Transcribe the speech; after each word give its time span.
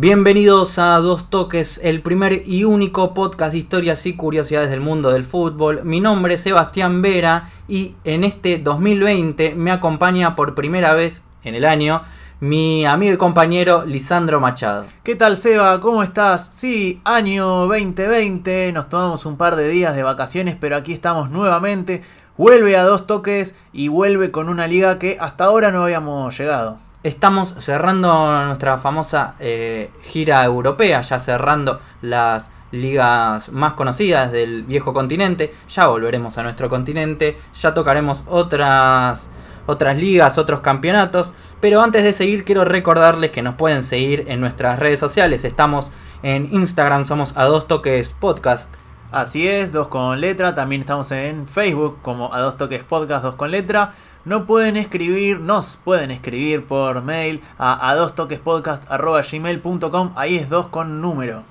Bienvenidos 0.00 0.78
a 0.78 0.96
Dos 0.98 1.28
Toques, 1.28 1.80
el 1.82 2.02
primer 2.02 2.44
y 2.46 2.62
único 2.62 3.14
podcast 3.14 3.50
de 3.50 3.58
historias 3.58 4.06
y 4.06 4.14
curiosidades 4.14 4.70
del 4.70 4.80
mundo 4.80 5.10
del 5.10 5.24
fútbol. 5.24 5.80
Mi 5.82 5.98
nombre 5.98 6.34
es 6.34 6.40
Sebastián 6.40 7.02
Vera 7.02 7.50
y 7.66 7.96
en 8.04 8.22
este 8.22 8.58
2020 8.58 9.56
me 9.56 9.72
acompaña 9.72 10.36
por 10.36 10.54
primera 10.54 10.94
vez 10.94 11.24
en 11.42 11.56
el 11.56 11.64
año 11.64 12.02
mi 12.38 12.86
amigo 12.86 13.14
y 13.14 13.16
compañero 13.16 13.84
Lisandro 13.86 14.38
Machado. 14.38 14.84
¿Qué 15.02 15.16
tal 15.16 15.36
Seba? 15.36 15.80
¿Cómo 15.80 16.04
estás? 16.04 16.46
Sí, 16.46 17.00
año 17.02 17.66
2020, 17.66 18.70
nos 18.70 18.88
tomamos 18.88 19.26
un 19.26 19.36
par 19.36 19.56
de 19.56 19.68
días 19.68 19.96
de 19.96 20.04
vacaciones, 20.04 20.56
pero 20.60 20.76
aquí 20.76 20.92
estamos 20.92 21.32
nuevamente. 21.32 22.02
Vuelve 22.36 22.76
a 22.76 22.84
dos 22.84 23.08
toques 23.08 23.56
y 23.72 23.88
vuelve 23.88 24.30
con 24.30 24.48
una 24.48 24.68
liga 24.68 25.00
que 25.00 25.16
hasta 25.18 25.46
ahora 25.46 25.72
no 25.72 25.82
habíamos 25.82 26.38
llegado. 26.38 26.87
Estamos 27.08 27.54
cerrando 27.60 28.44
nuestra 28.44 28.76
famosa 28.76 29.34
eh, 29.40 29.90
gira 30.02 30.44
europea, 30.44 31.00
ya 31.00 31.18
cerrando 31.18 31.80
las 32.02 32.50
ligas 32.70 33.50
más 33.50 33.72
conocidas 33.72 34.30
del 34.30 34.64
viejo 34.64 34.92
continente. 34.92 35.54
Ya 35.70 35.86
volveremos 35.86 36.36
a 36.36 36.42
nuestro 36.42 36.68
continente, 36.68 37.38
ya 37.54 37.72
tocaremos 37.72 38.24
otras, 38.28 39.30
otras 39.64 39.96
ligas, 39.96 40.36
otros 40.36 40.60
campeonatos. 40.60 41.32
Pero 41.62 41.80
antes 41.80 42.04
de 42.04 42.12
seguir, 42.12 42.44
quiero 42.44 42.66
recordarles 42.66 43.30
que 43.30 43.40
nos 43.40 43.54
pueden 43.54 43.84
seguir 43.84 44.26
en 44.28 44.42
nuestras 44.42 44.78
redes 44.78 45.00
sociales. 45.00 45.46
Estamos 45.46 45.92
en 46.22 46.50
Instagram, 46.52 47.06
somos 47.06 47.38
a 47.38 47.44
dos 47.44 47.66
toques 47.66 48.10
podcast. 48.12 48.70
Así 49.12 49.48
es, 49.48 49.72
dos 49.72 49.88
con 49.88 50.20
letra. 50.20 50.54
También 50.54 50.82
estamos 50.82 51.10
en 51.12 51.48
Facebook 51.48 52.00
como 52.02 52.34
a 52.34 52.40
dos 52.40 52.58
toques 52.58 52.84
podcast, 52.84 53.24
dos 53.24 53.36
con 53.36 53.50
letra 53.50 53.94
no 54.28 54.46
pueden 54.46 54.76
escribir, 54.76 55.40
nos 55.40 55.76
pueden 55.76 56.10
escribir 56.10 56.64
por 56.64 57.02
mail 57.02 57.40
a, 57.58 57.88
a 57.88 57.96
dos 57.96 58.14
toques 58.14 58.40
gmail.com, 58.44 60.12
ahí 60.16 60.36
es 60.36 60.50
dos 60.50 60.68
con 60.68 61.00
número. 61.00 61.42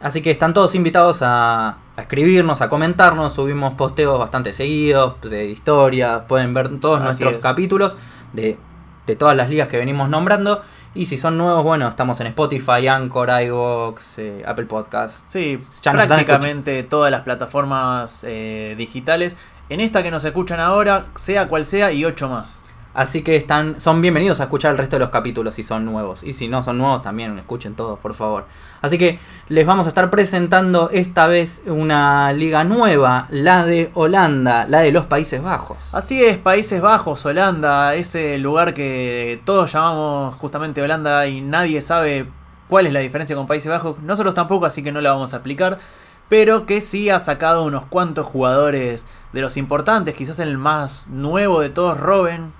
Así 0.00 0.22
que 0.22 0.30
están 0.30 0.54
todos 0.54 0.74
invitados 0.74 1.20
a, 1.22 1.78
escribirnos, 1.96 2.60
a 2.60 2.68
comentarnos, 2.68 3.32
subimos 3.32 3.74
posteos 3.74 4.18
bastante 4.18 4.52
seguidos 4.52 5.20
de 5.22 5.46
historias, 5.46 6.22
pueden 6.28 6.54
ver 6.54 6.78
todos 6.80 7.00
nuestros 7.00 7.36
capítulos 7.38 7.96
de, 8.32 8.58
todas 9.18 9.36
las 9.36 9.48
ligas 9.48 9.68
que 9.68 9.76
venimos 9.76 10.08
nombrando. 10.08 10.62
Y 10.94 11.06
si 11.06 11.16
son 11.16 11.36
nuevos, 11.36 11.62
bueno, 11.62 11.88
estamos 11.88 12.18
en 12.20 12.28
Spotify, 12.28 12.88
Anchor, 12.88 13.28
iVoox, 13.42 14.18
eh, 14.18 14.42
Apple 14.46 14.66
Podcasts. 14.66 15.22
Sí, 15.26 15.58
ya 15.82 15.92
prácticamente 15.92 16.82
todas 16.82 17.10
las 17.10 17.20
plataformas 17.20 18.24
eh, 18.26 18.74
digitales 18.76 19.36
en 19.68 19.80
esta 19.80 20.02
que 20.02 20.10
nos 20.10 20.24
escuchan 20.24 20.60
ahora, 20.60 21.06
sea 21.14 21.46
cual 21.46 21.64
sea, 21.64 21.92
y 21.92 22.04
ocho 22.04 22.28
más. 22.28 22.62
Así 22.98 23.22
que 23.22 23.36
están, 23.36 23.80
son 23.80 24.02
bienvenidos 24.02 24.40
a 24.40 24.42
escuchar 24.42 24.72
el 24.72 24.78
resto 24.78 24.96
de 24.96 25.00
los 25.00 25.10
capítulos 25.10 25.54
si 25.54 25.62
son 25.62 25.84
nuevos. 25.84 26.24
Y 26.24 26.32
si 26.32 26.48
no 26.48 26.64
son 26.64 26.78
nuevos, 26.78 27.00
también 27.00 27.38
escuchen 27.38 27.76
todos, 27.76 27.96
por 28.00 28.12
favor. 28.12 28.46
Así 28.82 28.98
que 28.98 29.20
les 29.48 29.64
vamos 29.64 29.86
a 29.86 29.90
estar 29.90 30.10
presentando 30.10 30.90
esta 30.90 31.28
vez 31.28 31.62
una 31.66 32.32
liga 32.32 32.64
nueva, 32.64 33.28
la 33.30 33.64
de 33.64 33.92
Holanda, 33.94 34.66
la 34.66 34.80
de 34.80 34.90
los 34.90 35.06
Países 35.06 35.40
Bajos. 35.40 35.94
Así 35.94 36.24
es, 36.24 36.38
Países 36.38 36.82
Bajos, 36.82 37.24
Holanda, 37.24 37.94
ese 37.94 38.36
lugar 38.38 38.74
que 38.74 39.38
todos 39.44 39.72
llamamos 39.72 40.34
justamente 40.34 40.82
Holanda 40.82 41.24
y 41.28 41.40
nadie 41.40 41.80
sabe 41.80 42.26
cuál 42.66 42.88
es 42.88 42.92
la 42.92 42.98
diferencia 42.98 43.36
con 43.36 43.46
Países 43.46 43.70
Bajos. 43.70 44.00
Nosotros 44.00 44.34
tampoco, 44.34 44.66
así 44.66 44.82
que 44.82 44.90
no 44.90 45.00
la 45.00 45.12
vamos 45.12 45.32
a 45.34 45.36
explicar 45.36 45.78
pero 46.28 46.66
que 46.66 46.82
sí 46.82 47.08
ha 47.08 47.18
sacado 47.18 47.64
unos 47.64 47.86
cuantos 47.86 48.26
jugadores 48.26 49.06
de 49.32 49.40
los 49.40 49.56
importantes, 49.56 50.14
quizás 50.14 50.40
el 50.40 50.58
más 50.58 51.06
nuevo 51.06 51.60
de 51.60 51.70
todos, 51.70 51.98
Robin. 51.98 52.52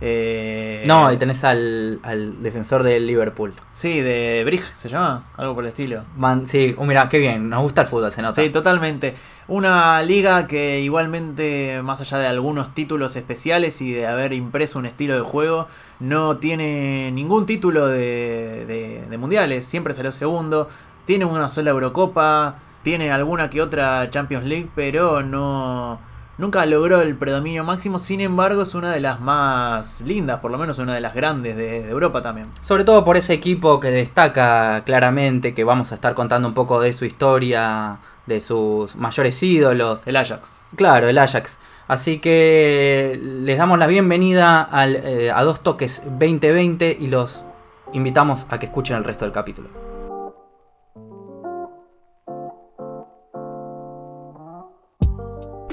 Eh, 0.00 0.82
no, 0.86 1.06
ahí 1.06 1.16
tenés 1.16 1.44
al, 1.44 2.00
defensor 2.42 2.82
del 2.82 3.06
Liverpool. 3.06 3.52
Sí, 3.70 4.00
de 4.00 4.42
Brig 4.44 4.64
se 4.74 4.88
llama, 4.88 5.24
algo 5.36 5.54
por 5.54 5.64
el 5.64 5.70
estilo. 5.70 6.02
sí, 6.46 6.74
oh, 6.76 6.84
mira, 6.84 7.08
qué 7.08 7.18
bien, 7.18 7.48
nos 7.48 7.62
gusta 7.62 7.82
el 7.82 7.86
fútbol, 7.86 8.12
se 8.12 8.22
nota. 8.22 8.34
Sí, 8.34 8.50
totalmente. 8.50 9.14
Una 9.48 10.02
liga 10.02 10.46
que 10.46 10.80
igualmente, 10.80 11.80
más 11.82 12.00
allá 12.00 12.18
de 12.18 12.26
algunos 12.26 12.74
títulos 12.74 13.16
especiales 13.16 13.80
y 13.80 13.92
de 13.92 14.06
haber 14.06 14.32
impreso 14.32 14.78
un 14.78 14.86
estilo 14.86 15.14
de 15.14 15.20
juego, 15.20 15.68
no 16.00 16.38
tiene 16.38 17.10
ningún 17.12 17.46
título 17.46 17.86
de, 17.86 19.06
de 19.08 19.18
mundiales, 19.18 19.64
siempre 19.64 19.94
salió 19.94 20.12
segundo, 20.12 20.68
tiene 21.04 21.24
una 21.24 21.48
sola 21.48 21.70
Eurocopa, 21.70 22.56
tiene 22.82 23.10
alguna 23.10 23.48
que 23.50 23.62
otra 23.62 24.10
Champions 24.10 24.44
League, 24.44 24.68
pero 24.74 25.22
no 25.22 25.98
nunca 26.38 26.64
logró 26.66 27.00
el 27.00 27.16
predominio 27.16 27.64
máximo. 27.64 27.98
Sin 27.98 28.20
embargo, 28.20 28.62
es 28.62 28.74
una 28.74 28.92
de 28.92 29.00
las 29.00 29.20
más 29.20 30.00
lindas, 30.00 30.40
por 30.40 30.50
lo 30.50 30.58
menos 30.58 30.78
una 30.78 30.94
de 30.94 31.00
las 31.00 31.14
grandes 31.14 31.56
de, 31.56 31.88
Europa 31.88 32.22
también. 32.22 32.48
Sobre 32.60 32.84
todo 32.84 33.04
por 33.04 33.16
ese 33.16 33.34
equipo 33.34 33.80
que 33.80 33.90
destaca 33.90 34.82
claramente, 34.84 35.54
que 35.54 35.64
vamos 35.64 35.92
a 35.92 35.94
estar 35.96 36.14
contando 36.14 36.48
un 36.48 36.54
poco 36.54 36.80
de 36.80 36.92
su 36.92 37.04
historia, 37.04 37.98
de 38.26 38.40
sus 38.40 38.96
mayores 38.96 39.42
ídolos. 39.42 40.06
El 40.06 40.16
Ajax. 40.16 40.56
Claro, 40.76 41.08
el 41.08 41.18
Ajax. 41.18 41.58
Así 41.86 42.18
que 42.18 43.20
les 43.22 43.58
damos 43.58 43.78
la 43.78 43.86
bienvenida 43.86 44.62
al, 44.62 44.96
eh, 44.96 45.30
a 45.30 45.42
Dos 45.42 45.60
Toques 45.60 46.02
2020 46.04 46.96
y 46.98 47.08
los 47.08 47.44
invitamos 47.92 48.46
a 48.50 48.58
que 48.58 48.66
escuchen 48.66 48.96
el 48.96 49.04
resto 49.04 49.26
del 49.26 49.32
capítulo. 49.32 49.93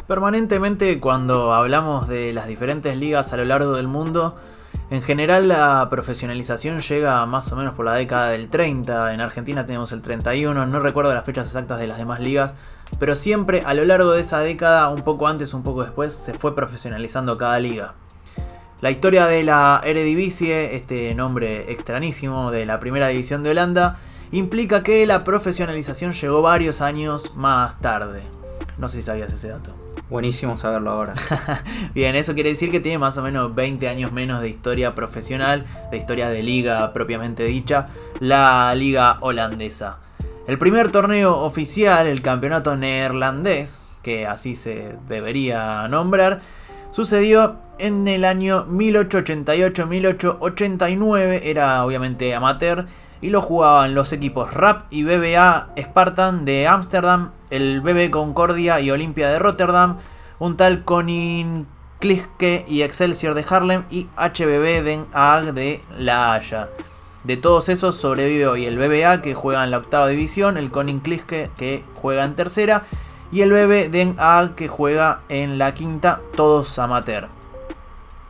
Permanentemente 0.08 1.00
cuando 1.00 1.54
hablamos 1.54 2.08
de 2.08 2.34
las 2.34 2.48
diferentes 2.48 2.98
ligas 2.98 3.32
a 3.34 3.38
lo 3.38 3.46
largo 3.46 3.74
del 3.74 3.88
mundo, 3.88 4.36
en 4.90 5.02
general 5.02 5.48
la 5.48 5.88
profesionalización 5.90 6.82
llega 6.82 7.26
más 7.26 7.52
o 7.52 7.56
menos 7.56 7.76
por 7.76 7.86
la 7.86 7.94
década 7.94 8.30
del 8.30 8.50
30, 8.50 9.14
en 9.14 9.22
Argentina 9.22 9.66
tenemos 9.66 9.92
el 9.94 10.02
31, 10.02 10.66
no 10.66 10.80
recuerdo 10.80 11.14
las 11.14 11.26
fechas 11.26 11.48
exactas 11.48 11.80
de 11.80 11.88
las 11.88 11.98
demás 11.98 12.20
ligas, 12.20 12.56
pero 13.00 13.16
siempre 13.16 13.64
a 13.66 13.74
lo 13.74 13.86
largo 13.86 14.12
de 14.12 14.22
esa 14.22 14.40
década, 14.40 14.90
un 14.90 15.04
poco 15.04 15.28
antes, 15.28 15.54
un 15.54 15.64
poco 15.64 15.84
después, 15.84 16.14
se 16.14 16.34
fue 16.34 16.56
profesionalizando 16.56 17.38
cada 17.38 17.60
liga. 17.60 17.94
La 18.82 18.92
historia 18.92 19.28
de 19.28 19.44
la 19.44 19.80
Eredivisie, 19.86 20.76
este 20.76 21.14
nombre 21.16 21.72
extrañísimo 21.72 22.52
de 22.52 22.66
la 22.66 22.80
primera 22.80 23.08
división 23.08 23.44
de 23.44 23.52
Holanda, 23.52 23.98
implica 24.32 24.84
que 24.84 25.06
la 25.06 25.24
profesionalización 25.24 26.14
llegó 26.14 26.42
varios 26.42 26.82
años 26.82 27.34
más 27.36 27.80
tarde. 27.80 28.24
No 28.78 28.90
sé 28.90 28.98
si 28.98 29.04
sabías 29.04 29.32
ese 29.32 29.50
dato. 29.50 29.81
Buenísimo 30.09 30.57
saberlo 30.57 30.91
ahora. 30.91 31.13
Bien, 31.94 32.16
eso 32.16 32.34
quiere 32.34 32.50
decir 32.50 32.69
que 32.69 32.79
tiene 32.79 32.97
más 32.97 33.18
o 33.18 33.24
menos 33.24 33.56
20 33.56 33.88
años 33.88 34.12
menos 34.12 34.41
de 34.41 34.50
historia 34.50 34.94
profesional, 34.94 35.66
de 35.90 35.97
historia 35.97 36.29
de 36.29 36.44
liga 36.44 36.91
propiamente 36.91 37.46
dicha, 37.46 37.88
la 38.19 38.74
liga 38.75 39.18
holandesa. 39.22 40.00
El 40.47 40.57
primer 40.57 40.91
torneo 40.91 41.38
oficial, 41.38 42.07
el 42.07 42.22
campeonato 42.22 42.75
neerlandés, 42.75 43.97
que 44.03 44.28
así 44.28 44.56
se 44.56 44.96
debería 45.07 45.88
nombrar, 45.88 46.41
sucedió 46.91 47.56
en 47.78 48.08
el 48.08 48.25
año 48.25 48.66
1888-1889, 48.68 51.41
era 51.44 51.85
obviamente 51.85 52.34
amateur, 52.35 52.88
y 53.22 53.29
lo 53.29 53.41
jugaban 53.41 53.96
los 53.96 54.12
equipos 54.13 54.53
RAP 54.53 54.91
y 54.91 55.03
BBA 55.03 55.73
Spartan 55.79 56.44
de 56.44 56.68
Ámsterdam, 56.68 57.31
el 57.52 57.82
BB 57.82 58.10
Concordia 58.10 58.80
y 58.80 58.90
Olimpia 58.90 59.30
de 59.30 59.38
Rotterdam, 59.38 59.98
un 60.40 60.58
tal 60.58 60.84
Koning 60.84 61.68
Kliske 62.00 62.66
y 62.68 62.82
Excelsior 62.82 63.36
de 63.36 63.46
Harlem 63.48 63.84
y 63.92 64.08
HBB 64.18 64.84
Den 64.84 65.06
Haag 65.14 65.54
de 65.54 65.82
La 65.96 66.34
Haya. 66.34 66.70
De 67.24 67.38
todos 67.38 67.70
esos 67.70 67.96
sobrevive 67.96 68.48
hoy 68.48 68.66
el 68.66 68.80
BBA 68.80 69.22
que 69.22 69.36
juega 69.36 69.64
en 69.64 69.70
la 69.70 69.78
octava 69.78 70.08
división, 70.08 70.58
el 70.58 70.72
Koning 70.72 71.02
Kliske 71.02 71.52
que 71.58 71.84
juega 71.94 72.26
en 72.26 72.36
tercera 72.36 72.84
y 73.32 73.42
el 73.42 73.52
BB 73.52 73.92
Den 73.92 74.16
Haag 74.18 74.56
que 74.56 74.68
juega 74.68 75.22
en 75.30 75.59
la 75.59 75.76
quinta, 75.76 76.22
todos 76.36 76.80
amateur. 76.80 77.28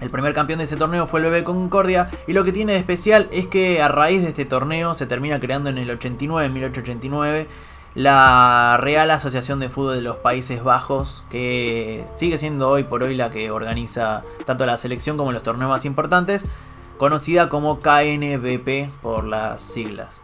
El 0.02 0.10
primer 0.10 0.34
campeón 0.34 0.58
de 0.58 0.66
ese 0.66 0.78
torneo 0.78 1.06
fue 1.06 1.22
el 1.22 1.28
BB 1.28 1.44
Concordia 1.44 2.10
y 2.26 2.34
lo 2.34 2.44
que 2.44 2.52
tiene 2.52 2.74
de 2.74 2.80
especial 2.80 3.30
es 3.32 3.46
que 3.46 3.84
a 3.84 3.88
raíz 3.88 4.24
de 4.24 4.30
este 4.30 4.46
torneo 4.46 4.96
se 4.96 5.06
termina 5.06 5.40
creando 5.40 5.70
en 5.70 5.78
el 5.78 5.92
89, 5.92 6.50
1889, 6.50 7.48
la 7.96 8.78
Real 8.80 9.12
Asociación 9.12 9.60
de 9.60 9.70
Fútbol 9.70 9.96
de 9.96 10.02
los 10.02 10.18
Países 10.18 10.64
Bajos, 10.64 11.24
que 11.30 12.06
sigue 12.16 12.38
siendo 12.38 12.70
hoy 12.70 12.84
por 12.84 13.04
hoy 13.04 13.16
la 13.16 13.30
que 13.30 13.52
organiza 13.52 14.24
tanto 14.46 14.66
la 14.66 14.78
selección 14.78 15.18
como 15.18 15.32
los 15.32 15.44
torneos 15.44 15.70
más 15.70 15.86
importantes, 15.86 16.46
conocida 16.98 17.50
como 17.50 17.80
KNBP 17.80 18.92
por 19.02 19.26
las 19.26 19.62
siglas. 19.62 20.22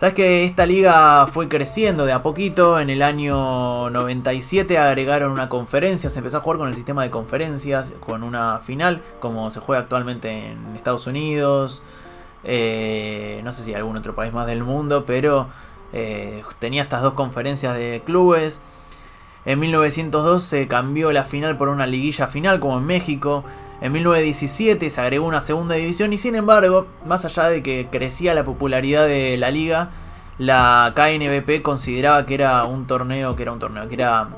Sabes 0.00 0.14
que 0.14 0.44
esta 0.46 0.64
liga 0.64 1.26
fue 1.26 1.46
creciendo 1.50 2.06
de 2.06 2.12
a 2.12 2.22
poquito. 2.22 2.80
En 2.80 2.88
el 2.88 3.02
año 3.02 3.90
97 3.90 4.78
agregaron 4.78 5.30
una 5.30 5.50
conferencia. 5.50 6.08
Se 6.08 6.20
empezó 6.20 6.38
a 6.38 6.40
jugar 6.40 6.58
con 6.58 6.68
el 6.68 6.74
sistema 6.74 7.02
de 7.02 7.10
conferencias. 7.10 7.92
Con 8.00 8.22
una 8.22 8.60
final. 8.60 9.02
Como 9.18 9.50
se 9.50 9.60
juega 9.60 9.82
actualmente 9.82 10.52
en 10.52 10.74
Estados 10.74 11.06
Unidos. 11.06 11.82
Eh, 12.44 13.42
no 13.44 13.52
sé 13.52 13.62
si 13.62 13.74
algún 13.74 13.94
otro 13.98 14.14
país 14.14 14.32
más 14.32 14.46
del 14.46 14.64
mundo. 14.64 15.04
Pero 15.04 15.48
eh, 15.92 16.42
tenía 16.58 16.82
estas 16.82 17.02
dos 17.02 17.14
conferencias 17.14 17.74
de 17.76 18.02
clubes. 18.04 18.60
En 19.44 19.58
1902 19.58 20.42
se 20.42 20.68
cambió 20.68 21.12
la 21.12 21.24
final 21.24 21.56
por 21.56 21.68
una 21.68 21.86
liguilla 21.86 22.26
final 22.26 22.60
como 22.60 22.78
en 22.78 22.86
México. 22.86 23.44
En 23.80 23.92
1917 23.92 24.90
se 24.90 25.00
agregó 25.00 25.26
una 25.26 25.40
segunda 25.40 25.74
división 25.74 26.12
y 26.12 26.18
sin 26.18 26.34
embargo, 26.34 26.86
más 27.06 27.24
allá 27.24 27.44
de 27.44 27.62
que 27.62 27.88
crecía 27.90 28.34
la 28.34 28.44
popularidad 28.44 29.06
de 29.06 29.38
la 29.38 29.50
liga, 29.50 29.90
la 30.36 30.92
KNBP 30.94 31.62
consideraba 31.62 32.26
que 32.26 32.34
era 32.34 32.64
un 32.64 32.86
torneo, 32.86 33.34
que 33.36 33.42
era 33.42 33.52
un 33.52 33.58
torneo, 33.58 33.88
que 33.88 33.94
era 33.94 34.28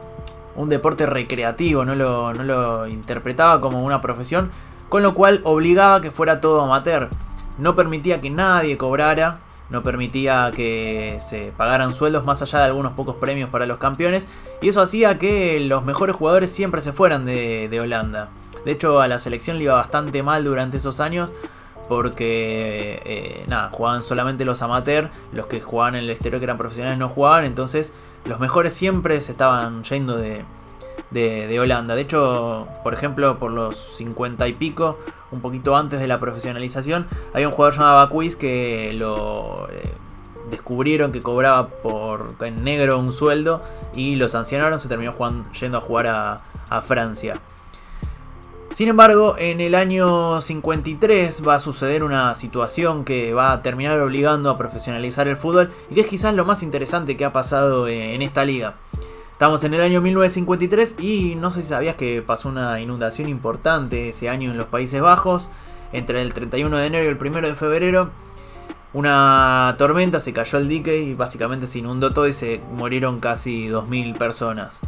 un 0.54 0.68
deporte 0.68 1.06
recreativo, 1.06 1.84
no 1.84 1.94
lo, 1.94 2.32
no 2.34 2.44
lo 2.44 2.86
interpretaba 2.86 3.60
como 3.60 3.82
una 3.82 4.00
profesión, 4.00 4.50
con 4.88 5.02
lo 5.02 5.14
cual 5.14 5.40
obligaba 5.44 6.00
que 6.00 6.10
fuera 6.10 6.40
todo 6.40 6.60
amateur. 6.62 7.10
No 7.58 7.74
permitía 7.74 8.20
que 8.20 8.30
nadie 8.30 8.76
cobrara, 8.76 9.38
no 9.72 9.82
permitía 9.82 10.52
que 10.54 11.18
se 11.20 11.52
pagaran 11.56 11.94
sueldos 11.94 12.24
más 12.24 12.42
allá 12.42 12.58
de 12.58 12.66
algunos 12.66 12.92
pocos 12.92 13.16
premios 13.16 13.48
para 13.48 13.66
los 13.66 13.78
campeones, 13.78 14.28
y 14.60 14.68
eso 14.68 14.80
hacía 14.82 15.18
que 15.18 15.58
los 15.60 15.84
mejores 15.84 16.14
jugadores 16.14 16.52
siempre 16.52 16.80
se 16.80 16.92
fueran 16.92 17.24
de, 17.24 17.80
Holanda. 17.80 18.28
De 18.64 18.72
hecho, 18.72 19.00
a 19.00 19.08
la 19.08 19.18
selección 19.18 19.56
le 19.56 19.64
iba 19.64 19.74
bastante 19.74 20.22
mal 20.22 20.44
durante 20.44 20.76
esos 20.76 21.00
años 21.00 21.32
porque 21.88 23.02
eh, 23.04 23.44
nada, 23.48 23.70
jugaban 23.70 24.02
solamente 24.02 24.44
los 24.44 24.62
amateurs, 24.62 25.10
los 25.32 25.46
que 25.46 25.60
jugaban 25.60 25.96
en 25.96 26.04
el 26.04 26.10
exterior 26.10 26.38
que 26.38 26.44
eran 26.44 26.56
profesionales 26.56 26.98
no 26.98 27.08
jugaban, 27.08 27.44
entonces 27.44 27.92
los 28.24 28.38
mejores 28.38 28.72
siempre 28.72 29.20
se 29.20 29.32
estaban 29.32 29.82
yendo 29.82 30.16
de, 30.16 30.44
de, 31.10 31.58
Holanda. 31.60 31.94
De 31.94 32.02
hecho, 32.02 32.68
por 32.82 32.94
ejemplo, 32.94 33.38
por 33.38 33.50
los 33.50 33.76
50 33.76 34.48
y 34.48 34.52
pico, 34.54 34.98
un 35.30 35.40
poquito 35.40 35.76
antes 35.76 36.00
de 36.00 36.06
la 36.06 36.20
profesionalización, 36.20 37.06
había 37.32 37.48
un 37.48 37.54
jugador 37.54 37.74
llamado 37.74 38.10
Quiz 38.10 38.36
que 38.36 38.92
lo 38.94 39.68
eh, 39.70 39.94
descubrieron 40.50 41.12
que 41.12 41.22
cobraba 41.22 41.68
por 41.68 42.34
en 42.40 42.64
negro 42.64 42.98
un 42.98 43.12
sueldo 43.12 43.62
y 43.94 44.16
lo 44.16 44.28
sancionaron, 44.28 44.78
se 44.78 44.88
terminó 44.88 45.14
yendo 45.52 45.78
a 45.78 45.80
jugar 45.80 46.06
a 46.06 46.82
Francia. 46.82 47.40
Sin 48.72 48.88
embargo, 48.88 49.36
en 49.36 49.60
el 49.60 49.74
año 49.74 50.40
53 50.40 51.46
va 51.46 51.56
a 51.56 51.60
suceder 51.60 52.02
una 52.02 52.34
situación 52.34 53.04
que 53.04 53.34
va 53.34 53.52
a 53.52 53.60
terminar 53.60 54.00
obligando 54.00 54.48
a 54.48 54.56
profesionalizar 54.56 55.28
el 55.28 55.36
fútbol 55.36 55.70
y 55.90 55.94
que 55.94 56.00
es 56.00 56.06
quizás 56.06 56.34
lo 56.34 56.46
más 56.46 56.62
interesante 56.62 57.18
que 57.18 57.26
ha 57.26 57.34
pasado 57.34 57.86
en 57.86 58.22
esta 58.22 58.46
liga. 58.46 58.76
Estamos 59.42 59.64
en 59.64 59.74
el 59.74 59.82
año 59.82 60.00
1953 60.00 61.00
y 61.00 61.34
no 61.34 61.50
sé 61.50 61.62
si 61.62 61.68
sabías 61.70 61.96
que 61.96 62.22
pasó 62.22 62.48
una 62.48 62.80
inundación 62.80 63.28
importante 63.28 64.10
ese 64.10 64.28
año 64.28 64.52
en 64.52 64.56
los 64.56 64.68
Países 64.68 65.02
Bajos, 65.02 65.50
entre 65.92 66.22
el 66.22 66.32
31 66.32 66.76
de 66.76 66.86
enero 66.86 67.04
y 67.04 67.08
el 67.08 67.18
1 67.20 67.48
de 67.48 67.56
febrero. 67.56 68.10
Una 68.92 69.74
tormenta 69.78 70.20
se 70.20 70.32
cayó 70.32 70.58
el 70.58 70.68
dique 70.68 70.96
y 70.96 71.14
básicamente 71.14 71.66
se 71.66 71.80
inundó 71.80 72.12
todo 72.12 72.28
y 72.28 72.32
se 72.32 72.60
murieron 72.70 73.18
casi 73.18 73.66
2.000 73.66 74.16
personas. 74.16 74.78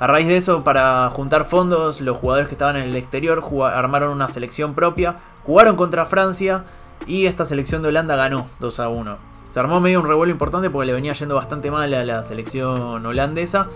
A 0.00 0.08
raíz 0.08 0.26
de 0.26 0.38
eso, 0.38 0.64
para 0.64 1.08
juntar 1.10 1.44
fondos, 1.44 2.00
los 2.00 2.18
jugadores 2.18 2.48
que 2.48 2.54
estaban 2.54 2.74
en 2.74 2.88
el 2.88 2.96
exterior 2.96 3.44
armaron 3.72 4.10
una 4.10 4.28
selección 4.28 4.74
propia, 4.74 5.18
jugaron 5.44 5.76
contra 5.76 6.04
Francia 6.04 6.64
y 7.06 7.26
esta 7.26 7.46
selección 7.46 7.80
de 7.80 7.90
Holanda 7.90 8.16
ganó 8.16 8.48
2 8.58 8.80
a 8.80 8.88
1. 8.88 9.29
Se 9.50 9.60
armó 9.60 9.80
medio 9.80 10.00
un 10.00 10.08
revuelo 10.08 10.32
importante 10.32 10.70
porque 10.70 10.86
le 10.86 10.92
venía 10.94 11.12
yendo 11.12 11.34
bastante 11.34 11.70
mal 11.70 11.92
a 11.92 12.04
la 12.04 12.22
selección 12.22 13.04
holandesa 13.04 13.68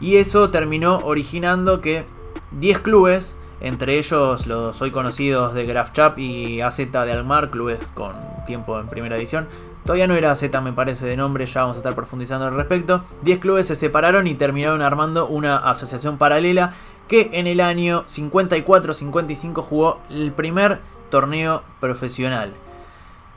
y 0.00 0.16
eso 0.16 0.50
terminó 0.50 0.98
originando 0.98 1.80
que 1.80 2.04
10 2.52 2.80
clubes, 2.80 3.38
entre 3.60 3.98
ellos 3.98 4.46
los 4.46 4.82
hoy 4.82 4.90
conocidos 4.90 5.54
de 5.54 5.64
Graafschap 5.64 6.18
y 6.18 6.60
AZ 6.60 6.78
de 6.78 7.12
Almar, 7.12 7.50
clubes 7.50 7.92
con 7.92 8.14
tiempo 8.46 8.78
en 8.78 8.88
primera 8.88 9.16
edición, 9.16 9.46
Todavía 9.84 10.06
no 10.06 10.14
era 10.14 10.36
Z, 10.36 10.60
me 10.60 10.72
parece, 10.72 11.06
de 11.06 11.16
nombre, 11.16 11.46
ya 11.46 11.62
vamos 11.62 11.76
a 11.76 11.78
estar 11.78 11.94
profundizando 11.94 12.46
al 12.46 12.54
respecto. 12.54 13.02
10 13.22 13.38
clubes 13.38 13.66
se 13.66 13.74
separaron 13.74 14.26
y 14.26 14.34
terminaron 14.34 14.82
armando 14.82 15.26
una 15.26 15.56
asociación 15.56 16.18
paralela 16.18 16.74
que 17.08 17.30
en 17.32 17.46
el 17.46 17.60
año 17.60 18.04
54-55 18.04 19.62
jugó 19.62 20.00
el 20.10 20.32
primer 20.32 20.80
torneo 21.08 21.62
profesional. 21.80 22.52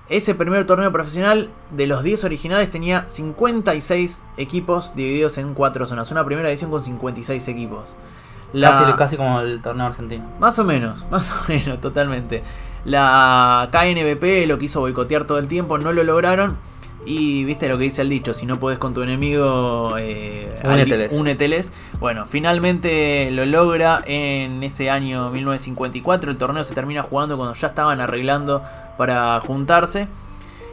Ese 0.09 0.35
primer 0.35 0.67
torneo 0.67 0.91
profesional 0.91 1.49
de 1.71 1.87
los 1.87 2.03
10 2.03 2.25
originales 2.25 2.69
tenía 2.69 3.05
56 3.07 4.23
equipos 4.35 4.93
divididos 4.95 5.37
en 5.37 5.53
4 5.53 5.85
zonas. 5.85 6.11
Una 6.11 6.25
primera 6.25 6.49
edición 6.49 6.71
con 6.71 6.83
56 6.83 7.47
equipos. 7.47 7.95
Casi, 8.59 8.83
casi 8.93 9.17
como 9.17 9.39
el 9.39 9.61
torneo 9.61 9.87
argentino. 9.87 10.25
Más 10.39 10.59
o 10.59 10.63
menos, 10.63 11.03
más 11.11 11.31
o 11.31 11.35
menos, 11.47 11.79
totalmente. 11.79 12.43
La 12.85 13.69
KNBP 13.71 14.45
lo 14.45 14.57
quiso 14.57 14.81
boicotear 14.81 15.25
todo 15.25 15.39
el 15.39 15.47
tiempo, 15.47 15.77
no 15.77 15.93
lo 15.93 16.03
lograron. 16.03 16.57
Y 17.05 17.43
viste 17.43 17.67
lo 17.67 17.77
que 17.77 17.85
dice 17.85 18.01
el 18.01 18.09
dicho, 18.09 18.33
si 18.33 18.45
no 18.45 18.59
puedes 18.59 18.79
con 18.79 18.93
tu 18.93 19.01
enemigo, 19.01 19.95
eh, 19.97 20.53
úneteles. 21.11 21.73
Bueno, 21.99 22.25
finalmente 22.25 23.29
lo 23.31 23.45
logra 23.45 24.01
en 24.05 24.63
ese 24.63 24.89
año 24.89 25.29
1954. 25.29 26.31
El 26.31 26.37
torneo 26.37 26.63
se 26.63 26.73
termina 26.73 27.03
jugando 27.03 27.35
cuando 27.37 27.55
ya 27.55 27.67
estaban 27.67 27.99
arreglando 27.99 28.63
para 28.97 29.39
juntarse 29.41 30.07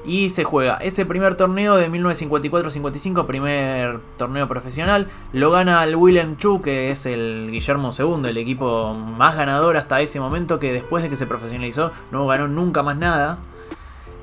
y 0.04 0.30
se 0.30 0.44
juega 0.44 0.76
ese 0.76 1.04
primer 1.04 1.34
torneo 1.34 1.76
de 1.76 1.90
1954-55, 1.90 3.26
primer 3.26 4.00
torneo 4.16 4.48
profesional. 4.48 5.08
Lo 5.32 5.50
gana 5.50 5.84
el 5.84 5.96
Willem 5.96 6.36
Chu, 6.36 6.62
que 6.62 6.90
es 6.90 7.06
el 7.06 7.48
Guillermo 7.50 7.90
II, 7.96 8.28
el 8.28 8.36
equipo 8.38 8.94
más 8.94 9.36
ganador 9.36 9.76
hasta 9.76 10.00
ese 10.00 10.20
momento, 10.20 10.58
que 10.58 10.72
después 10.72 11.02
de 11.02 11.10
que 11.10 11.16
se 11.16 11.26
profesionalizó 11.26 11.92
no 12.10 12.26
ganó 12.26 12.48
nunca 12.48 12.82
más 12.82 12.96
nada. 12.96 13.38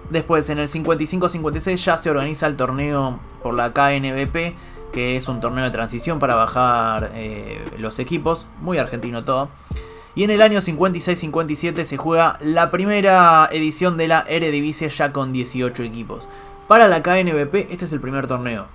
Después, 0.10 0.50
en 0.50 0.60
el 0.60 0.68
55-56 0.68 1.76
ya 1.84 1.98
se 1.98 2.10
organiza 2.10 2.48
el 2.48 2.56
torneo 2.56 3.20
por 3.44 3.54
la 3.54 3.74
KNBP, 3.74 4.56
que 4.92 5.18
es 5.18 5.28
un 5.28 5.40
torneo 5.40 5.66
de 5.66 5.72
transición 5.72 6.20
para 6.20 6.36
bajar 6.36 7.12
eh, 7.14 7.64
los 7.78 8.00
equipos, 8.00 8.48
muy 8.62 8.78
argentino 8.78 9.24
todo. 9.26 9.50
Y 10.16 10.24
en 10.24 10.32
el 10.32 10.42
año 10.42 10.60
56-57 10.60 11.84
se 11.84 11.98
juega 11.98 12.40
la 12.42 12.72
primera 12.72 13.48
edición 13.52 13.98
de 13.98 14.08
la 14.08 14.24
Eredivisie 14.28 14.90
ya 14.90 15.12
con 15.14 15.32
18 15.32 15.84
equipos. 15.84 16.28
Para 16.68 16.88
la 16.88 17.04
KNBP 17.04 17.70
este 17.70 17.86
es 17.86 17.92
el 17.92 18.02
primer 18.02 18.28
torneo. 18.28 18.66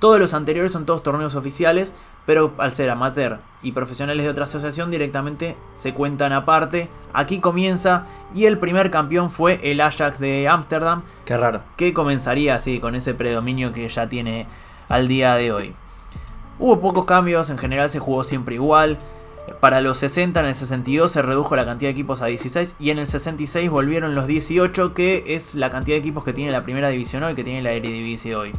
Todos 0.00 0.18
los 0.18 0.34
anteriores 0.34 0.72
son 0.72 0.84
todos 0.84 1.04
torneos 1.04 1.36
oficiales, 1.36 1.94
pero 2.26 2.52
al 2.58 2.72
ser 2.72 2.90
amateur 2.90 3.40
y 3.62 3.72
profesionales 3.72 4.24
de 4.24 4.30
otra 4.30 4.44
asociación 4.44 4.90
directamente 4.90 5.56
se 5.74 5.94
cuentan 5.94 6.32
aparte. 6.32 6.88
Aquí 7.12 7.40
comienza 7.40 8.06
y 8.34 8.46
el 8.46 8.58
primer 8.58 8.90
campeón 8.90 9.30
fue 9.30 9.60
el 9.62 9.80
Ajax 9.80 10.18
de 10.18 10.48
Ámsterdam. 10.48 11.02
Qué 11.24 11.36
raro. 11.36 11.62
Que 11.76 11.92
comenzaría 11.92 12.54
así, 12.54 12.80
con 12.80 12.94
ese 12.94 13.14
predominio 13.14 13.72
que 13.72 13.88
ya 13.88 14.08
tiene 14.08 14.46
al 14.88 15.08
día 15.08 15.34
de 15.34 15.52
hoy. 15.52 15.74
Hubo 16.58 16.80
pocos 16.80 17.04
cambios, 17.04 17.50
en 17.50 17.58
general 17.58 17.90
se 17.90 17.98
jugó 17.98 18.24
siempre 18.24 18.54
igual. 18.54 18.98
Para 19.60 19.80
los 19.80 19.98
60, 19.98 20.38
en 20.38 20.46
el 20.46 20.54
62 20.54 21.10
se 21.10 21.22
redujo 21.22 21.56
la 21.56 21.64
cantidad 21.64 21.88
de 21.88 21.92
equipos 21.92 22.22
a 22.22 22.26
16 22.26 22.76
y 22.78 22.90
en 22.90 22.98
el 22.98 23.08
66 23.08 23.70
volvieron 23.70 24.14
los 24.14 24.26
18, 24.28 24.94
que 24.94 25.24
es 25.26 25.56
la 25.56 25.70
cantidad 25.70 25.96
de 25.96 26.00
equipos 26.00 26.22
que 26.22 26.32
tiene 26.32 26.52
la 26.52 26.62
primera 26.62 26.88
división 26.88 27.24
hoy, 27.24 27.34
que 27.34 27.42
tiene 27.42 27.62
la 27.62 27.72
Eredivisie 27.72 28.36
hoy. 28.36 28.52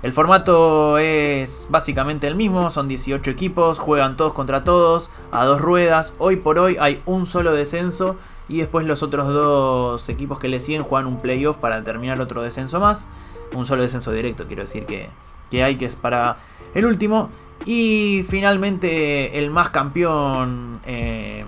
El 0.00 0.12
formato 0.12 0.98
es 0.98 1.66
básicamente 1.70 2.28
el 2.28 2.36
mismo, 2.36 2.70
son 2.70 2.86
18 2.86 3.30
equipos, 3.32 3.80
juegan 3.80 4.16
todos 4.16 4.32
contra 4.32 4.62
todos, 4.62 5.10
a 5.32 5.44
dos 5.44 5.60
ruedas. 5.60 6.14
Hoy 6.18 6.36
por 6.36 6.60
hoy 6.60 6.76
hay 6.78 7.02
un 7.04 7.26
solo 7.26 7.52
descenso 7.52 8.16
y 8.48 8.58
después 8.58 8.86
los 8.86 9.02
otros 9.02 9.26
dos 9.26 10.08
equipos 10.08 10.38
que 10.38 10.48
le 10.48 10.60
siguen 10.60 10.84
juegan 10.84 11.08
un 11.08 11.20
playoff 11.20 11.56
para 11.56 11.82
terminar 11.82 12.20
otro 12.20 12.42
descenso 12.42 12.78
más. 12.78 13.08
Un 13.52 13.66
solo 13.66 13.82
descenso 13.82 14.12
directo, 14.12 14.46
quiero 14.46 14.62
decir 14.62 14.86
que, 14.86 15.08
que 15.50 15.64
hay, 15.64 15.76
que 15.76 15.86
es 15.86 15.96
para 15.96 16.36
el 16.74 16.86
último. 16.86 17.30
Y 17.66 18.24
finalmente 18.28 19.36
el 19.40 19.50
más 19.50 19.70
campeón 19.70 20.80
eh, 20.86 21.44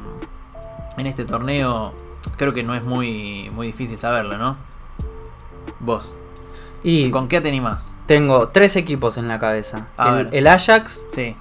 en 0.96 1.06
este 1.06 1.24
torneo, 1.24 1.94
creo 2.36 2.52
que 2.52 2.64
no 2.64 2.74
es 2.74 2.82
muy, 2.82 3.48
muy 3.50 3.68
difícil 3.68 4.00
saberlo, 4.00 4.36
¿no? 4.38 4.56
Vos. 5.78 6.16
¿Y 6.82 7.10
con 7.10 7.28
qué 7.28 7.40
te 7.40 7.48
animás? 7.48 7.94
Tengo 8.06 8.48
tres 8.48 8.76
equipos 8.76 9.16
en 9.16 9.28
la 9.28 9.38
cabeza. 9.38 9.88
el, 9.98 10.28
el, 10.32 10.46
Ajax. 10.46 11.04
Sí. 11.08 11.36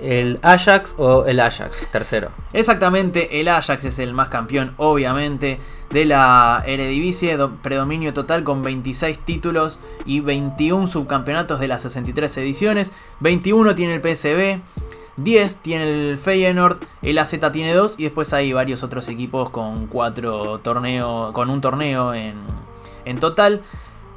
El 0.00 0.38
Ajax 0.42 0.94
o 0.98 1.24
el 1.24 1.40
Ajax, 1.40 1.86
tercero. 1.90 2.30
Exactamente, 2.52 3.40
el 3.40 3.48
Ajax 3.48 3.86
es 3.86 3.98
el 3.98 4.12
más 4.12 4.28
campeón, 4.28 4.74
obviamente 4.76 5.58
de 5.90 6.04
la 6.04 6.62
Eredivisie, 6.66 7.38
predominio 7.62 8.12
total 8.12 8.44
con 8.44 8.62
26 8.62 9.18
títulos 9.20 9.78
y 10.04 10.20
21 10.20 10.86
subcampeonatos 10.86 11.60
de 11.60 11.68
las 11.68 11.82
63 11.82 12.36
ediciones, 12.38 12.92
21 13.20 13.74
tiene 13.74 13.94
el 13.94 14.02
PSV, 14.02 14.60
10 15.16 15.56
tiene 15.58 16.10
el 16.10 16.18
Feyenoord, 16.18 16.80
el 17.02 17.18
AZ 17.18 17.34
tiene 17.52 17.72
2 17.72 17.94
y 17.98 18.04
después 18.04 18.32
hay 18.32 18.52
varios 18.52 18.82
otros 18.82 19.08
equipos 19.08 19.50
con 19.50 19.86
cuatro 19.86 20.58
torneos, 20.58 21.32
con 21.32 21.48
un 21.48 21.60
torneo 21.60 22.12
en, 22.12 22.34
en 23.04 23.20
total. 23.20 23.62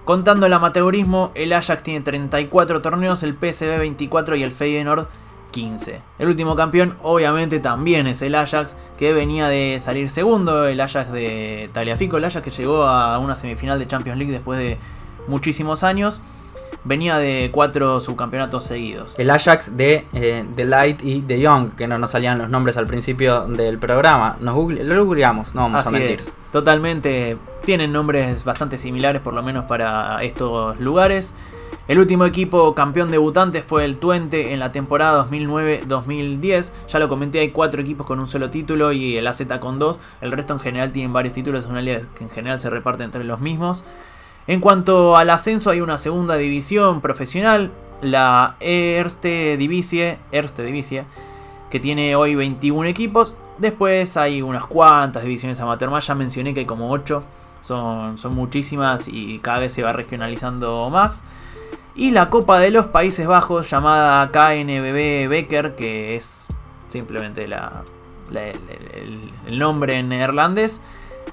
Contando 0.09 0.47
el 0.47 0.53
amateurismo, 0.53 1.31
el 1.35 1.53
Ajax 1.53 1.83
tiene 1.83 2.01
34 2.01 2.81
torneos, 2.81 3.21
el 3.21 3.35
PSV 3.35 3.77
24 3.77 4.37
y 4.37 4.41
el 4.41 4.51
Feyenoord 4.51 5.07
15. 5.51 6.01
El 6.17 6.29
último 6.29 6.55
campeón 6.55 6.95
obviamente 7.03 7.59
también 7.59 8.07
es 8.07 8.23
el 8.23 8.33
Ajax, 8.33 8.75
que 8.97 9.13
venía 9.13 9.47
de 9.49 9.79
salir 9.79 10.09
segundo, 10.09 10.65
el 10.65 10.81
Ajax 10.81 11.11
de 11.11 11.69
Taliafico, 11.73 12.17
el 12.17 12.25
Ajax 12.25 12.43
que 12.43 12.49
llegó 12.49 12.85
a 12.85 13.19
una 13.19 13.35
semifinal 13.35 13.77
de 13.77 13.85
Champions 13.85 14.17
League 14.17 14.33
después 14.33 14.57
de 14.57 14.79
muchísimos 15.27 15.83
años. 15.83 16.23
Venía 16.89 17.19
de 17.19 17.51
cuatro 17.53 17.99
subcampeonatos 17.99 18.63
seguidos. 18.63 19.13
El 19.19 19.29
Ajax 19.29 19.77
de 19.77 20.07
eh, 20.11 20.43
The 20.55 20.65
Light 20.65 21.03
y 21.03 21.21
The 21.21 21.39
Young, 21.39 21.75
que 21.75 21.87
no 21.87 21.99
nos 21.99 22.09
salían 22.09 22.39
los 22.39 22.49
nombres 22.49 22.77
al 22.77 22.87
principio 22.87 23.45
del 23.45 23.77
programa. 23.77 24.37
Nos 24.41 24.55
google, 24.55 24.83
lo 24.83 25.05
googleamos, 25.05 25.53
no 25.53 25.61
vamos 25.61 25.81
Así 25.81 25.89
a 25.89 25.91
mentir. 25.99 26.15
es, 26.15 26.33
totalmente. 26.51 27.37
Tienen 27.63 27.91
nombres 27.91 28.43
bastante 28.43 28.79
similares, 28.79 29.21
por 29.21 29.35
lo 29.35 29.43
menos 29.43 29.65
para 29.65 30.23
estos 30.23 30.79
lugares. 30.79 31.35
El 31.87 31.99
último 31.99 32.25
equipo 32.25 32.73
campeón 32.73 33.11
debutante 33.11 33.61
fue 33.61 33.85
el 33.85 33.97
Twente 33.97 34.51
en 34.53 34.59
la 34.59 34.71
temporada 34.71 35.27
2009-2010. 35.29 36.71
Ya 36.87 36.97
lo 36.97 37.07
comenté, 37.07 37.37
hay 37.37 37.51
cuatro 37.51 37.81
equipos 37.81 38.07
con 38.07 38.19
un 38.19 38.25
solo 38.25 38.49
título 38.49 38.91
y 38.91 39.15
el 39.15 39.27
AZ 39.27 39.43
con 39.59 39.77
dos. 39.77 39.99
El 40.21 40.31
resto 40.31 40.53
en 40.53 40.59
general 40.59 40.91
tienen 40.91 41.13
varios 41.13 41.35
títulos, 41.35 41.65
es 41.65 41.69
una 41.69 41.81
liga 41.83 42.01
que 42.15 42.23
en 42.23 42.31
general 42.31 42.59
se 42.59 42.71
reparte 42.71 43.03
entre 43.03 43.23
los 43.23 43.39
mismos. 43.41 43.83
En 44.49 44.61
cuanto 44.61 45.15
al 45.15 45.29
ascenso, 45.29 45.69
hay 45.69 45.79
una 45.79 45.99
segunda 45.99 46.33
división 46.35 47.01
profesional, 47.01 47.69
la 48.01 48.55
Erste 48.59 49.57
Divisie, 49.57 50.17
Erste 50.31 50.63
Divisie, 50.63 51.05
que 51.69 51.79
tiene 51.79 52.15
hoy 52.15 52.33
21 52.33 52.85
equipos. 52.89 53.35
Después 53.59 54.17
hay 54.17 54.41
unas 54.41 54.65
cuantas 54.65 55.21
divisiones 55.21 55.61
amateur 55.61 55.91
más, 55.91 56.07
ya 56.07 56.15
mencioné 56.15 56.55
que 56.55 56.61
hay 56.61 56.65
como 56.65 56.89
8, 56.89 57.23
son, 57.61 58.17
son 58.17 58.33
muchísimas 58.33 59.07
y 59.07 59.37
cada 59.37 59.59
vez 59.59 59.71
se 59.71 59.83
va 59.83 59.93
regionalizando 59.93 60.89
más. 60.89 61.23
Y 61.93 62.09
la 62.09 62.31
Copa 62.31 62.57
de 62.57 62.71
los 62.71 62.87
Países 62.87 63.27
Bajos, 63.27 63.69
llamada 63.69 64.31
KNBB 64.31 65.27
Becker, 65.29 65.75
que 65.75 66.15
es 66.15 66.47
simplemente 66.89 67.43
el- 67.43 67.53
el 69.45 69.59
nombre 69.59 69.99
en 69.99 70.09
neerlandés, 70.09 70.81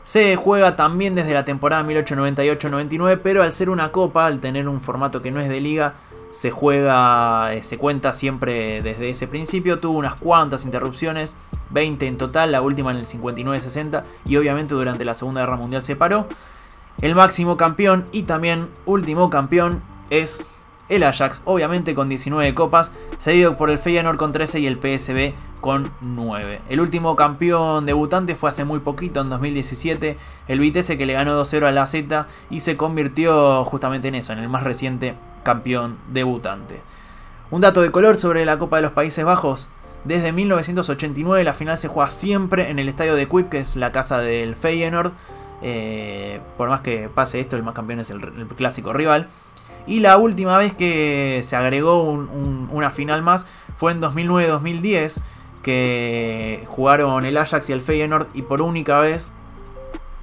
se 0.05 0.37
juega 0.37 0.77
también 0.77 1.15
desde 1.15 1.35
la 1.35 1.45
temporada 1.45 1.83
1898-99, 1.85 3.21
pero 3.23 3.43
al 3.43 3.53
ser 3.53 3.71
una 3.71 3.93
copa, 3.93 4.27
al 4.27 4.41
tener 4.41 4.69
un 4.69 4.81
formato 4.81 5.23
que 5.23 5.31
no 5.31 5.41
es 5.41 5.49
de 5.49 5.61
liga, 5.61 5.95
se 6.31 6.51
juega, 6.51 7.55
eh, 7.55 7.63
se 7.63 7.79
cuenta 7.79 8.13
siempre 8.13 8.83
desde 8.83 9.09
ese 9.09 9.27
principio. 9.27 9.79
Tuvo 9.79 9.99
unas 9.99 10.17
cuantas 10.17 10.65
interrupciones, 10.65 11.35
20 11.71 12.07
en 12.07 12.19
total, 12.19 12.53
la 12.53 12.63
última 12.63 12.91
en 12.91 12.99
el 12.99 13.07
59-60, 13.07 14.05
y 14.25 14.37
obviamente 14.37 14.75
durante 14.75 15.05
la 15.05 15.15
Segunda 15.15 15.41
Guerra 15.41 15.57
Mundial 15.57 15.83
se 15.83 15.97
paró. 15.97 16.29
El 17.01 17.15
máximo 17.15 17.57
campeón 17.57 18.07
y 18.13 18.23
también 18.23 18.69
último 18.87 19.29
campeón 19.29 19.83
es 20.11 20.53
el 20.89 21.03
Ajax, 21.03 21.43
obviamente 21.45 21.95
con 21.95 22.09
19 22.09 22.55
copas, 22.55 22.93
seguido 23.19 23.57
por 23.57 23.71
el 23.71 23.79
Feyenoord 23.79 24.17
con 24.17 24.33
13 24.33 24.61
y 24.61 24.67
el 24.67 24.79
PSB 24.79 25.35
con 25.61 25.91
9. 26.01 26.61
El 26.69 26.81
último 26.81 27.17
campeón 27.17 27.87
debutante 27.87 28.35
fue 28.35 28.51
hace 28.51 28.65
muy 28.65 28.81
poquito, 28.81 29.21
en 29.21 29.31
2017, 29.31 30.17
el 30.49 30.61
Vitesse 30.61 30.97
que 30.97 31.07
le 31.07 31.15
ganó 31.15 31.41
2-0 31.41 31.67
a 31.67 31.73
la 31.73 31.87
Z 31.87 32.29
y 32.51 32.61
se 32.61 32.77
convirtió 32.77 33.65
justamente 33.65 34.09
en 34.09 34.15
eso, 34.15 34.33
en 34.33 34.39
el 34.39 34.49
más 34.49 34.63
reciente 34.63 35.17
campeón 35.43 35.99
debutante. 36.13 36.83
Un 37.51 37.61
dato 37.61 37.83
de 37.83 37.91
color 37.91 38.17
sobre 38.17 38.45
la 38.45 38.59
Copa 38.59 38.77
de 38.77 38.83
los 38.83 38.93
Países 38.93 39.25
Bajos. 39.25 39.69
Desde 40.05 40.33
1989 40.33 41.43
la 41.43 41.55
final 41.55 41.79
se 41.79 41.89
juega 41.89 42.11
siempre 42.11 42.71
en 42.71 42.79
el 42.79 42.89
estadio 42.89 43.15
de 43.15 43.27
Kuip, 43.27 43.49
que 43.49 43.59
es 43.59 43.77
la 43.77 43.93
casa 43.93 44.19
del 44.19 44.55
Feyenoord. 44.55 45.13
Eh, 45.63 46.41
por 46.57 46.69
más 46.69 46.81
que 46.81 47.09
pase 47.09 47.41
esto, 47.41 47.57
el 47.57 47.63
más 47.63 47.75
campeón 47.75 48.01
es 48.01 48.11
el 48.11 48.21
clásico 48.57 48.93
rival. 48.93 49.29
Y 49.87 50.01
la 50.01 50.17
última 50.17 50.59
vez 50.59 50.73
que 50.75 51.41
se 51.45 51.55
agregó 51.57 52.03
un- 52.03 52.29
un- 52.29 52.69
una 52.73 52.91
final 52.91 53.23
más 53.23 53.47
fue 53.77 53.93
en 53.93 54.01
2009-2010, 54.01 55.21
que 55.63 56.63
jugaron 56.67 57.25
el 57.27 57.37
Ajax 57.37 57.71
y 57.71 57.73
el 57.73 57.81
Feyenoord 57.81 58.29
y 58.35 58.43
por 58.43 58.63
única 58.63 58.99
vez 59.01 59.33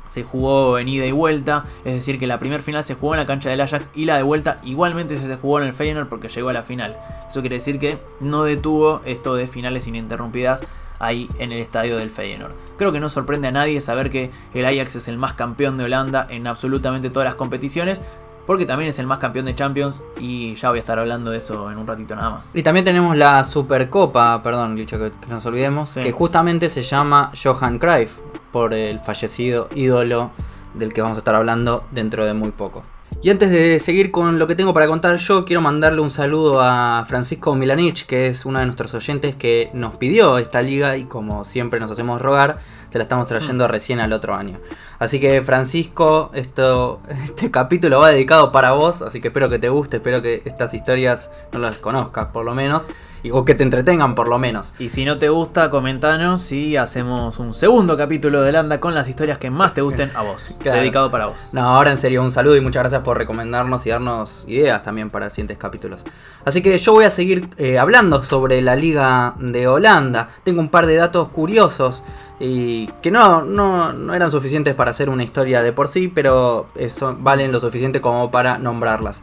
se 0.07 0.23
jugó 0.23 0.77
en 0.79 0.87
ida 0.87 1.05
y 1.05 1.11
vuelta, 1.11 1.65
es 1.85 1.95
decir 1.95 2.19
que 2.19 2.27
la 2.27 2.39
primera 2.39 2.61
final 2.61 2.83
se 2.83 2.93
jugó 2.95 3.13
en 3.15 3.19
la 3.21 3.25
cancha 3.25 3.49
del 3.49 3.61
Ajax 3.61 3.89
y 3.95 4.05
la 4.05 4.17
de 4.17 4.23
vuelta 4.23 4.59
igualmente 4.63 5.17
se 5.17 5.35
jugó 5.37 5.59
en 5.59 5.67
el 5.67 5.73
Feyenoord 5.73 6.07
porque 6.07 6.29
llegó 6.29 6.49
a 6.49 6.53
la 6.53 6.63
final. 6.63 6.97
Eso 7.29 7.41
quiere 7.41 7.55
decir 7.57 7.79
que 7.79 7.97
no 8.19 8.43
detuvo 8.43 9.01
esto 9.05 9.35
de 9.35 9.47
finales 9.47 9.87
ininterrumpidas 9.87 10.63
ahí 10.99 11.29
en 11.39 11.51
el 11.51 11.59
estadio 11.59 11.97
del 11.97 12.09
Feyenoord. 12.11 12.53
Creo 12.77 12.91
que 12.91 12.99
no 12.99 13.09
sorprende 13.09 13.47
a 13.47 13.51
nadie 13.51 13.81
saber 13.81 14.09
que 14.09 14.29
el 14.53 14.65
Ajax 14.65 14.95
es 14.95 15.07
el 15.07 15.17
más 15.17 15.33
campeón 15.33 15.77
de 15.77 15.85
Holanda 15.85 16.27
en 16.29 16.47
absolutamente 16.47 17.09
todas 17.09 17.25
las 17.25 17.35
competiciones, 17.35 18.01
porque 18.45 18.65
también 18.65 18.89
es 18.89 18.99
el 18.99 19.07
más 19.07 19.17
campeón 19.19 19.45
de 19.45 19.55
Champions 19.55 20.01
y 20.19 20.55
ya 20.55 20.69
voy 20.69 20.77
a 20.77 20.81
estar 20.81 20.99
hablando 20.99 21.31
de 21.31 21.37
eso 21.37 21.71
en 21.71 21.77
un 21.77 21.87
ratito 21.87 22.15
nada 22.15 22.29
más. 22.29 22.51
Y 22.53 22.63
también 22.63 22.83
tenemos 22.85 23.15
la 23.17 23.43
Supercopa, 23.43 24.41
perdón, 24.43 24.75
dicho 24.75 24.97
que, 24.99 25.11
que 25.11 25.27
nos 25.27 25.45
olvidemos, 25.45 25.89
Sí. 25.91 26.01
que 26.01 26.11
justamente 26.11 26.69
se 26.69 26.81
llama 26.81 27.31
Johan 27.41 27.79
Cruyff, 27.79 28.11
por 28.51 28.73
el 28.73 28.99
fallecido 28.99 29.67
ídolo 29.75 30.31
del 30.73 30.93
que 30.93 31.01
vamos 31.01 31.17
a 31.17 31.19
estar 31.19 31.35
hablando 31.35 31.83
dentro 31.91 32.25
de 32.25 32.33
muy 32.33 32.51
poco. 32.51 32.83
Y 33.21 33.29
antes 33.29 33.51
de 33.51 33.79
seguir 33.79 34.11
con 34.11 34.37
lo 34.37 34.47
que 34.47 34.55
tengo 34.55 34.73
para 34.73 34.85
contar 34.87 35.15
yo, 35.17 35.45
quiero 35.45 35.61
mandarle 35.61 36.01
un 36.01 36.09
saludo 36.09 36.59
a 36.61 37.05
Francisco 37.07 37.55
Milanich, 37.55 38.05
que 38.05 38.27
es 38.27 38.45
uno 38.45 38.59
de 38.59 38.65
nuestros 38.65 38.93
oyentes 38.95 39.35
que 39.35 39.69
nos 39.73 39.95
pidió 39.95 40.37
esta 40.39 40.61
liga 40.61 40.97
y 40.97 41.05
como 41.05 41.45
siempre 41.45 41.79
nos 41.79 41.89
hacemos 41.91 42.21
rogar, 42.21 42.59
se 42.93 42.99
la 42.99 43.05
estamos 43.05 43.25
trayendo 43.25 43.67
recién 43.67 43.99
al 43.99 44.13
otro 44.13 44.35
año. 44.35 44.59
Así 44.99 45.19
que 45.19 45.41
Francisco, 45.41 46.29
esto, 46.35 47.01
este 47.23 47.49
capítulo 47.49 47.99
va 47.99 48.11
dedicado 48.11 48.51
para 48.51 48.73
vos, 48.73 49.01
así 49.01 49.19
que 49.19 49.29
espero 49.29 49.49
que 49.49 49.57
te 49.57 49.69
guste, 49.69 49.97
espero 49.97 50.21
que 50.21 50.43
estas 50.45 50.75
historias 50.75 51.31
no 51.51 51.57
las 51.57 51.77
conozcas 51.77 52.27
por 52.27 52.45
lo 52.45 52.53
menos, 52.53 52.87
y, 53.23 53.31
o 53.31 53.45
que 53.45 53.55
te 53.55 53.63
entretengan 53.63 54.15
por 54.15 54.27
lo 54.27 54.37
menos. 54.37 54.73
Y 54.79 54.89
si 54.89 55.05
no 55.05 55.17
te 55.17 55.29
gusta, 55.29 55.69
comentanos 55.69 56.51
y 56.51 56.77
hacemos 56.77 57.39
un 57.39 57.53
segundo 57.53 57.97
capítulo 57.97 58.41
de 58.41 58.51
Landa 58.51 58.79
con 58.79 58.93
las 58.93 59.07
historias 59.07 59.37
que 59.37 59.49
más 59.49 59.73
te 59.73 59.81
gusten 59.81 60.11
a 60.15 60.21
vos. 60.21 60.55
Claro. 60.63 60.79
Dedicado 60.79 61.11
para 61.11 61.25
vos. 61.25 61.49
No, 61.51 61.61
ahora 61.61 61.91
en 61.91 61.97
serio, 61.97 62.21
un 62.21 62.31
saludo 62.31 62.55
y 62.55 62.61
muchas 62.61 62.83
gracias 62.83 63.01
por 63.01 63.17
recomendarnos 63.17 63.85
y 63.85 63.89
darnos 63.89 64.45
ideas 64.47 64.81
también 64.81 65.09
para 65.09 65.29
siguientes 65.29 65.57
capítulos. 65.57 66.05
Así 66.45 66.61
que 66.61 66.77
yo 66.77 66.93
voy 66.93 67.05
a 67.05 67.11
seguir 67.11 67.49
eh, 67.57 67.79
hablando 67.79 68.23
sobre 68.23 68.61
la 68.61 68.75
Liga 68.75 69.35
de 69.39 69.67
Holanda. 69.67 70.29
Tengo 70.43 70.61
un 70.61 70.69
par 70.69 70.85
de 70.85 70.95
datos 70.95 71.29
curiosos 71.29 72.03
y 72.39 72.87
que 73.01 73.11
no, 73.11 73.43
no, 73.43 73.93
no 73.93 74.13
eran 74.13 74.31
suficientes 74.31 74.73
para 74.75 74.91
hacer 74.91 75.09
una 75.09 75.23
historia 75.23 75.61
de 75.61 75.71
por 75.73 75.87
sí, 75.87 76.07
pero 76.07 76.67
eso, 76.75 77.15
valen 77.17 77.51
lo 77.51 77.59
suficiente 77.59 78.01
como 78.01 78.31
para 78.31 78.57
nombrarlas. 78.57 79.21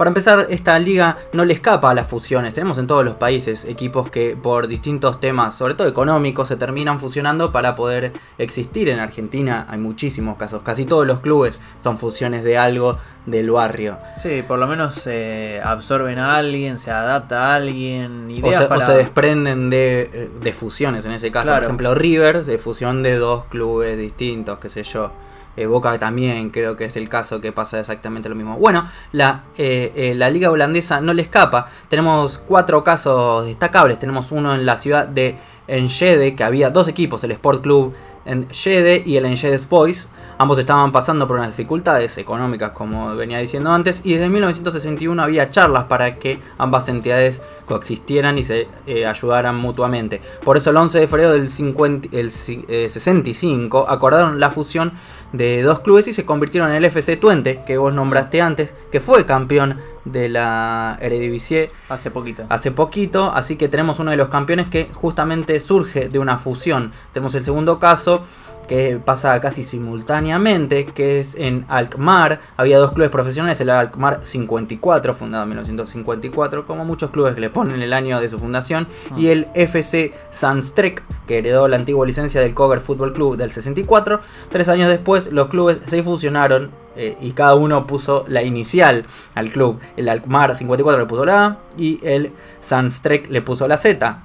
Para 0.00 0.08
empezar, 0.08 0.46
esta 0.48 0.78
liga 0.78 1.18
no 1.34 1.44
le 1.44 1.52
escapa 1.52 1.90
a 1.90 1.94
las 1.94 2.06
fusiones. 2.06 2.54
Tenemos 2.54 2.78
en 2.78 2.86
todos 2.86 3.04
los 3.04 3.16
países 3.16 3.66
equipos 3.66 4.08
que 4.08 4.34
por 4.34 4.66
distintos 4.66 5.20
temas, 5.20 5.54
sobre 5.54 5.74
todo 5.74 5.86
económicos, 5.88 6.48
se 6.48 6.56
terminan 6.56 6.98
fusionando 6.98 7.52
para 7.52 7.74
poder 7.74 8.14
existir. 8.38 8.88
En 8.88 8.98
Argentina 8.98 9.66
hay 9.68 9.76
muchísimos 9.76 10.38
casos. 10.38 10.62
Casi 10.62 10.86
todos 10.86 11.06
los 11.06 11.20
clubes 11.20 11.60
son 11.82 11.98
fusiones 11.98 12.44
de 12.44 12.56
algo 12.56 12.96
del 13.26 13.50
barrio. 13.50 13.98
Sí, 14.16 14.42
por 14.48 14.58
lo 14.58 14.66
menos 14.66 14.94
se 14.94 15.60
absorben 15.62 16.18
a 16.18 16.36
alguien, 16.36 16.78
se 16.78 16.90
adapta 16.90 17.48
a 17.48 17.56
alguien, 17.56 18.26
O 18.42 18.50
se, 18.50 18.64
o 18.64 18.80
se 18.80 18.92
desprenden 18.94 19.68
de, 19.68 20.08
eh, 20.14 20.30
de 20.40 20.52
fusiones 20.54 21.04
en 21.04 21.12
ese 21.12 21.30
caso. 21.30 21.48
Claro. 21.48 21.58
Por 21.58 21.64
ejemplo, 21.64 21.94
River, 21.94 22.46
de 22.46 22.56
fusión 22.56 23.02
de 23.02 23.16
dos 23.16 23.44
clubes 23.50 23.98
distintos, 23.98 24.60
qué 24.60 24.70
sé 24.70 24.82
yo. 24.82 25.12
Eh, 25.60 25.66
Boca 25.66 25.98
también 25.98 26.48
creo 26.50 26.74
que 26.76 26.86
es 26.86 26.96
el 26.96 27.08
caso 27.08 27.40
que 27.40 27.52
pasa 27.52 27.78
exactamente 27.80 28.28
lo 28.30 28.34
mismo. 28.34 28.56
Bueno, 28.56 28.88
la, 29.12 29.44
eh, 29.58 29.92
eh, 29.94 30.14
la 30.14 30.30
liga 30.30 30.50
holandesa 30.50 31.00
no 31.02 31.12
le 31.12 31.20
escapa. 31.22 31.66
Tenemos 31.90 32.38
cuatro 32.38 32.82
casos 32.82 33.44
destacables. 33.46 33.98
Tenemos 33.98 34.32
uno 34.32 34.54
en 34.54 34.64
la 34.64 34.78
ciudad 34.78 35.06
de 35.06 35.36
Enschede, 35.68 36.34
que 36.34 36.44
había 36.44 36.70
dos 36.70 36.88
equipos, 36.88 37.22
el 37.24 37.32
Sport 37.32 37.62
Club 37.62 37.94
Enschede 38.24 39.02
y 39.04 39.16
el 39.16 39.24
Enschede 39.26 39.60
Boys. 39.68 40.08
Ambos 40.38 40.58
estaban 40.58 40.90
pasando 40.90 41.26
por 41.28 41.36
unas 41.36 41.48
dificultades 41.54 42.16
económicas, 42.16 42.70
como 42.70 43.14
venía 43.14 43.36
diciendo 43.38 43.70
antes, 43.72 44.00
y 44.06 44.14
desde 44.14 44.30
1961 44.30 45.22
había 45.22 45.50
charlas 45.50 45.84
para 45.84 46.16
que 46.16 46.38
ambas 46.56 46.88
entidades 46.88 47.42
coexistieran 47.66 48.38
y 48.38 48.44
se 48.44 48.66
ayudaran 49.06 49.56
mutuamente. 49.56 50.20
Por 50.42 50.56
eso 50.56 50.70
el 50.70 50.78
11 50.78 50.98
de 51.00 51.08
febrero 51.08 51.32
del 51.32 51.50
50 51.50 52.08
el 52.16 52.30
ci- 52.30 52.64
eh, 52.68 52.88
65 52.88 53.84
acordaron 53.88 54.40
la 54.40 54.50
fusión 54.50 54.92
de 55.32 55.62
dos 55.62 55.80
clubes 55.80 56.08
y 56.08 56.12
se 56.12 56.24
convirtieron 56.24 56.70
en 56.70 56.76
el 56.76 56.84
FC 56.84 57.16
Twente, 57.16 57.62
que 57.66 57.78
vos 57.78 57.94
nombraste 57.94 58.40
antes, 58.40 58.74
que 58.90 59.00
fue 59.00 59.26
campeón 59.26 59.78
de 60.04 60.28
la 60.28 60.98
Eredivisie 61.00 61.70
Hace 61.88 62.10
poquito. 62.10 62.44
hace 62.48 62.70
poquito, 62.70 63.32
así 63.32 63.56
que 63.56 63.68
tenemos 63.68 63.98
uno 63.98 64.10
de 64.10 64.16
los 64.16 64.28
campeones 64.28 64.68
que 64.68 64.88
justamente 64.92 65.60
surge 65.60 66.08
de 66.08 66.18
una 66.18 66.38
fusión. 66.38 66.92
Tenemos 67.12 67.34
el 67.34 67.44
segundo 67.44 67.78
caso 67.78 68.24
que 68.70 69.00
pasa 69.04 69.40
casi 69.40 69.64
simultáneamente, 69.64 70.86
que 70.86 71.18
es 71.18 71.34
en 71.34 71.66
Alkmaar. 71.68 72.38
Había 72.56 72.78
dos 72.78 72.92
clubes 72.92 73.10
profesionales, 73.10 73.60
el 73.60 73.68
Alkmaar 73.68 74.20
54, 74.22 75.12
fundado 75.12 75.42
en 75.42 75.48
1954, 75.48 76.66
como 76.66 76.84
muchos 76.84 77.10
clubes 77.10 77.34
que 77.34 77.40
le 77.40 77.50
ponen 77.50 77.82
el 77.82 77.92
año 77.92 78.20
de 78.20 78.28
su 78.28 78.38
fundación, 78.38 78.86
y 79.16 79.26
el 79.26 79.48
FC 79.54 80.12
Sandstrek, 80.30 81.02
que 81.26 81.38
heredó 81.38 81.66
la 81.66 81.74
antigua 81.74 82.06
licencia 82.06 82.40
del 82.40 82.54
Coger 82.54 82.78
Football 82.78 83.12
Club 83.12 83.36
del 83.36 83.50
64. 83.50 84.20
Tres 84.50 84.68
años 84.68 84.88
después, 84.88 85.32
los 85.32 85.48
clubes 85.48 85.80
se 85.88 86.04
fusionaron 86.04 86.70
eh, 86.94 87.16
y 87.20 87.32
cada 87.32 87.56
uno 87.56 87.88
puso 87.88 88.24
la 88.28 88.44
inicial 88.44 89.04
al 89.34 89.50
club. 89.50 89.80
El 89.96 90.08
Alkmaar 90.08 90.54
54 90.54 91.00
le 91.00 91.06
puso 91.06 91.24
la 91.24 91.44
A 91.44 91.58
y 91.76 91.98
el 92.04 92.30
Sandstrek 92.60 93.30
le 93.30 93.42
puso 93.42 93.66
la 93.66 93.76
Z. 93.76 94.22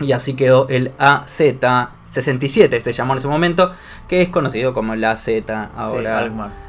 Y 0.00 0.10
así 0.10 0.34
quedó 0.34 0.66
el 0.68 0.90
AZ67, 2.12 2.80
se 2.80 2.92
llamó 2.92 3.12
en 3.14 3.18
ese 3.18 3.28
momento, 3.28 3.72
que 4.08 4.22
es 4.22 4.28
conocido 4.28 4.72
como 4.74 4.94
la 4.94 5.16
Z 5.16 5.64
Sí, 5.66 5.70
ahora. 5.76 6.18
Alkmaar. 6.18 6.68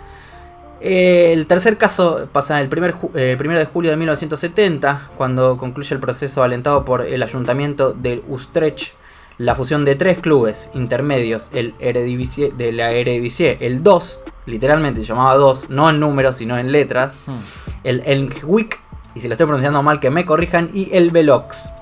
Eh, 0.82 1.34
el 1.34 1.46
tercer 1.46 1.78
caso 1.78 2.30
pasa 2.32 2.62
el 2.62 2.70
primer, 2.70 2.96
eh, 3.16 3.36
primero 3.38 3.60
de 3.60 3.66
julio 3.66 3.92
de 3.92 3.98
1970, 3.98 5.10
cuando 5.18 5.58
concluye 5.58 5.94
el 5.94 6.00
proceso 6.00 6.42
alentado 6.44 6.86
por 6.86 7.02
el 7.06 7.22
ayuntamiento 7.22 7.92
de 7.94 8.24
Utrecht, 8.30 8.94
la 9.38 9.56
fusión 9.56 9.84
de 9.86 9.96
tres 9.96 10.20
clubes 10.20 10.70
intermedios, 10.74 11.50
el 11.54 11.74
Eredivisie, 11.80 12.54
de 12.58 12.72
la 12.72 12.92
Eredivisie, 12.92 13.58
el 13.62 13.84
2, 13.84 14.22
literalmente 14.46 15.02
se 15.02 15.08
llamaba 15.08 15.36
2, 15.36 15.70
no 15.70 15.90
en 15.90 16.00
números, 16.00 16.38
sino 16.38 16.58
en 16.58 16.72
letras, 16.72 17.16
Hmm. 17.26 17.38
el 17.84 18.02
Elmwick, 18.06 18.80
y 19.16 19.20
si 19.22 19.28
lo 19.28 19.34
estoy 19.34 19.46
pronunciando 19.48 19.82
mal 19.84 20.00
que 20.00 20.10
me 20.10 20.26
corrijan, 20.26 20.70
y 20.74 20.90
el 20.96 21.12
Velox. 21.12 21.74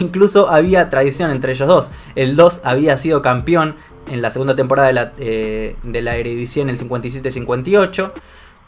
Incluso 0.00 0.50
había 0.50 0.90
tradición 0.90 1.30
entre 1.30 1.52
ellos 1.52 1.68
dos. 1.68 1.90
El 2.14 2.36
2 2.36 2.60
había 2.64 2.96
sido 2.96 3.22
campeón 3.22 3.76
en 4.08 4.22
la 4.22 4.30
segunda 4.30 4.56
temporada 4.56 4.88
de 4.88 4.94
la, 4.94 5.12
eh, 5.18 5.76
de 5.82 6.02
la 6.02 6.16
en 6.16 6.68
el 6.68 6.78
57-58, 6.78 8.12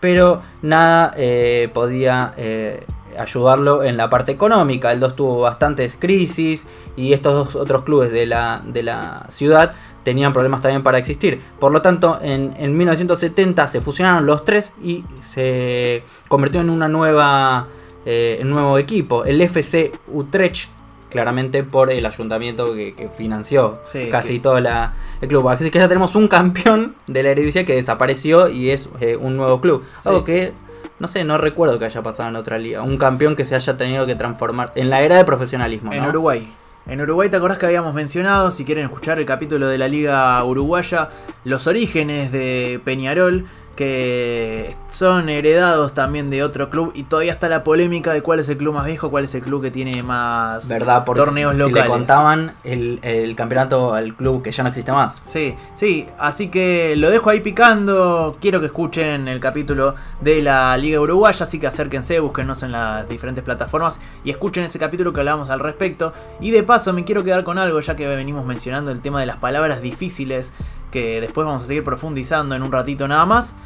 pero 0.00 0.42
nada 0.62 1.12
eh, 1.16 1.70
podía 1.72 2.34
eh, 2.36 2.84
ayudarlo 3.18 3.82
en 3.84 3.96
la 3.96 4.10
parte 4.10 4.32
económica. 4.32 4.92
El 4.92 5.00
2 5.00 5.16
tuvo 5.16 5.40
bastantes 5.40 5.96
crisis 5.98 6.66
y 6.96 7.12
estos 7.12 7.54
dos 7.54 7.56
otros 7.56 7.84
clubes 7.84 8.12
de 8.12 8.26
la, 8.26 8.62
de 8.64 8.82
la 8.82 9.26
ciudad 9.28 9.74
tenían 10.04 10.32
problemas 10.32 10.62
también 10.62 10.82
para 10.82 10.98
existir. 10.98 11.40
Por 11.58 11.72
lo 11.72 11.82
tanto, 11.82 12.18
en, 12.22 12.54
en 12.58 12.76
1970 12.76 13.66
se 13.68 13.80
fusionaron 13.80 14.26
los 14.26 14.44
tres 14.44 14.74
y 14.82 15.04
se 15.22 16.04
convirtió 16.28 16.60
en 16.60 16.70
una 16.70 16.88
nueva, 16.88 17.66
eh, 18.04 18.40
nuevo 18.44 18.78
equipo, 18.78 19.24
el 19.24 19.40
FC 19.40 19.92
Utrecht, 20.12 20.70
claramente 21.14 21.62
por 21.62 21.92
el 21.92 22.04
ayuntamiento 22.04 22.74
que, 22.74 22.92
que 22.94 23.08
financió 23.08 23.78
Sí, 23.84 24.08
casi 24.10 24.34
que- 24.34 24.40
todo 24.40 24.58
la, 24.58 24.94
el 25.20 25.28
club. 25.28 25.48
Así 25.48 25.70
que 25.70 25.78
ya 25.78 25.86
tenemos 25.86 26.16
un 26.16 26.26
campeón 26.28 26.96
de 27.06 27.22
la 27.22 27.28
Eredivisie 27.30 27.64
que 27.64 27.76
desapareció 27.76 28.48
y 28.48 28.70
es 28.70 28.88
eh, 29.00 29.14
un 29.16 29.36
nuevo 29.36 29.60
club. 29.60 29.84
Sí. 30.00 30.08
Algo 30.08 30.24
que 30.24 30.52
no 30.98 31.06
sé, 31.06 31.22
no 31.22 31.38
recuerdo 31.38 31.78
que 31.78 31.84
haya 31.84 32.02
pasado 32.02 32.28
en 32.30 32.36
otra 32.36 32.58
liga. 32.58 32.82
Un 32.82 32.96
campeón 32.98 33.36
que 33.36 33.44
se 33.44 33.54
haya 33.54 33.76
tenido 33.78 34.06
que 34.06 34.16
transformar 34.16 34.72
en 34.74 34.90
la 34.90 35.02
era 35.02 35.16
de 35.16 35.24
profesionalismo. 35.24 35.92
En 35.92 36.02
¿no? 36.02 36.08
Uruguay. 36.08 36.48
En 36.86 37.00
Uruguay, 37.00 37.30
¿te 37.30 37.36
acordás 37.36 37.58
que 37.58 37.66
habíamos 37.66 37.94
mencionado? 37.94 38.50
Si 38.50 38.64
quieren 38.64 38.84
escuchar 38.84 39.18
el 39.20 39.24
capítulo 39.24 39.68
de 39.68 39.78
la 39.78 39.86
Liga 39.88 40.42
Uruguaya, 40.44 41.08
los 41.44 41.66
orígenes 41.68 42.30
de 42.32 42.80
Peñarol, 42.84 43.46
que 43.74 44.76
son 44.88 45.28
heredados 45.28 45.92
también 45.94 46.30
de 46.30 46.42
otro 46.42 46.70
club, 46.70 46.92
y 46.94 47.04
todavía 47.04 47.32
está 47.32 47.48
la 47.48 47.64
polémica 47.64 48.12
de 48.12 48.22
cuál 48.22 48.40
es 48.40 48.48
el 48.48 48.56
club 48.56 48.74
más 48.74 48.86
viejo, 48.86 49.10
cuál 49.10 49.24
es 49.24 49.34
el 49.34 49.42
club 49.42 49.62
que 49.62 49.70
tiene 49.70 50.02
más 50.02 50.68
¿Verdad? 50.68 51.04
Porque 51.04 51.22
torneos 51.22 51.52
si 51.52 51.58
locales. 51.58 51.84
le 51.84 51.90
contaban 51.90 52.54
el, 52.64 53.00
el 53.02 53.34
campeonato 53.36 53.94
al 53.94 54.14
club 54.14 54.42
que 54.42 54.52
ya 54.52 54.62
no 54.62 54.68
existe 54.68 54.92
más. 54.92 55.20
Sí, 55.22 55.54
sí, 55.74 56.06
así 56.18 56.48
que 56.48 56.94
lo 56.96 57.10
dejo 57.10 57.30
ahí 57.30 57.40
picando. 57.40 58.36
Quiero 58.40 58.60
que 58.60 58.66
escuchen 58.66 59.28
el 59.28 59.40
capítulo 59.40 59.94
de 60.20 60.42
la 60.42 60.76
Liga 60.76 61.00
Uruguaya, 61.00 61.42
así 61.42 61.58
que 61.58 61.66
acérquense, 61.66 62.20
búsquenos 62.20 62.62
en 62.62 62.72
las 62.72 63.08
diferentes 63.08 63.44
plataformas 63.44 63.98
y 64.24 64.30
escuchen 64.30 64.64
ese 64.64 64.78
capítulo 64.78 65.12
que 65.12 65.20
hablamos 65.20 65.50
al 65.50 65.60
respecto. 65.60 66.12
Y 66.40 66.50
de 66.50 66.62
paso 66.62 66.92
me 66.92 67.04
quiero 67.04 67.22
quedar 67.24 67.44
con 67.44 67.58
algo, 67.58 67.80
ya 67.80 67.96
que 67.96 68.06
venimos 68.06 68.44
mencionando 68.44 68.90
el 68.90 69.00
tema 69.00 69.20
de 69.20 69.26
las 69.26 69.36
palabras 69.36 69.82
difíciles, 69.82 70.52
que 70.94 71.20
después 71.20 71.44
vamos 71.44 71.64
a 71.64 71.66
seguir 71.66 71.82
profundizando 71.82 72.54
en 72.54 72.62
un 72.62 72.70
ratito 72.70 73.08
nada 73.08 73.26
más. 73.26 73.56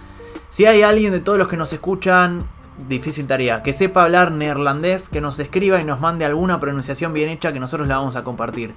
Si 0.48 0.64
hay 0.64 0.80
alguien 0.80 1.12
de 1.12 1.20
todos 1.20 1.38
los 1.38 1.46
que 1.46 1.58
nos 1.58 1.70
escuchan, 1.74 2.46
difícil 2.88 3.26
tarea, 3.26 3.62
que 3.62 3.74
sepa 3.74 4.04
hablar 4.04 4.32
neerlandés, 4.32 5.10
que 5.10 5.20
nos 5.20 5.38
escriba 5.38 5.78
y 5.78 5.84
nos 5.84 6.00
mande 6.00 6.24
alguna 6.24 6.58
pronunciación 6.58 7.12
bien 7.12 7.28
hecha 7.28 7.52
que 7.52 7.60
nosotros 7.60 7.86
la 7.86 7.98
vamos 7.98 8.16
a 8.16 8.24
compartir. 8.24 8.74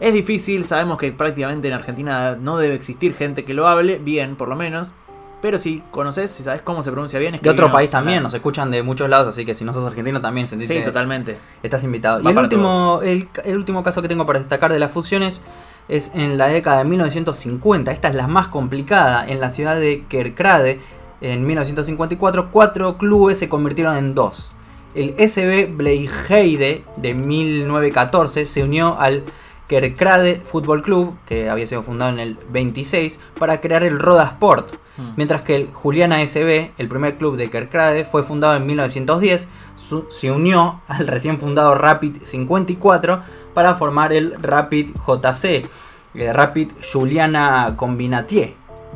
Es 0.00 0.14
difícil, 0.14 0.64
sabemos 0.64 0.98
que 0.98 1.12
prácticamente 1.12 1.68
en 1.68 1.74
Argentina 1.74 2.36
no 2.40 2.58
debe 2.58 2.74
existir 2.74 3.14
gente 3.14 3.44
que 3.44 3.54
lo 3.54 3.68
hable, 3.68 4.00
bien 4.00 4.34
por 4.34 4.48
lo 4.48 4.56
menos. 4.56 4.92
Pero 5.40 5.60
si 5.60 5.82
conoces, 5.92 6.30
si 6.32 6.42
sabes 6.42 6.62
cómo 6.62 6.82
se 6.82 6.90
pronuncia 6.90 7.20
bien, 7.20 7.38
De 7.40 7.50
otro 7.50 7.70
país 7.70 7.90
también, 7.90 8.20
nos 8.20 8.34
escuchan 8.34 8.70
de 8.72 8.82
muchos 8.82 9.08
lados, 9.08 9.28
así 9.28 9.44
que 9.44 9.54
si 9.54 9.64
no 9.64 9.72
sos 9.72 9.84
argentino 9.84 10.20
también 10.20 10.48
sentiste 10.48 10.76
Sí, 10.76 10.84
totalmente. 10.84 11.36
Estás 11.62 11.84
invitado. 11.84 12.20
Va 12.22 12.30
Y 12.30 12.32
el 12.32 12.38
último, 12.38 13.00
el, 13.02 13.28
el 13.44 13.56
último 13.56 13.84
caso 13.84 14.02
que 14.02 14.08
tengo 14.08 14.26
para 14.26 14.40
destacar 14.40 14.72
de 14.72 14.80
las 14.80 14.90
fusiones 14.90 15.40
es 15.88 16.12
en 16.14 16.38
la 16.38 16.48
década 16.48 16.78
de 16.78 16.84
1950. 16.84 17.92
Esta 17.92 18.08
es 18.08 18.14
la 18.14 18.26
más 18.26 18.48
complicada. 18.48 19.24
En 19.26 19.40
la 19.40 19.50
ciudad 19.50 19.76
de 19.76 20.04
Kerkrade, 20.08 20.80
en 21.20 21.46
1954, 21.46 22.50
cuatro 22.50 22.98
clubes 22.98 23.38
se 23.38 23.48
convirtieron 23.48 23.96
en 23.96 24.14
dos. 24.14 24.54
El 24.94 25.14
SB 25.18 25.74
Bleiheide 25.74 26.84
de 26.96 27.14
1914 27.14 28.46
se 28.46 28.62
unió 28.62 28.98
al 28.98 29.24
Kerkrade 29.68 30.40
Fútbol 30.44 30.82
Club, 30.82 31.16
que 31.26 31.48
había 31.48 31.66
sido 31.66 31.82
fundado 31.82 32.12
en 32.12 32.18
el 32.18 32.38
26, 32.50 33.18
para 33.38 33.60
crear 33.60 33.84
el 33.84 33.98
Roda 33.98 34.24
Sport. 34.24 34.74
Hmm. 34.98 35.12
Mientras 35.16 35.40
que 35.42 35.56
el 35.56 35.68
Juliana 35.72 36.20
SB, 36.26 36.72
el 36.76 36.88
primer 36.88 37.16
club 37.16 37.36
de 37.38 37.48
Kerkrade, 37.48 38.04
fue 38.04 38.22
fundado 38.22 38.54
en 38.56 38.66
1910, 38.66 39.48
su- 39.76 40.06
se 40.10 40.30
unió 40.30 40.82
al 40.88 41.06
recién 41.06 41.38
fundado 41.38 41.74
Rapid 41.74 42.18
54 42.22 43.22
para 43.54 43.74
formar 43.74 44.12
el 44.12 44.34
Rapid 44.40 44.90
JC, 45.06 45.66
eh, 46.14 46.32
Rapid 46.32 46.72
Juliana 46.92 47.74
Combinatier. 47.76 48.54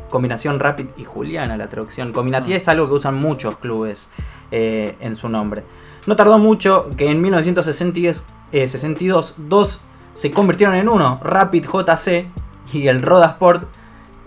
Combinación 0.09 0.59
Rapid 0.59 0.87
y 0.97 1.03
Juliana, 1.03 1.57
la 1.57 1.67
traducción. 1.67 2.13
Combinatier 2.13 2.57
Mm. 2.57 2.61
es 2.61 2.67
algo 2.69 2.87
que 2.87 2.93
usan 2.93 3.15
muchos 3.15 3.57
clubes 3.57 4.07
eh, 4.51 4.95
en 5.01 5.15
su 5.15 5.27
nombre. 5.27 5.63
No 6.05 6.15
tardó 6.15 6.39
mucho 6.39 6.91
que 6.95 7.09
en 7.09 7.21
1962 7.21 8.23
eh, 8.53 8.67
62, 8.67 9.35
dos 9.37 9.81
se 10.13 10.31
convirtieron 10.31 10.75
en 10.75 10.87
uno, 10.87 11.19
Rapid 11.21 11.65
JC 11.65 12.27
y 12.73 12.87
el 12.87 13.01
Roda 13.01 13.27
Sport 13.27 13.67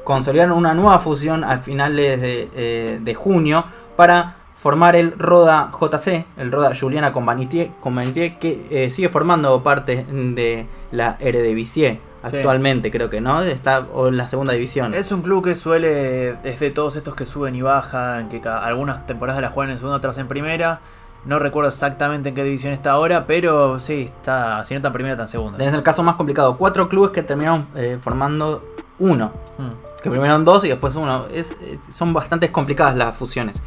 consolidaron 0.05 0.57
una 0.57 0.75
nueva 0.75 0.99
fusión 0.99 1.43
a 1.43 1.57
finales 1.57 2.21
de, 2.21 2.51
eh, 2.55 3.01
de 3.03 3.15
junio 3.15 3.65
para 3.97 4.37
formar 4.61 4.95
el 4.95 5.13
Roda 5.19 5.71
JC, 5.73 6.27
el 6.37 6.53
Roda 6.53 6.73
Juliana 6.79 7.13
Combinatier, 7.15 7.71
Combinatier, 7.81 8.39
que 8.39 8.67
eh, 8.71 8.91
sigue 8.91 9.09
formando 9.09 9.63
parte 9.63 10.05
de 10.11 10.67
la 10.93 11.17
Eredivisie 11.19 12.01
Sí. 12.29 12.37
actualmente, 12.37 12.91
creo 12.91 13.09
que 13.09 13.23
no, 13.23 13.41
está 13.41 13.79
o 13.95 14.09
en 14.09 14.19
la 14.19 14.29
segunda 14.29 14.53
división. 14.53 14.93
Es 14.93 15.11
un 15.11 15.23
club 15.23 15.43
que 15.43 15.55
suele, 15.55 16.37
es 16.45 16.61
de 16.61 16.71
todos 16.71 16.95
estos 16.97 17.15
que 17.15 17.25
suben 17.25 17.55
y 17.55 17.63
bajan, 17.63 18.29
que 18.29 18.43
ca- 18.43 18.59
algunas 18.63 19.07
temporadas 19.07 19.41
la 19.41 19.49
juegan 19.49 19.71
en 19.73 19.79
segunda, 19.79 19.97
otras 19.97 20.19
en 20.19 20.29
primera. 20.29 20.81
No 21.25 21.39
recuerdo 21.39 21.69
exactamente 21.71 22.29
en 22.29 22.35
qué 22.35 22.45
división 22.45 22.75
está 22.75 22.91
ahora, 22.91 23.27
pero 23.27 23.81
sí, 23.81 24.03
está, 24.03 24.63
si 24.67 24.75
no 24.75 24.77
está 24.77 24.89
en 24.89 24.93
primera, 24.93 25.13
está 25.15 25.23
en 25.23 25.29
segunda. 25.29 25.57
Tenés 25.57 25.73
el 25.73 25.83
caso 25.83 26.03
más 26.03 26.17
complicado, 26.17 26.59
cuatro 26.59 26.91
clubes 26.91 27.11
que 27.13 27.23
terminaron 27.23 27.67
eh, 27.75 27.97
formando 27.99 28.63
uno. 28.99 29.33
Hmm. 29.57 29.71
que 30.03 30.11
primero 30.11 30.39
dos 30.41 30.63
y 30.65 30.69
después 30.69 30.95
uno. 30.97 31.25
Es- 31.33 31.55
son 31.91 32.13
bastante 32.13 32.53
complicadas 32.53 32.97
las 32.97 33.17
fusiones. 33.17 33.63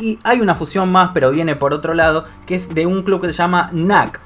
Y 0.00 0.18
hay 0.24 0.40
una 0.40 0.54
fusión 0.54 0.90
más, 0.90 1.10
pero 1.14 1.30
viene 1.30 1.56
por 1.56 1.72
otro 1.72 1.94
lado, 1.94 2.24
que 2.46 2.54
es 2.54 2.74
de 2.74 2.86
un 2.86 3.02
club 3.02 3.20
que 3.20 3.28
se 3.28 3.38
llama 3.38 3.70
NAC. 3.72 4.20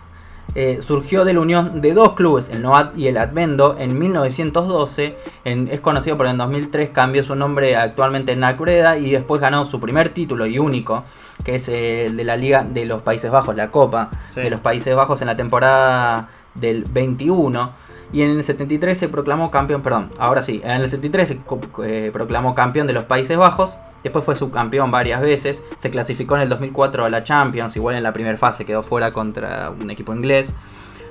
Eh, 0.55 0.79
surgió 0.81 1.27
de 1.27 1.35
la 1.35 1.41
unión 1.41 1.83
de 1.83 1.93
dos 1.93 2.15
clubes, 2.15 2.49
el 2.49 2.63
NOAD 2.63 2.97
y 2.97 3.07
el 3.09 3.19
Advendo, 3.19 3.77
en 3.79 3.99
1912. 3.99 5.17
En- 5.45 5.69
es 5.69 5.81
conocido 5.81 6.17
porque 6.17 6.31
en 6.31 6.39
2003 6.39 6.89
cambió 6.91 7.23
su 7.23 7.35
nombre 7.35 7.77
actualmente 7.77 8.33
en 8.33 8.41
NAC 8.41 8.59
Breda 8.59 8.97
y 8.97 9.11
después 9.11 9.41
ganó 9.43 9.65
su 9.67 9.79
primer 9.79 10.09
título 10.09 10.47
y 10.47 10.59
único, 10.59 11.05
que 11.45 11.57
es 11.57 11.69
el 11.69 12.17
de 12.17 12.25
la 12.25 12.37
Liga 12.37 12.65
de 12.65 12.87
los 12.87 13.03
Países 13.03 13.31
Bajos, 13.31 13.55
la 13.57 13.71
Copa 13.71 14.11
Sí. 14.31 14.41
de 14.41 14.49
los 14.51 14.61
Países 14.61 14.97
Bajos 14.97 15.21
en 15.21 15.27
la 15.27 15.37
temporada 15.37 16.29
del 16.55 16.85
21. 16.85 17.73
Y 18.11 18.23
en 18.23 18.31
el 18.31 18.43
73 18.43 18.97
se 18.97 19.09
proclamó 19.11 19.51
campeón, 19.51 19.83
perdón, 19.83 20.11
ahora 20.19 20.41
sí, 20.43 20.63
en 20.65 20.71
el 20.81 20.89
73 20.89 21.29
se 21.29 21.41
eh, 21.85 22.11
proclamó 22.11 22.55
campeón 22.55 22.87
de 22.87 22.95
los 22.95 23.05
Países 23.05 23.37
Bajos. 23.37 23.77
Después 24.03 24.25
fue 24.25 24.37
subcampeón 24.37 24.91
varias 24.91 25.21
veces. 25.21 25.63
Se 25.77 25.91
clasificó 25.91 26.37
en 26.37 26.43
el 26.43 26.49
2004 26.49 27.05
a 27.05 27.09
la 27.11 27.23
Champions, 27.23 27.77
igual 27.77 27.97
en 27.97 28.03
la 28.03 28.13
primera 28.13 28.37
fase 28.37 28.65
quedó 28.65 28.83
fuera 28.83 29.13
contra 29.13 29.71
un 29.71 29.91
equipo 29.91 30.15
inglés. 30.15 30.55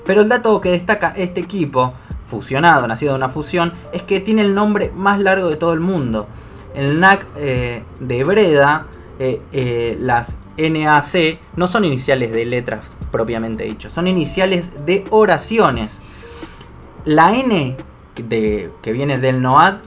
Pero 0.05 0.21
el 0.21 0.29
dato 0.29 0.61
que 0.61 0.71
destaca 0.71 1.13
este 1.15 1.41
equipo, 1.41 1.93
fusionado, 2.25 2.87
nacido 2.87 3.11
de 3.11 3.17
una 3.17 3.29
fusión, 3.29 3.73
es 3.91 4.03
que 4.03 4.21
tiene 4.21 4.41
el 4.41 4.55
nombre 4.55 4.91
más 4.95 5.19
largo 5.19 5.49
de 5.49 5.57
todo 5.57 5.73
el 5.73 5.81
mundo. 5.81 6.27
El 6.73 6.99
NAC 6.99 7.25
eh, 7.35 7.83
de 7.99 8.23
Breda, 8.23 8.87
eh, 9.19 9.41
eh, 9.51 9.97
las 9.99 10.37
NAC, 10.57 11.39
no 11.55 11.67
son 11.67 11.83
iniciales 11.83 12.31
de 12.31 12.45
letras 12.45 12.91
propiamente 13.11 13.63
dicho, 13.63 13.89
son 13.89 14.07
iniciales 14.07 14.85
de 14.85 15.05
oraciones. 15.09 15.99
La 17.05 17.33
N 17.33 17.77
que 18.15 18.91
viene 18.91 19.17
del 19.19 19.41
NOAD 19.41 19.77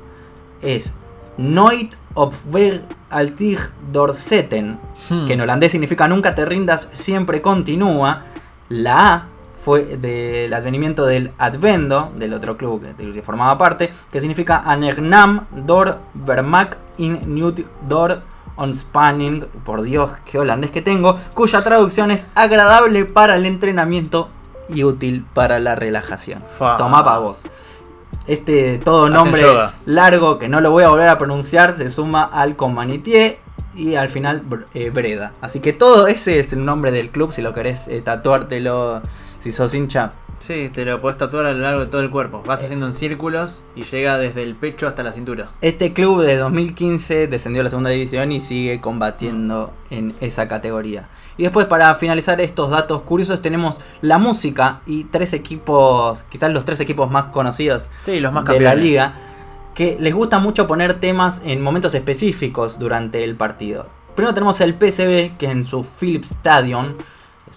es 0.63 0.93
Nooit 1.37 1.97
op 2.14 2.35
weg 2.51 2.81
altig 3.09 3.73
doorzetten, 3.93 4.79
Hmm. 5.09 5.27
que 5.27 5.33
en 5.35 5.40
holandés 5.40 5.73
significa 5.73 6.07
nunca 6.09 6.35
te 6.35 6.45
rindas, 6.45 6.88
siempre 6.93 7.40
continúa. 7.40 8.23
La 8.69 9.12
A 9.14 9.27
fue 9.55 9.97
del 9.97 10.53
advenimiento 10.55 11.05
del 11.07 11.33
Advendo, 11.38 12.12
del 12.16 12.33
otro 12.35 12.57
club 12.57 12.83
que- 12.83 12.95
del 12.95 13.12
que 13.12 13.23
formaba 13.23 13.59
parte, 13.59 13.90
que 14.11 14.21
significa 14.21 14.62
Anegnam 14.64 15.47
door 15.66 15.99
vermak 16.14 16.77
in 16.99 17.35
Newt 17.35 17.61
door 17.88 18.23
Spanning, 18.75 19.47
por 19.64 19.81
Dios, 19.83 20.12
qué 20.31 20.38
holandés 20.38 20.71
que 20.71 20.83
tengo, 20.83 21.19
cuya 21.35 21.62
traducción 21.62 22.11
es 22.11 22.27
agradable 22.35 23.07
para 23.07 23.37
el 23.37 23.47
entrenamiento 23.47 24.29
y 24.69 24.85
útil 24.85 25.25
para 25.33 25.59
la 25.59 25.75
relajación. 25.75 26.43
Fa. 26.59 26.77
Toma 26.77 27.03
pa' 27.03 27.19
vos. 27.19 27.45
Este 28.31 28.79
todo 28.79 29.11
nombre 29.11 29.43
largo 29.87 30.38
que 30.38 30.49
no 30.49 30.61
lo 30.61 30.71
voy 30.71 30.85
a 30.85 30.88
volver 30.88 31.09
a 31.09 31.19
pronunciar 31.19 31.75
se 31.75 31.90
suma 31.90 32.23
al 32.23 32.55
Comanitier 32.55 33.38
y 33.75 33.97
al 33.97 34.09
final 34.09 34.45
eh, 34.73 34.90
Breda. 34.90 35.33
Así 35.40 35.59
que 35.59 35.73
todo 35.73 36.07
ese 36.07 36.38
es 36.38 36.53
el 36.53 36.64
nombre 36.64 36.93
del 36.93 37.11
club, 37.11 37.33
si 37.33 37.43
lo 37.43 37.53
querés 37.53 37.88
eh, 37.88 38.03
tatuártelo, 38.03 39.03
si 39.40 39.51
sos 39.51 39.75
hincha. 39.75 40.12
Sí, 40.40 40.70
te 40.72 40.87
lo 40.87 41.03
puedes 41.03 41.18
tatuar 41.18 41.44
a 41.44 41.53
lo 41.53 41.59
largo 41.59 41.81
de 41.81 41.87
todo 41.87 42.00
el 42.00 42.09
cuerpo. 42.09 42.42
Vas 42.46 42.64
haciendo 42.64 42.87
en 42.87 42.94
círculos 42.94 43.62
y 43.76 43.85
llega 43.85 44.16
desde 44.16 44.42
el 44.42 44.57
pecho 44.57 44.88
hasta 44.88 45.03
la 45.03 45.12
cintura. 45.12 45.50
Este 45.61 45.92
club 45.92 46.22
de 46.22 46.37
2015 46.37 47.26
descendió 47.26 47.61
a 47.61 47.64
la 47.64 47.70
segunda 47.70 47.90
división 47.90 48.33
y 48.33 48.40
sigue 48.40 48.81
combatiendo 48.81 49.74
en 49.90 50.14
esa 50.20 50.48
categoría. 50.48 51.11
Y 51.37 51.42
después 51.42 51.66
para 51.66 51.94
finalizar 51.94 52.40
estos 52.40 52.70
datos 52.70 53.03
curiosos 53.03 53.42
tenemos 53.42 53.83
la 54.00 54.16
música 54.16 54.81
y 54.87 55.05
tres 55.05 55.35
equipos, 55.35 56.22
quizás 56.22 56.50
los 56.50 56.64
tres 56.64 56.81
equipos 56.81 57.11
más 57.11 57.26
conocidos 57.26 57.90
Sí, 58.07 58.18
los 58.18 58.33
más 58.33 58.46
de 58.46 58.61
la 58.61 58.74
liga, 58.74 59.12
que 59.74 59.98
les 60.00 60.14
gusta 60.14 60.38
mucho 60.38 60.66
poner 60.66 60.94
temas 60.94 61.42
en 61.44 61.61
momentos 61.61 61.94
específicos 61.94 62.79
durante 62.79 63.24
el 63.24 63.37
partido. 63.37 63.88
Primero 64.14 64.33
tenemos 64.33 64.59
el 64.62 64.72
PSV, 64.72 65.37
que 65.37 65.50
en 65.50 65.66
su 65.66 65.85
Philips 65.85 66.31
Stadium, 66.31 66.94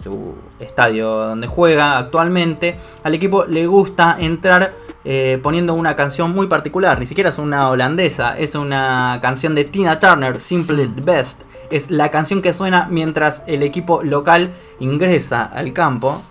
su 0.04 0.34
estadio 0.60 1.08
donde 1.08 1.46
juega 1.46 1.98
actualmente, 1.98 2.76
al 3.02 3.14
equipo 3.14 3.44
le 3.46 3.66
gusta 3.66 4.16
entrar 4.20 4.74
eh, 5.04 5.40
poniendo 5.42 5.74
una 5.74 5.96
canción 5.96 6.32
muy 6.32 6.46
particular, 6.46 6.98
ni 7.00 7.06
siquiera 7.06 7.30
es 7.30 7.38
una 7.38 7.70
holandesa, 7.70 8.38
es 8.38 8.54
una 8.54 9.18
canción 9.20 9.54
de 9.54 9.64
Tina 9.64 9.98
Turner, 9.98 10.38
Simple 10.38 10.88
Best. 11.02 11.42
Es 11.70 11.90
la 11.90 12.10
canción 12.10 12.42
que 12.42 12.52
suena 12.52 12.86
mientras 12.90 13.42
el 13.46 13.62
equipo 13.62 14.02
local 14.02 14.52
ingresa 14.80 15.44
al 15.44 15.72
campo. 15.72 16.22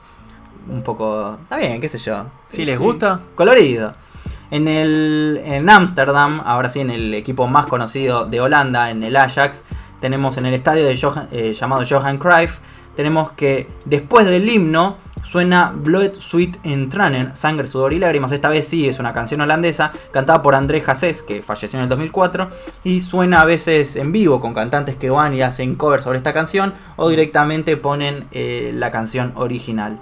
Un 0.70 0.84
poco... 0.84 1.38
Está 1.42 1.58
bien, 1.58 1.82
qué 1.82 1.90
sé 1.90 1.98
yo. 1.98 2.26
Si 2.50 2.64
les 2.64 2.80
gusta. 2.80 3.20
Colorido. 3.36 3.94
En 4.52 4.68
el 4.68 5.42
en 5.44 5.70
Ámsterdam, 5.70 6.42
ahora 6.46 6.70
sí 6.70 6.80
en 6.80 6.92
el 6.92 7.14
equipo 7.16 7.48
más 7.48 7.66
conocido 7.66 8.26
de 8.26 8.40
Holanda, 8.40 8.92
en 8.92 9.02
el 9.04 9.16
Ajax, 9.16 9.64
tenemos 10.00 10.38
en 10.38 10.46
el 10.46 10.54
estadio 10.54 10.86
de 10.86 10.96
Johan- 10.96 11.28
eh, 11.32 11.54
llamado 11.54 11.84
Johan 11.90 12.18
Cruyff, 12.20 12.60
tenemos 12.96 13.32
que 13.32 13.68
después 13.86 14.26
del 14.26 14.50
himno 14.50 14.98
suena 15.24 15.74
Blood, 15.76 16.16
Sweat 16.16 16.58
and 16.66 16.90
Tranen, 16.90 17.36
Sangre, 17.36 17.68
Sudor 17.68 17.94
y 17.94 18.00
Lágrimas. 18.00 18.32
Esta 18.32 18.50
vez 18.50 18.68
sí 18.68 18.88
es 18.88 19.00
una 19.00 19.14
canción 19.14 19.42
holandesa 19.42 19.92
cantada 20.12 20.42
por 20.42 20.56
André 20.56 20.84
Hassés, 20.86 21.24
que 21.24 21.42
falleció 21.42 21.80
en 21.80 21.84
el 21.84 21.90
2004, 21.90 22.50
y 22.84 23.00
suena 23.00 23.42
a 23.42 23.46
veces 23.46 23.96
en 23.96 24.12
vivo 24.12 24.40
con 24.42 24.54
cantantes 24.54 24.96
que 24.96 25.10
van 25.10 25.34
y 25.34 25.42
hacen 25.42 25.76
cover 25.76 26.02
sobre 26.02 26.18
esta 26.18 26.34
canción 26.34 26.74
o 26.98 27.10
directamente 27.10 27.78
ponen 27.78 28.28
eh, 28.32 28.72
la 28.76 28.92
canción 28.92 29.32
original. 29.36 30.00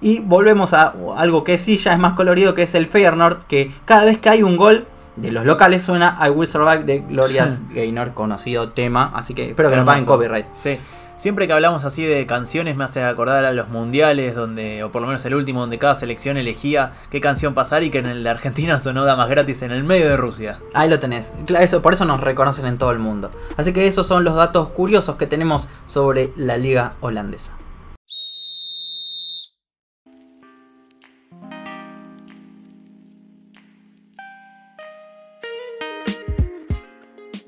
Y 0.00 0.20
volvemos 0.20 0.72
a 0.72 0.94
algo 1.16 1.44
que 1.44 1.58
sí 1.58 1.76
ya 1.76 1.92
es 1.92 1.98
más 1.98 2.14
colorido, 2.14 2.54
que 2.54 2.62
es 2.62 2.74
el 2.74 2.86
Feyenoord, 2.86 3.44
que 3.44 3.70
cada 3.84 4.04
vez 4.04 4.18
que 4.18 4.30
hay 4.30 4.42
un 4.42 4.56
gol 4.56 4.86
de 5.16 5.30
los 5.30 5.44
locales 5.44 5.82
suena 5.82 6.18
I 6.24 6.30
Will 6.30 6.48
Survive 6.48 6.84
de 6.84 7.00
Gloria 7.00 7.58
Gaynor, 7.74 8.14
conocido 8.14 8.70
tema, 8.70 9.12
así 9.14 9.34
que 9.34 9.50
espero 9.50 9.68
que 9.68 9.76
no 9.76 9.84
paguen 9.84 10.06
copyright. 10.06 10.46
Sí. 10.58 10.78
Siempre 11.20 11.46
que 11.46 11.52
hablamos 11.52 11.84
así 11.84 12.02
de 12.02 12.24
canciones 12.24 12.76
me 12.76 12.84
hace 12.84 13.04
acordar 13.04 13.44
a 13.44 13.52
los 13.52 13.68
mundiales 13.68 14.34
donde, 14.34 14.82
o 14.82 14.90
por 14.90 15.02
lo 15.02 15.08
menos 15.08 15.22
el 15.26 15.34
último, 15.34 15.60
donde 15.60 15.78
cada 15.78 15.94
selección 15.94 16.38
elegía 16.38 16.92
qué 17.10 17.20
canción 17.20 17.52
pasar 17.52 17.82
y 17.82 17.90
que 17.90 17.98
en 17.98 18.06
el 18.06 18.24
de 18.24 18.30
Argentina 18.30 18.78
sonó 18.80 19.04
Damas 19.04 19.28
gratis 19.28 19.60
en 19.60 19.70
el 19.70 19.84
medio 19.84 20.08
de 20.08 20.16
Rusia. 20.16 20.60
Ahí 20.72 20.88
lo 20.88 20.98
tenés. 20.98 21.34
Eso, 21.58 21.82
por 21.82 21.92
eso 21.92 22.06
nos 22.06 22.22
reconocen 22.22 22.64
en 22.64 22.78
todo 22.78 22.90
el 22.90 23.00
mundo. 23.00 23.30
Así 23.58 23.74
que 23.74 23.86
esos 23.86 24.06
son 24.06 24.24
los 24.24 24.34
datos 24.34 24.70
curiosos 24.70 25.16
que 25.16 25.26
tenemos 25.26 25.68
sobre 25.84 26.32
la 26.36 26.56
liga 26.56 26.94
holandesa. 27.02 27.59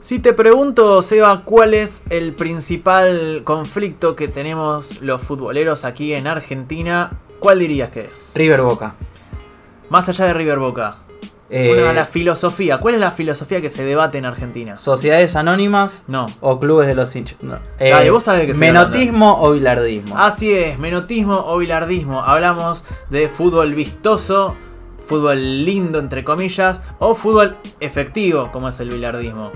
Si 0.03 0.19
te 0.19 0.33
pregunto, 0.33 1.01
Seba, 1.01 1.43
¿cuál 1.45 1.75
es 1.75 2.03
el 2.11 2.35
principal 2.35 3.43
conflicto 3.45 4.17
que 4.17 4.27
tenemos 4.27 5.01
los 5.01 5.23
futboleros 5.23 5.85
aquí 5.85 6.13
en 6.13 6.27
Argentina? 6.27 7.21
¿Cuál 7.39 7.61
dirías 7.61 7.91
que 7.91 8.07
es? 8.07 8.33
River 8.35 8.63
Boca. 8.63 8.97
Más 9.91 10.09
allá 10.09 10.27
de 10.27 10.35
River 10.35 10.59
Boca. 10.59 10.97
Eh, 11.51 11.81
Una, 11.81 11.93
la 11.93 12.05
filosofía. 12.07 12.79
¿Cuál 12.79 12.95
es 12.95 13.01
la 13.01 13.13
filosofía 13.13 13.61
que 13.61 13.71
se 13.71 13.85
debate 13.85 14.19
en 14.19 14.25
Argentina? 14.25 14.77
Sociedades 14.77 15.37
anónimas 15.37 16.03
No. 16.09 16.27
o 16.41 16.59
clubes 16.59 16.89
de 16.89 16.97
los 16.97 17.15
hinchas. 17.15 17.41
No. 17.41 17.61
Eh, 17.79 17.91
Dale, 17.91 18.11
vos 18.11 18.25
sabés 18.25 18.43
estoy 18.49 18.59
Menotismo 18.59 19.41
o 19.41 19.53
bilardismo. 19.53 20.19
Así 20.19 20.53
es, 20.53 20.81
menotismo 20.81 21.45
o 21.47 21.59
bilardismo. 21.59 22.25
Hablamos 22.25 22.85
de 23.09 23.29
fútbol 23.29 23.73
vistoso, 23.77 24.57
fútbol 25.07 25.65
lindo 25.65 26.01
entre 26.01 26.25
comillas, 26.25 26.83
o 26.99 27.15
fútbol 27.15 27.57
efectivo, 27.79 28.51
como 28.51 28.69
es 28.69 28.81
el 28.81 28.89
bilardismo. 28.89 29.53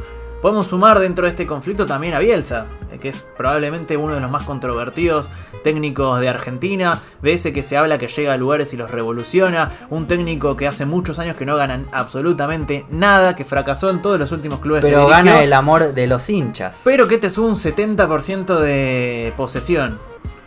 Podemos 0.46 0.68
sumar 0.68 1.00
dentro 1.00 1.24
de 1.24 1.30
este 1.30 1.44
conflicto 1.44 1.86
también 1.86 2.14
a 2.14 2.20
Bielsa, 2.20 2.66
que 3.00 3.08
es 3.08 3.26
probablemente 3.36 3.96
uno 3.96 4.14
de 4.14 4.20
los 4.20 4.30
más 4.30 4.44
controvertidos 4.44 5.28
técnicos 5.64 6.20
de 6.20 6.28
Argentina, 6.28 7.00
de 7.20 7.32
ese 7.32 7.52
que 7.52 7.64
se 7.64 7.76
habla 7.76 7.98
que 7.98 8.06
llega 8.06 8.32
a 8.32 8.36
lugares 8.36 8.72
y 8.72 8.76
los 8.76 8.88
revoluciona, 8.92 9.72
un 9.90 10.06
técnico 10.06 10.56
que 10.56 10.68
hace 10.68 10.86
muchos 10.86 11.18
años 11.18 11.34
que 11.36 11.44
no 11.46 11.56
ganan 11.56 11.84
absolutamente 11.90 12.86
nada, 12.90 13.34
que 13.34 13.44
fracasó 13.44 13.90
en 13.90 14.00
todos 14.00 14.20
los 14.20 14.30
últimos 14.30 14.60
clubes 14.60 14.82
Pero 14.82 15.08
gana 15.08 15.42
el 15.42 15.52
amor 15.52 15.92
de 15.94 16.06
los 16.06 16.30
hinchas. 16.30 16.82
Pero 16.84 17.08
que 17.08 17.18
te 17.18 17.28
sube 17.28 17.48
un 17.48 17.56
70% 17.56 18.60
de 18.60 19.32
posesión. 19.36 19.98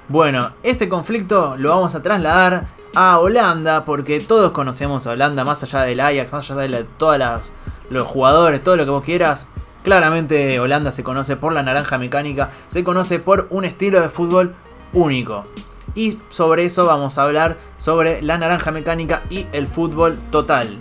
Bueno, 0.08 0.54
ese 0.64 0.88
conflicto 0.88 1.56
lo 1.58 1.72
vamos 1.72 1.94
a 1.96 2.02
trasladar 2.02 2.68
a 2.96 3.20
Holanda, 3.20 3.84
porque 3.84 4.22
todos 4.22 4.54
conocemos 4.54 5.06
a 5.08 5.12
Holanda, 5.12 5.44
más 5.44 5.62
allá 5.64 5.82
del 5.82 6.00
Ajax, 6.00 6.32
más 6.32 6.50
allá 6.50 6.62
de 6.62 6.70
la- 6.70 6.84
todas 6.84 7.20
las, 7.20 7.52
los 7.90 8.04
jugadores, 8.08 8.64
todo 8.64 8.78
lo 8.78 8.86
que 8.86 8.92
vos 8.92 9.04
quieras. 9.04 9.50
Claramente 9.90 10.60
Holanda 10.60 10.92
se 10.92 11.04
conoce 11.04 11.36
por 11.36 11.52
la 11.52 11.64
naranja 11.64 11.98
mecánica, 11.98 12.52
se 12.68 12.84
conoce 12.84 13.18
por 13.18 13.48
un 13.50 13.66
estilo 13.66 14.00
de 14.00 14.10
fútbol 14.10 14.54
único. 14.94 15.46
Y 15.96 16.20
sobre 16.30 16.66
eso 16.66 16.86
vamos 16.86 17.18
a 17.18 17.24
hablar 17.24 17.58
sobre 17.78 18.22
la 18.22 18.38
naranja 18.38 18.70
mecánica 18.70 19.24
y 19.32 19.48
el 19.52 19.66
fútbol 19.66 20.20
total. 20.30 20.78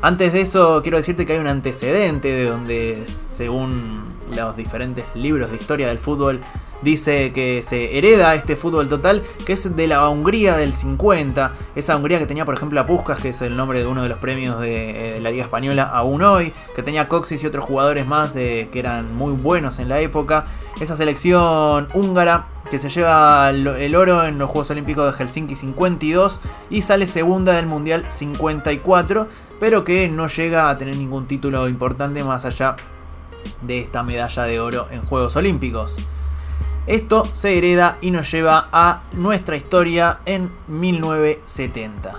Antes 0.00 0.32
de 0.32 0.40
eso, 0.40 0.80
quiero 0.82 0.96
decirte 0.96 1.26
que 1.26 1.34
hay 1.34 1.38
un 1.38 1.48
antecedente 1.48 2.28
de 2.28 2.46
donde, 2.46 3.02
según 3.04 4.14
los 4.34 4.56
diferentes 4.56 5.04
libros 5.14 5.50
de 5.50 5.58
historia 5.58 5.88
del 5.88 5.98
fútbol, 5.98 6.40
dice 6.86 7.32
que 7.32 7.64
se 7.64 7.98
hereda 7.98 8.36
este 8.36 8.54
fútbol 8.54 8.88
total, 8.88 9.24
que 9.44 9.54
es 9.54 9.74
de 9.74 9.88
la 9.88 10.08
Hungría 10.08 10.56
del 10.56 10.72
50. 10.72 11.52
Esa 11.74 11.96
Hungría 11.96 12.20
que 12.20 12.26
tenía, 12.26 12.44
por 12.44 12.54
ejemplo, 12.54 12.80
a 12.80 12.86
Puskas, 12.86 13.18
que 13.18 13.30
es 13.30 13.42
el 13.42 13.56
nombre 13.56 13.80
de 13.80 13.86
uno 13.88 14.04
de 14.04 14.08
los 14.08 14.20
premios 14.20 14.60
de, 14.60 15.16
eh, 15.16 15.20
la 15.20 15.32
Liga 15.32 15.42
Española 15.42 15.82
aún 15.82 16.22
hoy, 16.22 16.52
que 16.76 16.84
tenía 16.84 17.08
Coxis 17.08 17.42
y 17.42 17.46
otros 17.46 17.64
jugadores 17.64 18.06
más 18.06 18.34
de, 18.34 18.68
que 18.70 18.78
eran 18.78 19.16
muy 19.16 19.32
buenos 19.32 19.80
en 19.80 19.88
la 19.88 19.98
época. 19.98 20.44
Esa 20.80 20.94
selección 20.94 21.88
húngara 21.92 22.46
que 22.70 22.78
se 22.78 22.88
lleva 22.88 23.50
el 23.50 23.96
oro 23.96 24.24
en 24.24 24.38
los 24.38 24.48
Juegos 24.48 24.70
Olímpicos 24.70 25.06
de 25.06 25.24
Helsinki 25.24 25.56
52 25.56 26.40
y 26.70 26.82
sale 26.82 27.08
segunda 27.08 27.52
del 27.54 27.66
Mundial 27.66 28.04
54, 28.08 29.26
pero 29.58 29.82
que 29.82 30.08
no 30.08 30.28
llega 30.28 30.70
a 30.70 30.78
tener 30.78 30.96
ningún 30.96 31.26
título 31.26 31.68
importante 31.68 32.22
más 32.22 32.44
allá 32.44 32.76
de 33.62 33.80
esta 33.80 34.04
medalla 34.04 34.44
de 34.44 34.60
oro 34.60 34.86
en 34.92 35.02
Juegos 35.02 35.34
Olímpicos. 35.34 35.96
Esto 36.86 37.24
se 37.24 37.58
hereda 37.58 37.98
y 38.00 38.12
nos 38.12 38.30
lleva 38.30 38.68
a 38.70 39.02
nuestra 39.12 39.56
historia 39.56 40.20
en 40.24 40.52
1970. 40.68 42.14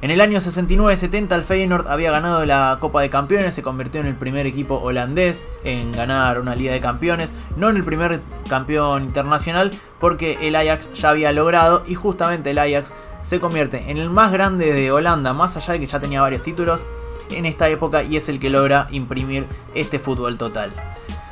En 0.00 0.10
el 0.10 0.20
año 0.20 0.40
69-70 0.40 1.32
el 1.36 1.44
Feyenoord 1.44 1.86
había 1.86 2.10
ganado 2.10 2.44
la 2.44 2.78
Copa 2.80 3.00
de 3.00 3.10
Campeones, 3.10 3.54
se 3.54 3.62
convirtió 3.62 4.00
en 4.00 4.08
el 4.08 4.16
primer 4.16 4.46
equipo 4.46 4.74
holandés 4.74 5.60
en 5.62 5.92
ganar 5.92 6.40
una 6.40 6.56
Liga 6.56 6.72
de 6.72 6.80
Campeones, 6.80 7.32
no 7.56 7.70
en 7.70 7.76
el 7.76 7.84
primer 7.84 8.20
campeón 8.48 9.04
internacional 9.04 9.70
porque 10.00 10.36
el 10.48 10.56
Ajax 10.56 10.92
ya 10.94 11.10
había 11.10 11.32
logrado 11.32 11.84
y 11.86 11.94
justamente 11.94 12.50
el 12.50 12.58
Ajax 12.58 12.94
se 13.22 13.38
convierte 13.38 13.88
en 13.88 13.98
el 13.98 14.10
más 14.10 14.32
grande 14.32 14.72
de 14.72 14.90
Holanda, 14.90 15.32
más 15.32 15.56
allá 15.56 15.74
de 15.74 15.80
que 15.80 15.86
ya 15.86 16.00
tenía 16.00 16.22
varios 16.22 16.42
títulos 16.42 16.84
en 17.30 17.46
esta 17.46 17.68
época 17.68 18.02
y 18.02 18.16
es 18.16 18.28
el 18.28 18.40
que 18.40 18.50
logra 18.50 18.88
imprimir 18.90 19.46
este 19.74 20.00
fútbol 20.00 20.38
total. 20.38 20.72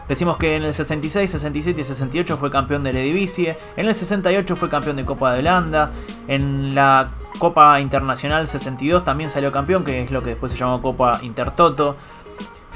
Decimos 0.08 0.36
que 0.36 0.56
en 0.56 0.62
el 0.62 0.72
66, 0.72 1.30
67 1.30 1.80
y 1.80 1.84
68 1.84 2.36
fue 2.36 2.50
campeón 2.50 2.84
de 2.84 2.92
la 2.92 3.00
Eredivisie, 3.00 3.56
en 3.76 3.86
el 3.86 3.94
68 3.94 4.54
fue 4.56 4.68
campeón 4.68 4.96
de 4.96 5.04
Copa 5.04 5.32
de 5.32 5.40
Holanda, 5.40 5.90
en 6.28 6.74
la 6.74 7.08
Copa 7.38 7.80
Internacional 7.80 8.46
62 8.46 9.04
también 9.04 9.30
salió 9.30 9.52
campeón, 9.52 9.84
que 9.84 10.02
es 10.02 10.10
lo 10.10 10.22
que 10.22 10.30
después 10.30 10.52
se 10.52 10.58
llamó 10.58 10.80
Copa 10.80 11.18
Intertoto. 11.22 11.96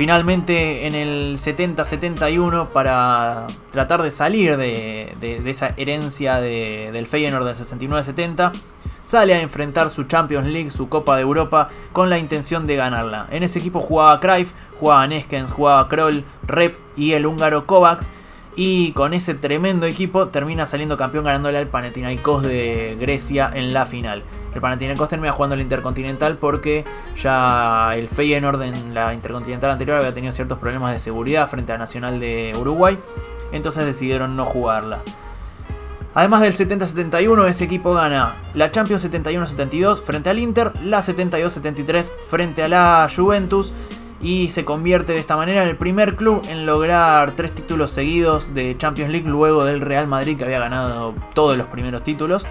Finalmente 0.00 0.86
en 0.86 0.94
el 0.94 1.36
70-71 1.36 2.68
para 2.68 3.46
tratar 3.70 4.02
de 4.02 4.10
salir 4.10 4.56
de, 4.56 5.42
esa 5.44 5.74
herencia 5.76 6.40
de- 6.40 6.88
del 6.90 7.06
Feyenoord 7.06 7.44
del 7.44 7.54
69-70 7.54 8.50
sale 9.02 9.34
a 9.34 9.42
enfrentar 9.42 9.90
su 9.90 10.04
Champions 10.04 10.46
League, 10.46 10.70
su 10.70 10.88
Copa 10.88 11.16
de 11.16 11.20
Europa 11.22 11.68
con 11.92 12.08
la 12.08 12.16
intención 12.16 12.66
de 12.66 12.76
ganarla. 12.76 13.26
En 13.30 13.42
ese 13.42 13.58
equipo 13.58 13.80
jugaba 13.80 14.18
Cruyff, 14.20 14.52
jugaba 14.78 15.06
Neskens, 15.06 15.50
jugaba 15.50 15.86
Kroll, 15.86 16.24
Rep 16.46 16.78
y 16.96 17.12
el 17.12 17.26
húngaro 17.26 17.66
Kovacs 17.66 18.08
y 18.56 18.92
con 18.92 19.14
ese 19.14 19.34
tremendo 19.34 19.86
equipo 19.86 20.28
termina 20.28 20.66
saliendo 20.66 20.96
campeón 20.96 21.24
ganándole 21.24 21.58
al 21.58 21.68
Panathinaikos 21.68 22.42
de 22.42 22.96
Grecia 23.00 23.50
en 23.54 23.72
la 23.72 23.86
final. 23.86 24.24
El 24.54 24.60
Panathinaikos 24.60 25.08
termina 25.08 25.32
jugando 25.32 25.54
el 25.54 25.60
Intercontinental 25.60 26.36
porque 26.36 26.84
ya 27.16 27.92
el 27.94 28.08
Feyenoord 28.08 28.62
en 28.62 28.94
la 28.94 29.14
Intercontinental 29.14 29.70
anterior 29.70 29.98
había 29.98 30.12
tenido 30.12 30.32
ciertos 30.32 30.58
problemas 30.58 30.92
de 30.92 31.00
seguridad 31.00 31.48
frente 31.48 31.72
a 31.72 31.78
Nacional 31.78 32.18
de 32.18 32.52
Uruguay. 32.58 32.98
entonces 33.52 33.84
decidieron 33.86 34.36
no 34.36 34.44
jugarla. 34.44 35.02
Además 36.12 36.40
del 36.40 36.52
70-71, 36.52 37.46
ese 37.46 37.64
equipo 37.64 37.94
gana 37.94 38.34
la 38.54 38.72
Champions 38.72 39.08
71-72 39.08 40.02
frente 40.02 40.28
al 40.28 40.40
Inter, 40.40 40.72
la 40.84 41.02
72-73 41.02 42.10
frente 42.28 42.64
a 42.64 42.68
la 42.68 43.08
Juventus 43.14 43.72
y 44.20 44.50
se 44.50 44.64
convierte 44.64 45.12
de 45.12 45.18
esta 45.18 45.36
manera 45.36 45.62
en 45.62 45.68
el 45.68 45.76
primer 45.76 46.16
club 46.16 46.42
en 46.48 46.66
lograr 46.66 47.32
tres 47.32 47.54
títulos 47.54 47.90
seguidos 47.90 48.54
de 48.54 48.76
Champions 48.76 49.10
League 49.10 49.28
luego 49.28 49.64
del 49.64 49.80
Real 49.80 50.06
Madrid 50.06 50.36
que 50.36 50.44
había 50.44 50.58
ganado 50.58 51.14
todos 51.34 51.56
los 51.56 51.66
primeros 51.66 52.04
títulos. 52.04 52.46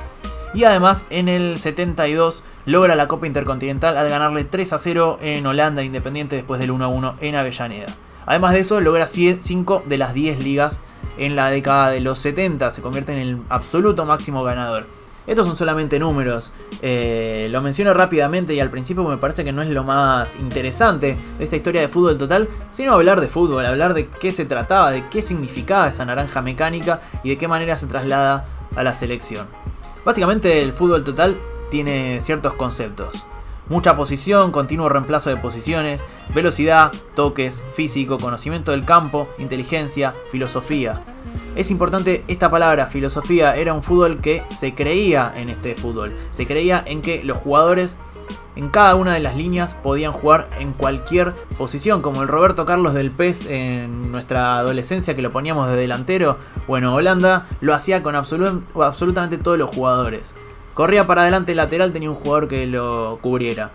Y 0.53 0.63
además 0.63 1.05
en 1.11 1.29
el 1.29 1.59
72 1.59 2.43
logra 2.65 2.95
la 2.95 3.07
Copa 3.07 3.27
Intercontinental 3.27 3.97
al 3.97 4.09
ganarle 4.09 4.45
3 4.45 4.73
a 4.73 4.77
0 4.79 5.19
en 5.21 5.45
Holanda 5.45 5.83
Independiente 5.83 6.35
después 6.35 6.59
del 6.59 6.71
1 6.71 6.85
a 6.85 6.87
1 6.87 7.15
en 7.21 7.35
Avellaneda. 7.35 7.87
Además 8.25 8.53
de 8.53 8.59
eso 8.59 8.79
logra 8.79 9.05
5 9.05 9.83
de 9.85 9.97
las 9.97 10.13
10 10.13 10.43
ligas 10.43 10.79
en 11.17 11.35
la 11.35 11.51
década 11.51 11.89
de 11.89 11.99
los 11.99 12.19
70, 12.19 12.71
se 12.71 12.81
convierte 12.81 13.11
en 13.11 13.19
el 13.19 13.41
absoluto 13.49 14.05
máximo 14.05 14.43
ganador. 14.43 14.87
Estos 15.29 15.45
son 15.45 15.55
solamente 15.55 15.99
números. 15.99 16.51
Eh, 16.81 17.49
lo 17.51 17.61
menciono 17.61 17.93
rápidamente 17.93 18.55
y 18.55 18.59
al 18.59 18.71
principio 18.71 19.03
me 19.03 19.17
parece 19.17 19.43
que 19.43 19.53
no 19.53 19.61
es 19.61 19.69
lo 19.69 19.83
más 19.83 20.35
interesante 20.35 21.15
de 21.37 21.43
esta 21.43 21.55
historia 21.55 21.81
de 21.81 21.87
fútbol 21.87 22.17
total, 22.17 22.49
sino 22.71 22.93
hablar 22.93 23.21
de 23.21 23.27
fútbol, 23.27 23.63
hablar 23.63 23.93
de 23.93 24.07
qué 24.07 24.31
se 24.31 24.45
trataba, 24.45 24.89
de 24.89 25.07
qué 25.07 25.21
significaba 25.21 25.87
esa 25.87 26.03
naranja 26.03 26.41
mecánica 26.41 27.01
y 27.23 27.29
de 27.29 27.37
qué 27.37 27.47
manera 27.47 27.77
se 27.77 27.85
traslada 27.85 28.47
a 28.75 28.83
la 28.83 28.95
selección. 28.95 29.47
Básicamente 30.03 30.63
el 30.63 30.73
fútbol 30.73 31.03
total 31.03 31.37
tiene 31.69 32.21
ciertos 32.21 32.55
conceptos. 32.55 33.23
Mucha 33.67 33.95
posición, 33.95 34.51
continuo 34.51 34.89
reemplazo 34.89 35.29
de 35.29 35.37
posiciones, 35.37 36.03
velocidad, 36.33 36.91
toques, 37.15 37.63
físico, 37.75 38.17
conocimiento 38.17 38.71
del 38.71 38.83
campo, 38.83 39.29
inteligencia, 39.37 40.15
filosofía. 40.31 41.03
Es 41.59 41.71
importante 41.71 42.23
esta 42.29 42.49
palabra, 42.49 42.85
filosofía, 42.85 43.53
era 43.57 43.73
un 43.73 43.83
fútbol 43.83 44.21
que 44.21 44.43
se 44.47 44.73
creía 44.75 45.33
en 45.35 45.49
este 45.49 45.75
fútbol. 45.75 46.13
Se 46.31 46.47
creía 46.47 46.81
en 46.87 47.01
que 47.01 47.21
los 47.25 47.37
jugadores 47.37 47.97
en 48.55 48.69
cada 48.69 48.95
una 48.95 49.13
de 49.13 49.19
las 49.19 49.35
líneas 49.35 49.73
podían 49.73 50.13
jugar 50.13 50.49
en 50.57 50.71
cualquier 50.71 51.33
posición, 51.57 52.01
como 52.01 52.21
el 52.21 52.29
Roberto 52.29 52.65
Carlos 52.65 52.93
del 52.93 53.11
PES 53.11 53.47
en 53.47 54.09
nuestra 54.09 54.57
adolescencia 54.57 55.17
que 55.17 55.21
lo 55.21 55.31
poníamos 55.31 55.69
de 55.69 55.75
delantero. 55.75 56.37
Bueno, 56.65 56.95
Holanda 56.95 57.45
lo 57.59 57.75
hacía 57.75 58.03
con 58.03 58.15
absolutamente 58.15 59.37
todos 59.37 59.57
los 59.57 59.69
jugadores. 59.69 60.35
Corría 60.73 61.07
para 61.07 61.23
adelante 61.23 61.51
el 61.51 61.57
lateral, 61.57 61.91
tenía 61.91 62.09
un 62.09 62.15
jugador 62.15 62.47
que 62.47 62.67
lo 62.67 63.19
cubriera. 63.21 63.71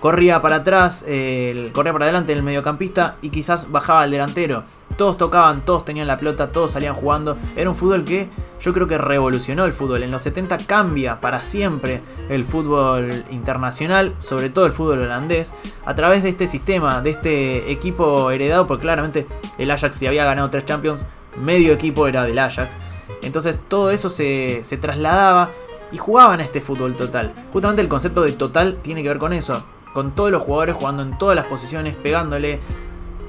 Corría 0.00 0.42
para 0.42 0.56
atrás, 0.56 1.04
corría 1.04 1.92
para 1.92 2.06
adelante 2.06 2.32
el 2.32 2.42
mediocampista 2.42 3.18
y 3.22 3.30
quizás 3.30 3.70
bajaba 3.70 4.04
el 4.04 4.10
delantero. 4.10 4.64
Todos 5.00 5.16
tocaban, 5.16 5.64
todos 5.64 5.86
tenían 5.86 6.06
la 6.06 6.18
pelota, 6.18 6.52
todos 6.52 6.72
salían 6.72 6.94
jugando. 6.94 7.38
Era 7.56 7.70
un 7.70 7.74
fútbol 7.74 8.04
que 8.04 8.28
yo 8.60 8.74
creo 8.74 8.86
que 8.86 8.98
revolucionó 8.98 9.64
el 9.64 9.72
fútbol. 9.72 10.02
En 10.02 10.10
los 10.10 10.20
70 10.20 10.58
cambia 10.66 11.22
para 11.22 11.42
siempre 11.42 12.02
el 12.28 12.44
fútbol 12.44 13.24
internacional, 13.30 14.14
sobre 14.18 14.50
todo 14.50 14.66
el 14.66 14.72
fútbol 14.72 14.98
holandés, 14.98 15.54
a 15.86 15.94
través 15.94 16.22
de 16.22 16.28
este 16.28 16.46
sistema, 16.46 17.00
de 17.00 17.08
este 17.08 17.72
equipo 17.72 18.30
heredado, 18.30 18.66
porque 18.66 18.82
claramente 18.82 19.26
el 19.56 19.70
Ajax 19.70 19.96
si 19.96 20.06
había 20.06 20.26
ganado 20.26 20.50
tres 20.50 20.66
Champions, 20.66 21.06
medio 21.42 21.72
equipo 21.72 22.06
era 22.06 22.24
del 22.24 22.38
Ajax. 22.38 22.76
Entonces 23.22 23.62
todo 23.68 23.90
eso 23.90 24.10
se, 24.10 24.62
trasladaba 24.82 25.48
y 25.92 25.96
jugaban 25.96 26.40
a 26.40 26.42
este 26.42 26.60
fútbol 26.60 26.94
total. 26.94 27.32
Justamente 27.54 27.80
el 27.80 27.88
concepto 27.88 28.20
de 28.20 28.32
total 28.32 28.76
tiene 28.82 29.02
que 29.02 29.08
ver 29.08 29.18
con 29.18 29.32
eso, 29.32 29.64
con 29.94 30.10
todos 30.10 30.30
los 30.30 30.42
jugadores 30.42 30.76
jugando 30.76 31.00
en 31.00 31.16
todas 31.16 31.36
las 31.36 31.46
posiciones, 31.46 31.94
pegándole, 31.94 32.60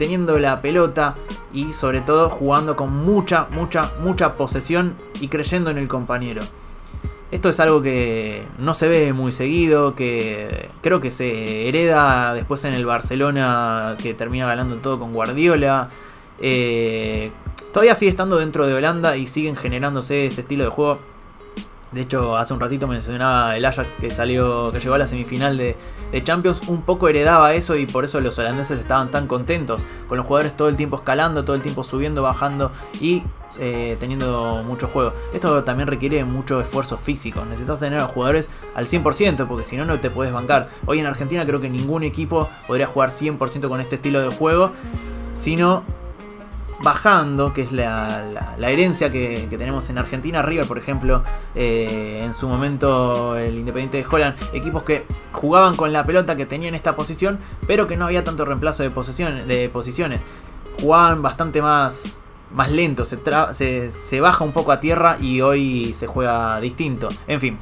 teniendo 0.01 0.39
la 0.39 0.63
pelota 0.63 1.15
y 1.53 1.73
sobre 1.73 2.01
todo 2.01 2.27
jugando 2.27 2.75
con 2.75 2.91
mucha, 2.91 3.45
mucha, 3.51 3.83
mucha 3.99 4.33
posesión 4.33 4.95
y 5.19 5.27
creyendo 5.27 5.69
en 5.69 5.77
el 5.77 5.87
compañero. 5.87 6.41
Esto 7.29 7.49
es 7.49 7.59
algo 7.59 7.83
que 7.83 8.47
no 8.57 8.73
se 8.73 8.87
ve 8.87 9.13
muy 9.13 9.31
seguido, 9.31 9.93
que 9.93 10.69
creo 10.81 11.01
que 11.01 11.11
se 11.11 11.69
hereda 11.69 12.33
después 12.33 12.65
en 12.65 12.73
el 12.73 12.83
Barcelona, 12.83 13.95
que 14.01 14.15
termina 14.15 14.47
ganando 14.47 14.77
todo 14.77 14.97
con 14.97 15.13
Guardiola. 15.13 15.87
Eh, 16.39 17.31
todavía 17.71 17.93
sigue 17.93 18.09
estando 18.09 18.37
dentro 18.37 18.65
de 18.65 18.73
Holanda 18.73 19.17
y 19.17 19.27
siguen 19.27 19.55
generándose 19.55 20.25
ese 20.25 20.41
estilo 20.41 20.63
de 20.63 20.71
juego. 20.71 21.10
De 21.91 22.01
hecho, 22.01 22.37
hace 22.37 22.53
un 22.53 22.61
ratito 22.61 22.87
mencionaba 22.87 23.57
el 23.57 23.65
Ajax 23.65 23.89
que 23.99 24.09
salió, 24.11 24.71
que 24.71 24.79
llegó 24.79 24.95
a 24.95 24.97
la 24.97 25.07
semifinal 25.07 25.57
de, 25.57 25.75
Champions, 26.23 26.67
un 26.67 26.81
poco 26.81 27.09
heredaba 27.09 27.53
eso 27.53 27.75
y 27.75 27.85
por 27.85 28.05
eso 28.05 28.19
los 28.21 28.37
holandeses 28.37 28.79
estaban 28.79 29.11
tan 29.11 29.27
contentos, 29.27 29.85
con 30.07 30.17
los 30.17 30.25
jugadores 30.25 30.55
todo 30.55 30.69
el 30.69 30.77
tiempo 30.77 30.97
escalando, 30.97 31.43
todo 31.43 31.55
el 31.55 31.61
tiempo 31.61 31.83
subiendo, 31.83 32.21
bajando 32.21 32.71
y 32.99 33.23
eh, 33.59 33.97
teniendo 33.99 34.63
mucho 34.65 34.87
juego. 34.87 35.13
Esto 35.33 35.63
también 35.63 35.87
requiere 35.87 36.23
mucho 36.23 36.61
esfuerzo 36.61 36.97
físico, 36.97 37.43
necesitas 37.45 37.79
tener 37.79 37.99
a 37.99 38.03
los 38.03 38.11
jugadores 38.11 38.49
al 38.75 38.87
100% 38.87 39.47
porque 39.47 39.65
si 39.65 39.75
no, 39.75 39.85
no 39.85 39.99
te 39.99 40.09
puedes 40.09 40.33
bancar. 40.33 40.69
Hoy 40.85 40.99
en 40.99 41.05
Argentina 41.05 41.45
creo 41.45 41.59
que 41.59 41.69
ningún 41.69 42.03
equipo 42.03 42.47
podría 42.67 42.87
jugar 42.87 43.09
100% 43.09 43.67
con 43.67 43.81
este 43.81 43.95
estilo 43.95 44.21
de 44.21 44.35
juego, 44.35 44.71
sino 45.33 45.83
bajando, 46.83 47.53
que 47.53 47.61
es 47.61 47.71
la, 47.71 48.55
herencia 48.59 49.11
que, 49.11 49.47
tenemos 49.49 49.89
en 49.89 49.97
Argentina. 49.97 50.41
River, 50.41 50.67
por 50.67 50.77
ejemplo, 50.77 51.23
eh, 51.55 52.21
en 52.23 52.33
su 52.33 52.47
momento 52.47 53.35
el 53.37 53.57
Independiente 53.57 53.97
de 53.97 54.05
Holland, 54.09 54.35
equipos 54.53 54.83
que 54.83 55.05
jugaban 55.31 55.75
con 55.75 55.93
la 55.93 56.05
pelota, 56.05 56.35
que 56.35 56.45
tenían 56.45 56.75
esta 56.75 56.95
posición, 56.95 57.39
pero 57.67 57.87
que 57.87 57.97
no 57.97 58.05
había 58.05 58.23
tanto 58.23 58.45
reemplazo 58.45 58.83
de, 58.83 58.89
de 58.89 59.69
posiciones. 59.69 60.25
Jugaban 60.79 61.21
bastante 61.21 61.61
más, 61.61 62.23
más 62.53 62.71
lento, 62.71 63.05
se, 63.05 63.91
se 63.91 64.21
baja 64.21 64.43
un 64.43 64.51
poco 64.51 64.71
a 64.71 64.79
tierra 64.79 65.17
y 65.19 65.41
hoy 65.41 65.93
se 65.95 66.07
juega 66.07 66.59
distinto. 66.59 67.09
En 67.27 67.39
fin, 67.39 67.57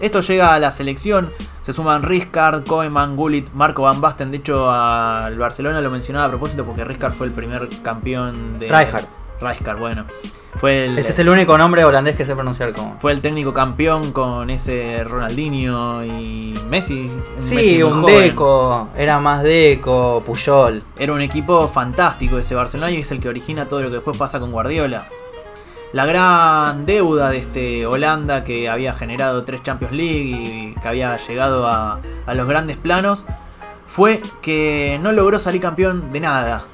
esto 0.00 0.20
llega 0.20 0.54
a 0.54 0.58
la 0.58 0.70
selección. 0.70 1.30
Se 1.68 1.74
suman 1.74 2.02
Rizkard, 2.02 2.64
Koeman, 2.66 3.14
Gullit, 3.14 3.50
Marco 3.52 3.82
Van 3.82 4.00
Basten. 4.00 4.30
De 4.30 4.38
hecho, 4.38 4.70
al 4.70 5.36
Barcelona 5.36 5.82
lo 5.82 5.90
mencionaba 5.90 6.24
a 6.24 6.28
propósito 6.30 6.64
porque 6.64 6.82
Rizkard 6.82 7.12
fue 7.12 7.26
el 7.26 7.34
primer 7.34 7.68
campeón 7.82 8.58
de. 8.58 8.68
Rijkaard. 8.68 9.04
Rijkaard, 9.38 9.78
bueno. 9.78 10.06
Fue 10.54 10.86
el, 10.86 10.98
ese 10.98 11.10
es 11.10 11.18
el 11.18 11.28
único 11.28 11.58
nombre 11.58 11.84
holandés 11.84 12.16
que 12.16 12.24
sé 12.24 12.34
pronunciar 12.34 12.72
como. 12.72 12.98
Fue 13.00 13.12
el 13.12 13.20
técnico 13.20 13.52
campeón 13.52 14.12
con 14.12 14.48
ese 14.48 15.04
Ronaldinho 15.04 16.02
y 16.06 16.54
Messi. 16.70 17.10
Un 17.36 17.42
sí, 17.42 17.82
un 17.82 18.06
Deco. 18.06 18.88
Era 18.96 19.20
más 19.20 19.42
Deco, 19.42 20.22
Puyol. 20.24 20.82
Era 20.98 21.12
un 21.12 21.20
equipo 21.20 21.68
fantástico 21.68 22.38
ese 22.38 22.54
Barcelona 22.54 22.90
y 22.92 22.96
es 22.96 23.10
el 23.10 23.20
que 23.20 23.28
origina 23.28 23.68
todo 23.68 23.82
lo 23.82 23.88
que 23.90 23.96
después 23.96 24.16
pasa 24.16 24.40
con 24.40 24.52
Guardiola. 24.52 25.04
La 25.92 26.04
gran 26.04 26.84
deuda 26.84 27.30
de 27.30 27.38
este 27.38 27.86
Holanda 27.86 28.44
que 28.44 28.68
había 28.68 28.92
generado 28.92 29.44
tres 29.44 29.62
Champions 29.62 29.94
League 29.94 30.74
y 30.74 30.74
que 30.80 30.88
había 30.88 31.16
llegado 31.16 31.66
a, 31.66 32.00
los 32.34 32.46
grandes 32.46 32.76
planos 32.76 33.24
fue 33.86 34.20
que 34.42 35.00
no 35.02 35.12
logró 35.12 35.38
salir 35.38 35.62
campeón 35.62 36.12
de 36.12 36.20
nada. 36.20 36.64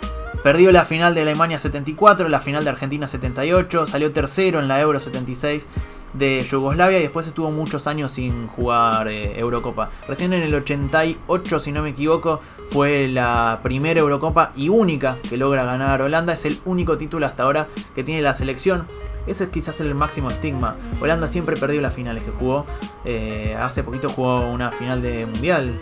Perdió 0.45 0.73
la 0.73 0.85
final 0.85 1.15
de 1.15 1.23
Alemania 1.23 1.59
74, 1.59 2.29
la 2.29 2.39
final 2.39 2.65
de 2.65 2.69
Argentina 2.69 3.09
78, 3.09 3.87
salió 3.87 4.13
tercero 4.13 4.61
en 4.61 4.69
la 4.69 4.79
Euro 4.79 5.01
76 5.01 5.67
de 6.13 6.43
Yugoslavia 6.43 6.99
y 6.99 7.01
después 7.01 7.27
estuvo 7.27 7.51
muchos 7.51 7.87
años 7.87 8.13
sin 8.13 8.47
jugar 8.49 9.09
eh, 9.09 9.39
Eurocopa. 9.39 9.89
Recién 10.07 10.35
en 10.35 10.43
el 10.43 10.55
88, 10.55 11.59
si 11.61 11.73
no 11.73 11.81
me 11.81 11.89
equivoco, 11.89 12.43
fue 12.69 13.09
la 13.09 13.61
primera 13.63 14.01
Eurocopa 14.01 14.53
y 14.55 14.69
única 14.69 15.17
que 15.31 15.39
logra 15.39 15.65
ganar 15.65 16.03
Holanda. 16.03 16.35
Es 16.35 16.45
el 16.45 16.59
único 16.67 16.99
título 16.99 17.25
hasta 17.25 17.45
ahora 17.45 17.69
que 17.95 18.05
tiene 18.05 18.21
la 18.21 18.35
selección. 18.35 18.87
Ese 19.27 19.45
es 19.45 19.51
quizás 19.51 19.81
el 19.81 19.95
máximo 19.95 20.31
estigma. 20.31 20.77
Holanda 21.01 21.27
siempre 21.27 21.57
perdió 21.57 21.81
las 21.81 21.95
finales 21.95 22.23
que 22.23 22.31
jugó. 22.31 22.67
Eh, 23.05 23.57
hace 23.61 23.83
poquito 23.83 24.09
jugó 24.09 24.51
una 24.51 24.71
final 24.73 25.03
de 25.03 25.27
mundial. 25.27 25.73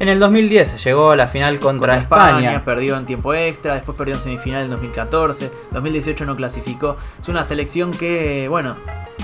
En 0.00 0.08
el 0.08 0.20
2010 0.20 0.84
llegó 0.84 1.10
a 1.10 1.16
la 1.16 1.26
final 1.26 1.58
contra, 1.58 1.96
España. 1.96 2.64
Perdió 2.64 2.96
en 2.96 3.04
tiempo 3.04 3.34
extra, 3.34 3.74
después 3.74 3.96
perdió 3.96 4.14
en 4.14 4.20
semifinal 4.20 4.64
en 4.64 4.70
2014. 4.70 5.50
2018 5.72 6.24
no 6.24 6.36
clasificó. 6.36 6.96
Es 7.20 7.28
una 7.28 7.44
selección 7.44 7.90
que, 7.90 8.46
bueno, 8.48 8.76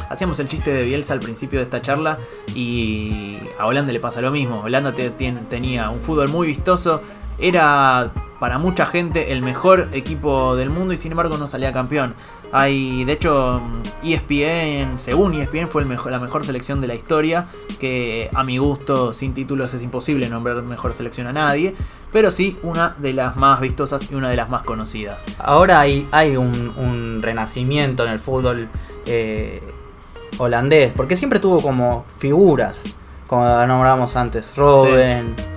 hacíamos 0.09 0.41
el 0.41 0.49
chiste 0.49 0.73
de 0.73 0.83
Bielsa 0.83 1.13
al 1.13 1.21
principio 1.21 1.61
de 1.61 1.65
esta 1.65 1.81
charla 1.81 2.19
y 2.55 3.39
a 3.59 3.67
Holanda 3.67 3.93
le 3.93 4.01
pasa 4.01 4.21
lo 4.21 4.33
mismo. 4.33 4.63
Holanda 4.63 4.93
tenía 5.49 5.91
un 5.91 6.01
fútbol 6.01 6.29
muy 6.31 6.49
vistoso, 6.49 7.03
era 7.39 8.13
para 8.45 8.59
mucha 8.59 8.85
gente 8.85 9.33
el 9.33 9.41
mejor 9.41 9.89
equipo 9.95 10.55
del 10.55 10.69
mundo 10.69 10.93
y 10.93 10.99
sin 10.99 11.13
embargo 11.13 11.39
no 11.39 11.47
salía 11.47 11.73
campeón. 11.73 12.15
Hay, 12.53 13.03
de 13.07 13.15
hecho, 13.15 13.63
ESPN, 14.03 15.01
según 15.01 15.33
ESPN, 15.33 15.67
fue 15.67 15.81
el 15.81 15.89
mejor, 15.89 16.13
la 16.13 16.19
mejor 16.19 16.45
selección 16.45 16.83
de 16.83 16.87
la 16.87 16.95
historia, 16.95 17.47
que 17.81 18.29
a 18.35 18.45
mi 18.45 18.59
gusto, 18.59 19.15
sin 19.15 19.33
títulos, 19.33 19.73
es 19.73 19.81
imposible 19.81 20.29
nombrar 20.29 20.63
mejor 20.63 20.93
selección 20.93 21.27
a 21.27 21.33
nadie, 21.33 21.75
pero 22.13 22.31
sí 22.31 22.59
una 22.63 22.95
de 22.99 23.15
las 23.15 23.35
más 23.35 23.63
vistosas 23.63 24.13
y 24.13 24.15
una 24.15 24.29
de 24.29 24.37
las 24.37 24.51
más 24.51 24.61
conocidas. 24.63 25.25
Ahora 25.39 25.81
hay, 25.81 26.07
hay 26.13 26.37
un, 26.37 27.23
renacimiento 27.23 28.05
en 28.05 28.13
el 28.13 28.19
fútbol 28.19 28.69
eh, 29.07 29.63
holandés, 30.37 30.93
porque 30.95 31.17
siempre 31.17 31.41
tuvo 31.41 31.63
como 31.63 32.05
figuras, 32.19 32.95
como 33.27 33.45
nombramos 33.67 34.17
antes, 34.17 34.55
Robben. 34.55 35.54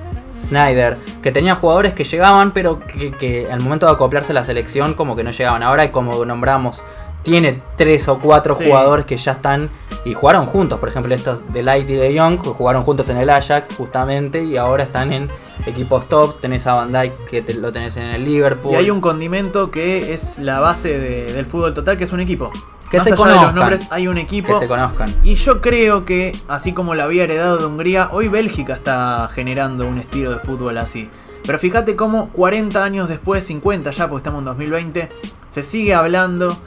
Snyder, 0.50 0.98
que 1.22 1.32
tenía 1.32 1.56
jugadores 1.56 1.94
que 1.94 2.04
llegaban, 2.04 2.52
pero 2.52 2.80
que, 2.80 3.48
al 3.52 3.62
momento 3.62 3.86
de 3.86 3.92
acoplarse 3.94 4.32
a 4.32 4.36
la 4.36 4.44
selección 4.44 4.94
como 4.94 5.16
que 5.16 5.24
no 5.24 5.32
llegaban. 5.32 5.64
Ahora, 5.64 5.92
como 5.92 6.26
nombramos 6.26 6.84
tiene 7.24 7.62
tres 7.76 8.08
o 8.08 8.20
cuatro 8.20 8.56
Sí. 8.56 8.66
jugadores 8.66 9.06
que 9.06 9.18
ya 9.18 9.34
están 9.34 9.70
y 10.06 10.14
jugaron 10.14 10.46
juntos. 10.46 10.80
Por 10.80 10.88
ejemplo, 10.88 11.14
estos 11.14 11.42
de 11.52 11.62
Light 11.62 11.90
y 11.90 11.94
de 11.96 12.14
Young 12.14 12.42
que 12.42 12.50
jugaron 12.50 12.84
juntos 12.84 13.10
en 13.10 13.18
el 13.18 13.30
Ajax 13.30 13.76
justamente 13.76 14.44
y 14.46 14.56
ahora 14.56 14.84
están 14.84 15.12
en 15.12 15.30
equipos 15.66 16.08
tops. 16.08 16.40
Tenés 16.40 16.66
a 16.68 16.76
Van 16.76 16.94
Dijk 16.94 17.26
que 17.30 17.42
te- 17.42 17.56
lo 17.56 17.74
tenés 17.74 17.98
en 17.98 18.04
el 18.04 18.24
Liverpool. 18.24 18.72
Y 18.72 18.76
hay 18.76 18.90
un 18.92 19.02
condimento 19.02 19.72
que 19.72 20.14
es 20.14 20.40
la 20.40 20.62
base 20.62 20.98
de- 20.98 21.34
del 21.34 21.46
fútbol 21.46 21.74
total, 21.74 21.98
que 21.98 22.06
es 22.06 22.14
un 22.14 22.22
equipo. 22.22 22.50
Que 22.90 22.98
Más 22.98 23.04
se 23.04 23.14
allá 23.14 23.16
de 23.16 23.18
conozcan. 23.18 23.46
los 23.46 23.54
nombres, 23.56 23.88
hay 23.92 24.08
un 24.08 24.16
que 24.16 24.22
equipo. 24.22 24.60
se 24.60 24.68
conozcan. 24.68 25.10
Y 25.24 25.36
yo 25.36 25.60
creo 25.62 26.06
que, 26.06 26.34
así 26.48 26.72
como 26.74 26.96
la 26.96 27.04
había 27.04 27.24
heredado 27.26 27.58
de 27.58 27.66
Hungría, 27.66 28.10
hoy 28.12 28.28
Bélgica 28.30 28.74
está 28.74 29.28
generando 29.32 29.86
un 29.88 29.98
estilo 29.98 30.32
de 30.32 30.40
fútbol 30.40 30.78
así. 30.78 31.10
Pero 31.46 31.60
fíjate 31.60 31.96
cómo 31.96 32.30
40 32.30 32.84
años 32.84 33.10
después, 33.10 33.46
50 33.46 33.92
ya, 33.92 34.08
porque 34.10 34.20
estamos 34.22 34.40
en 34.40 34.46
2020, 34.46 35.10
se 35.50 35.64
sigue 35.64 35.94
hablando 35.94 36.58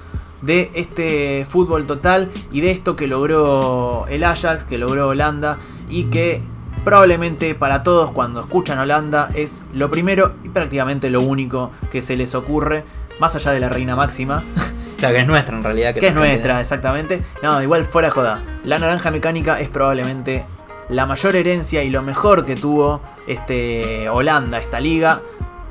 de 0.43 0.71
este 0.75 1.47
fútbol 1.49 1.87
total 1.87 2.31
y 2.51 2.61
de 2.63 2.71
esto 2.71 2.97
que 2.97 3.07
logró 3.07 4.07
el 4.09 4.25
Ajax, 4.25 4.65
que 4.65 4.79
logró 4.79 5.09
Holanda 5.09 5.59
y 5.91 6.05
que 6.05 6.43
probablemente 6.85 7.55
para 7.55 7.83
todos 7.83 8.11
cuando 8.11 8.41
escuchan 8.41 8.79
Holanda 8.79 9.29
es 9.35 9.65
lo 9.75 9.91
primero 9.91 10.33
y 10.45 10.49
prácticamente 10.49 11.11
lo 11.11 11.21
único 11.21 11.73
que 11.91 12.01
se 12.01 12.17
les 12.17 12.35
ocurre, 12.35 12.85
más 13.19 13.37
allá 13.37 13.53
de 13.53 13.61
la 13.61 13.69
reina 13.69 13.97
máxima. 13.97 14.43
O 15.01 15.09
sea, 15.09 15.13
que 15.13 15.21
es 15.21 15.27
nuestra 15.27 15.57
en 15.57 15.63
realidad. 15.65 15.95
Que 15.95 16.09
es 16.09 16.15
nuestra, 16.15 16.61
exactamente. 16.61 17.23
No, 17.43 17.63
igual 17.63 17.85
fuera 17.85 18.09
de 18.09 18.13
joda. 18.13 18.43
La 18.65 18.79
naranja 18.79 19.11
mecánica 19.11 19.59
es 19.59 19.69
probablemente 19.71 20.45
la 20.91 21.07
mayor 21.07 21.37
herencia 21.37 21.83
y 21.83 21.89
lo 21.91 22.03
mejor 22.03 22.45
que 22.45 22.55
tuvo 22.55 23.01
este 23.27 24.09
Holanda, 24.11 24.59
esta 24.59 24.79
liga, 24.81 25.21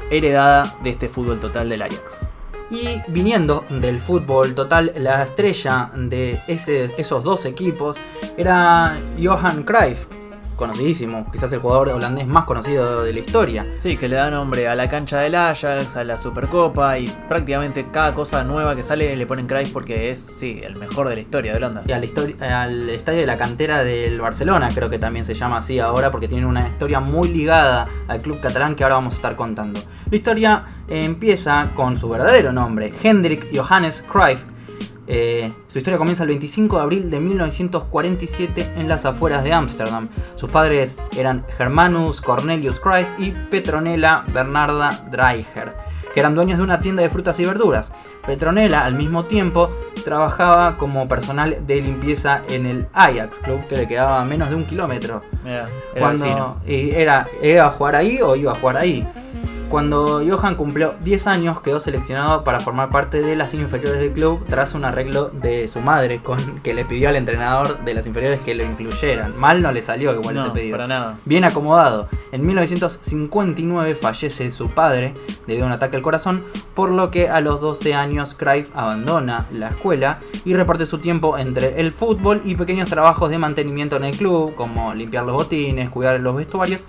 heredada 0.10 0.76
de 0.84 0.90
este 0.90 1.10
fútbol 1.10 1.40
total 1.40 1.70
del 1.70 1.82
Ajax. 1.84 2.32
Y 2.72 3.02
viniendo 3.08 3.66
del 3.70 4.00
fútbol 4.00 4.54
total, 4.56 4.94
la 4.98 5.24
estrella 5.24 5.92
de 5.96 6.40
ese- 6.48 6.92
esos 6.98 7.24
dos 7.24 7.46
equipos 7.46 7.98
era 8.38 8.96
Johan 9.22 9.64
Cruyff, 9.64 10.06
conocidísimo, 10.60 11.26
quizás 11.32 11.52
el 11.54 11.60
jugador 11.60 11.90
holandés 11.90 12.28
más 12.28 12.44
conocido 12.44 13.04
de 13.04 13.14
la 13.14 13.20
historia. 13.20 13.66
Sí, 13.78 13.98
que 13.98 14.08
le 14.08 14.18
da 14.18 14.30
nombre 14.30 14.68
a 14.68 14.76
la 14.76 14.88
cancha 14.88 15.20
del 15.22 15.34
Ajax, 15.34 15.96
a 15.96 16.04
la 16.04 16.18
Supercopa 16.18 17.00
y 17.00 17.08
prácticamente 17.28 17.88
cada 17.92 18.14
cosa 18.14 18.44
nueva 18.44 18.76
que 18.76 18.84
sale 18.84 19.16
le 19.16 19.26
ponen 19.26 19.48
Cruyff 19.48 19.72
porque 19.72 20.12
es, 20.12 20.20
sí, 20.20 20.60
el 20.64 20.76
mejor 20.76 21.10
de 21.10 21.16
la 21.16 21.22
historia 21.22 21.52
de 21.54 21.58
Holanda. 21.58 21.84
Y 21.88 21.92
al, 21.94 22.04
histori- 22.04 22.40
al 22.42 22.90
estadio 22.90 23.22
de 23.22 23.26
la 23.26 23.38
cantera 23.38 23.84
del 23.84 24.20
Barcelona, 24.22 24.70
creo 24.76 24.90
que 24.90 25.00
también 25.00 25.26
se 25.26 25.34
llama 25.34 25.58
así 25.58 25.80
ahora, 25.80 26.12
porque 26.12 26.28
tiene 26.28 26.46
una 26.46 26.68
historia 26.68 27.00
muy 27.00 27.30
ligada 27.30 27.88
al 28.08 28.22
club 28.22 28.40
catalán 28.40 28.76
que 28.76 28.84
ahora 28.84 28.96
vamos 28.96 29.14
a 29.14 29.16
estar 29.16 29.36
contando. 29.36 29.80
La 30.12 30.16
historia 30.16 30.66
empieza 30.88 31.70
con 31.76 31.98
su 31.98 32.10
verdadero 32.10 32.52
nombre, 32.52 32.94
Hendrik 33.02 33.48
Johannes 33.56 34.04
Cruyff. 34.08 34.44
Eh, 35.12 35.52
su 35.68 35.80
historia 35.80 35.98
comienza 35.98 36.22
el 36.22 36.30
25 36.30 36.76
de 36.78 36.82
abril 36.84 37.10
de 37.10 37.20
1947 37.20 38.74
en 38.76 38.88
las 38.88 39.06
afueras 39.06 39.44
de 39.44 39.52
Ámsterdam. 39.52 40.08
Sus 40.36 40.52
padres 40.52 41.00
eran 41.18 41.44
Germanus 41.58 42.22
Cornelius 42.22 42.80
Cruyff 42.80 43.08
y 43.18 43.32
Petronella 43.32 44.24
Bernarda 44.32 44.92
Dreiger, 45.10 45.74
que 46.14 46.20
eran 46.20 46.36
dueños 46.36 46.60
de 46.60 46.64
una 46.64 46.80
tienda 46.80 47.02
de 47.02 47.10
frutas 47.10 47.40
y 47.40 47.46
verduras. 47.46 47.92
Petronella, 48.28 48.86
al 48.86 48.94
mismo 48.94 49.24
tiempo, 49.24 49.72
trabajaba 50.04 50.78
como 50.78 51.08
personal 51.08 51.58
de 51.66 51.82
limpieza 51.82 52.44
en 52.48 52.68
el 52.68 52.88
Ajax 52.94 53.40
Club, 53.40 53.68
que 53.68 53.78
le 53.78 53.88
quedaba 53.88 54.22
a 54.22 54.26
menos 54.26 54.52
de 54.52 54.56
un 54.56 54.66
kilómetro. 54.66 55.24
Era. 55.44 55.68
Cuando 55.98 56.62
era, 56.68 57.26
¿Iba 57.42 57.66
a 57.66 57.72
jugar 57.72 57.96
ahí 57.96 58.20
o 58.22 58.36
iba 58.36 58.52
a 58.52 58.56
jugar 58.56 58.78
ahí? 58.78 59.08
Cuando 59.70 60.24
Johan 60.28 60.56
cumplió 60.56 60.96
10 61.02 61.28
años 61.28 61.62
quedó 61.62 61.80
seleccionado 61.80 62.44
para 62.44 62.60
formar 62.60 62.90
parte 62.90 63.22
de 63.22 63.36
las 63.36 63.54
inferiores 63.54 64.00
del 64.00 64.12
club 64.12 64.44
tras 64.50 64.74
un 64.74 64.84
arreglo 64.84 65.30
de 65.30 65.68
su 65.68 65.80
madre 65.80 66.24
con 66.24 66.40
que 66.62 66.74
le 66.74 66.86
pidió 66.86 67.08
al 67.10 67.16
entrenador 67.16 67.86
de 67.86 67.94
las 67.94 68.08
inferiores 68.08 68.40
que 68.40 68.56
lo 68.56 68.64
incluyeran. 68.64 69.38
Mal 69.40 69.62
no 69.62 69.72
le 69.72 69.84
salió 69.84 70.12
igual 70.14 70.36
ese 70.38 70.48
No, 70.48 70.54
pedido. 70.54 70.76
para 70.76 70.88
nada. 70.88 71.18
Bien 71.26 71.44
acomodado. 71.44 72.08
En 72.32 72.48
1959 72.48 73.94
fallece 73.96 74.50
su 74.50 74.70
padre 74.72 75.14
debido 75.46 75.66
a 75.66 75.68
un 75.68 75.74
ataque 75.74 75.98
al 75.98 76.02
corazón, 76.02 76.44
por 76.74 76.90
lo 76.90 77.12
que 77.12 77.30
a 77.30 77.40
los 77.40 77.62
12 77.62 77.94
años 77.94 78.34
Cruyff 78.34 78.72
abandona 78.76 79.46
la 79.54 79.70
escuela 79.70 80.20
y 80.46 80.56
reparte 80.56 80.88
su 80.88 80.98
tiempo 80.98 81.38
entre 81.38 81.80
el 81.80 81.92
fútbol 81.94 82.42
y 82.44 82.56
pequeños 82.56 82.90
trabajos 82.90 83.30
de 83.30 83.38
mantenimiento 83.38 83.98
en 83.98 84.06
el 84.06 84.18
club, 84.18 84.56
como 84.56 84.96
limpiar 84.96 85.26
los 85.26 85.34
botines, 85.36 85.90
cuidar 85.92 86.20
los 86.20 86.36
vestuarios, 86.36 86.86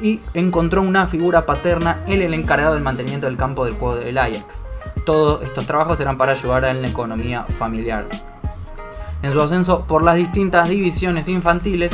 y 0.00 0.20
encontró 0.34 0.82
una 0.82 1.06
figura 1.06 1.46
paterna 1.46 2.02
en 2.06 2.22
el 2.22 2.34
encargado 2.34 2.74
del 2.74 2.82
mantenimiento 2.82 3.26
del 3.26 3.36
campo 3.36 3.64
del 3.64 3.74
juego 3.74 3.96
del 3.96 4.18
Ajax. 4.18 4.64
Todos 5.04 5.42
estos 5.42 5.66
trabajos 5.66 5.98
eran 6.00 6.16
para 6.16 6.32
ayudar 6.32 6.64
en 6.64 6.82
la 6.82 6.88
economía 6.88 7.44
familiar. 7.58 8.06
En 9.22 9.32
su 9.32 9.40
ascenso 9.40 9.84
por 9.86 10.02
las 10.02 10.16
distintas 10.16 10.68
divisiones 10.68 11.28
infantiles, 11.28 11.92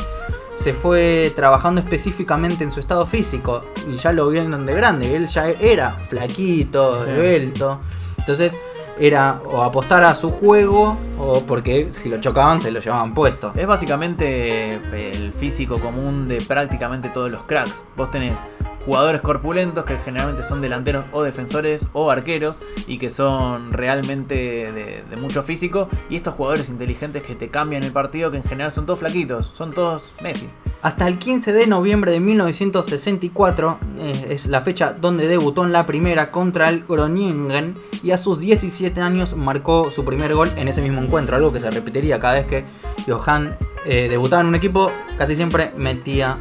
se 0.59 0.75
fue 0.75 1.33
trabajando 1.37 1.81
específicamente 1.81 2.65
en 2.65 2.71
su 2.71 2.81
estado 2.81 3.07
físico 3.07 3.65
y 3.87 3.97
ya 3.97 4.13
lo 4.13 4.29
vieron 4.29 4.67
de 4.67 4.75
grande. 4.75 5.15
Él 5.15 5.29
ya 5.29 5.49
era 5.51 5.91
flaquito, 5.93 7.05
Sí. 7.05 7.11
esbelto. 7.11 7.81
Entonces 8.19 8.57
era 9.01 9.41
o 9.45 9.63
apostar 9.63 10.05
a 10.05 10.15
su 10.15 10.31
juego 10.31 10.97
o 11.19 11.41
porque 11.43 11.89
si 11.93 12.09
lo 12.09 12.21
chocaban 12.21 12.61
se 12.61 12.71
lo 12.71 12.81
llevaban 12.81 13.15
puesto. 13.15 13.53
Es 13.55 13.67
básicamente 13.67 14.75
eh, 14.75 15.13
el 15.15 15.33
físico 15.33 15.79
común 15.79 16.29
de 16.29 16.41
prácticamente 16.41 17.09
todos 17.09 17.31
los 17.31 17.43
cracks. 17.45 17.85
Vos 17.97 18.11
tenés 18.11 18.41
jugadores 18.89 19.21
corpulentos 19.21 19.85
que 19.85 19.99
generalmente 19.99 20.43
son 20.43 20.63
delanteros 20.63 21.05
o 21.13 21.23
defensores 21.23 21.89
o 21.93 22.11
arqueros 22.11 22.63
y 22.87 22.97
que 22.97 23.11
son 23.11 23.71
realmente 23.71 24.73
de, 24.73 25.17
mucho 25.19 25.43
físico. 25.43 25.91
Y 26.09 26.17
estos 26.17 26.35
jugadores 26.35 26.71
inteligentes 26.71 27.23
que 27.23 27.35
te 27.35 27.49
cambian 27.49 27.83
el 27.83 27.93
partido, 27.93 28.31
que 28.31 28.39
en 28.39 28.45
general 28.45 28.73
son 28.73 28.87
todos 28.87 29.01
flaquitos, 29.01 29.45
son 29.45 29.73
todos 29.75 30.15
Messi. 30.23 30.49
Hasta 30.81 31.07
el 31.07 31.19
15 31.19 31.53
de 31.53 31.67
noviembre 31.67 32.13
de 32.13 32.21
1964 32.21 33.79
eh, 33.99 34.27
es 34.31 34.47
la 34.47 34.63
fecha 34.63 34.95
donde 34.99 35.29
debutó 35.29 35.65
en 35.65 35.73
la 35.73 35.85
primera 35.85 36.31
contra 36.31 36.71
el 36.71 36.85
Groningen 36.85 37.77
y 38.03 38.13
a 38.13 38.17
sus 38.17 38.41
17 38.41 39.03
años 39.03 39.37
marcó 39.37 39.91
su 39.91 40.07
primer 40.07 40.35
gol 40.35 40.49
en 40.57 40.67
ese 40.67 40.81
mismo 40.81 41.03
encuentro, 41.03 41.37
algo 41.37 41.53
que 41.53 41.61
se 41.61 41.71
repetiría 41.71 42.21
cada 42.21 42.35
vez 42.35 42.47
que 42.47 42.65
Johan 43.07 43.55
eh, 43.85 44.09
debutaba 44.09 44.41
en 44.41 44.49
un 44.49 44.55
equipo, 44.55 44.91
casi 45.19 45.37
siempre 45.37 45.75
metía 45.77 46.39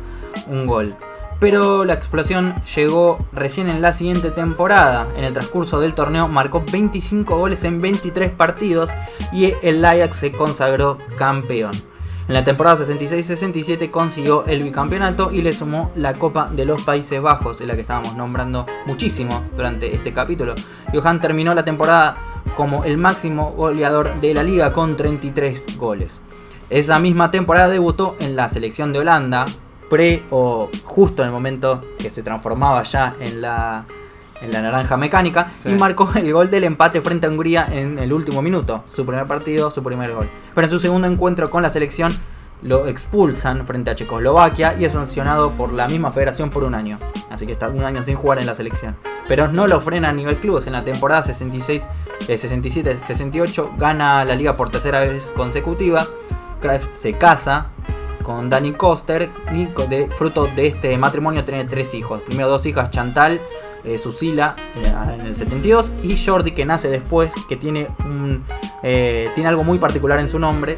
un 0.48 0.66
gol. 0.66 0.96
Pero 1.40 1.86
la 1.86 1.94
explosión 1.94 2.56
llegó 2.76 3.20
recién 3.32 3.70
en 3.70 3.82
la 3.82 3.94
siguiente 3.94 4.32
temporada. 4.32 5.08
En 5.16 5.24
el 5.24 5.34
transcurso 5.34 5.80
del 5.80 5.94
torneo 5.94 6.28
marcó 6.28 6.64
25 6.72 7.38
goles 7.38 7.64
en 7.64 7.80
23 7.80 8.32
partidos 8.32 8.90
y 9.32 9.54
el 9.62 9.86
Ajax 9.86 10.16
se 10.16 10.32
consagró 10.32 10.98
campeón. 11.18 11.72
En 12.28 12.34
la 12.34 12.44
temporada 12.44 12.84
66-67 12.84 13.90
consiguió 13.90 14.46
el 14.48 14.62
bicampeonato 14.62 15.32
y 15.32 15.42
le 15.42 15.54
sumó 15.54 15.92
la 15.96 16.14
Copa 16.14 16.50
de 16.52 16.66
los 16.66 16.84
Países 16.84 17.22
Bajos, 17.22 17.62
en 17.62 17.68
la 17.68 17.76
que 17.76 17.82
estábamos 17.82 18.18
nombrando 18.18 18.66
muchísimo 18.86 19.46
durante 19.56 19.96
este 19.96 20.12
capítulo. 20.12 20.54
Johan 20.92 21.22
terminó 21.22 21.54
la 21.54 21.64
temporada 21.64 22.18
como 22.58 22.84
el 22.84 22.98
máximo 22.98 23.52
goleador 23.52 24.14
de 24.20 24.34
la 24.34 24.44
liga 24.44 24.74
con 24.74 24.98
33 24.98 25.78
goles. 25.78 26.20
Esa 26.70 27.00
misma 27.00 27.32
temporada 27.32 27.70
debutó 27.70 28.18
en 28.20 28.36
la 28.36 28.50
selección 28.50 28.92
de 28.92 29.00
Holanda, 29.00 29.46
pre 29.90 30.24
o 30.30 30.70
justo 30.84 31.22
en 31.24 31.28
el 31.30 31.34
momento 31.34 31.84
que 31.98 32.10
se 32.10 32.24
transformaba 32.24 32.84
ya 32.84 33.16
en 33.20 33.42
la, 33.42 33.86
en 34.42 34.52
la 34.52 34.62
naranja 34.62 34.98
mecánica 34.98 35.52
Sí. 35.62 35.70
y 35.70 35.74
marcó 35.76 36.10
el 36.16 36.32
gol 36.34 36.50
del 36.50 36.64
empate 36.66 37.02
frente 37.02 37.28
a 37.28 37.30
Hungría 37.30 37.68
en 37.72 37.98
el 38.00 38.12
último 38.14 38.42
minuto. 38.42 38.84
Su 38.86 39.06
primer 39.06 39.26
partido, 39.26 39.72
su 39.72 39.82
primer 39.84 40.14
gol. 40.14 40.30
Pero 40.54 40.66
en 40.68 40.72
su 40.72 40.80
segundo 40.80 41.08
encuentro 41.08 41.50
con 41.50 41.62
la 41.64 41.70
selección 41.70 42.12
lo 42.64 42.88
expulsan 42.88 43.64
frente 43.66 43.92
a 43.92 43.96
Checoslovaquia 43.96 44.76
y 44.80 44.86
es 44.86 44.94
sancionado 44.94 45.52
por 45.52 45.72
la 45.72 45.88
misma 45.88 46.12
federación 46.12 46.50
por 46.50 46.64
un 46.64 46.74
año. 46.74 46.98
Así 47.30 47.46
que 47.46 47.52
está 47.52 47.70
un 47.70 47.84
año 47.84 48.02
sin 48.02 48.16
jugar 48.16 48.40
en 48.40 48.48
la 48.48 48.56
selección. 48.56 48.96
Pero 49.28 49.48
no 49.48 49.68
lo 49.68 49.80
frena 49.80 50.10
a 50.10 50.14
nivel 50.14 50.38
clubes. 50.38 50.66
En 50.66 50.74
la 50.74 50.84
temporada 50.84 51.22
66, 51.22 51.84
eh, 52.28 52.36
67-68 52.36 53.78
gana 53.78 54.26
la 54.26 54.34
liga 54.36 54.54
por 54.54 54.70
tercera 54.72 55.02
vez 55.02 55.32
consecutiva. 55.36 56.06
Cruyff 56.60 56.88
se 56.96 57.14
casa 57.14 57.68
con 58.28 58.50
Danny 58.50 58.74
Koster 58.74 59.30
y 59.54 59.68
de, 59.88 60.10
fruto 60.10 60.50
de 60.54 60.68
este 60.68 60.98
matrimonio 60.98 61.46
tiene 61.46 61.64
tres 61.64 61.94
hijos. 61.94 62.22
Primero 62.24 62.50
dos 62.50 62.66
hijas, 62.66 62.92
Chantal, 62.92 63.40
eh, 63.86 63.98
Susila 63.98 64.54
en 65.18 65.28
el 65.28 65.34
72 65.34 65.94
y 66.04 66.22
Jordi 66.22 66.52
que 66.52 66.66
nace 66.66 66.90
después, 66.90 67.32
que 67.48 67.56
tiene, 67.56 67.88
un, 68.00 68.44
eh, 68.84 69.30
tiene 69.34 69.48
algo 69.48 69.64
muy 69.64 69.80
particular 69.80 70.20
en 70.20 70.28
su 70.28 70.40
nombre, 70.40 70.78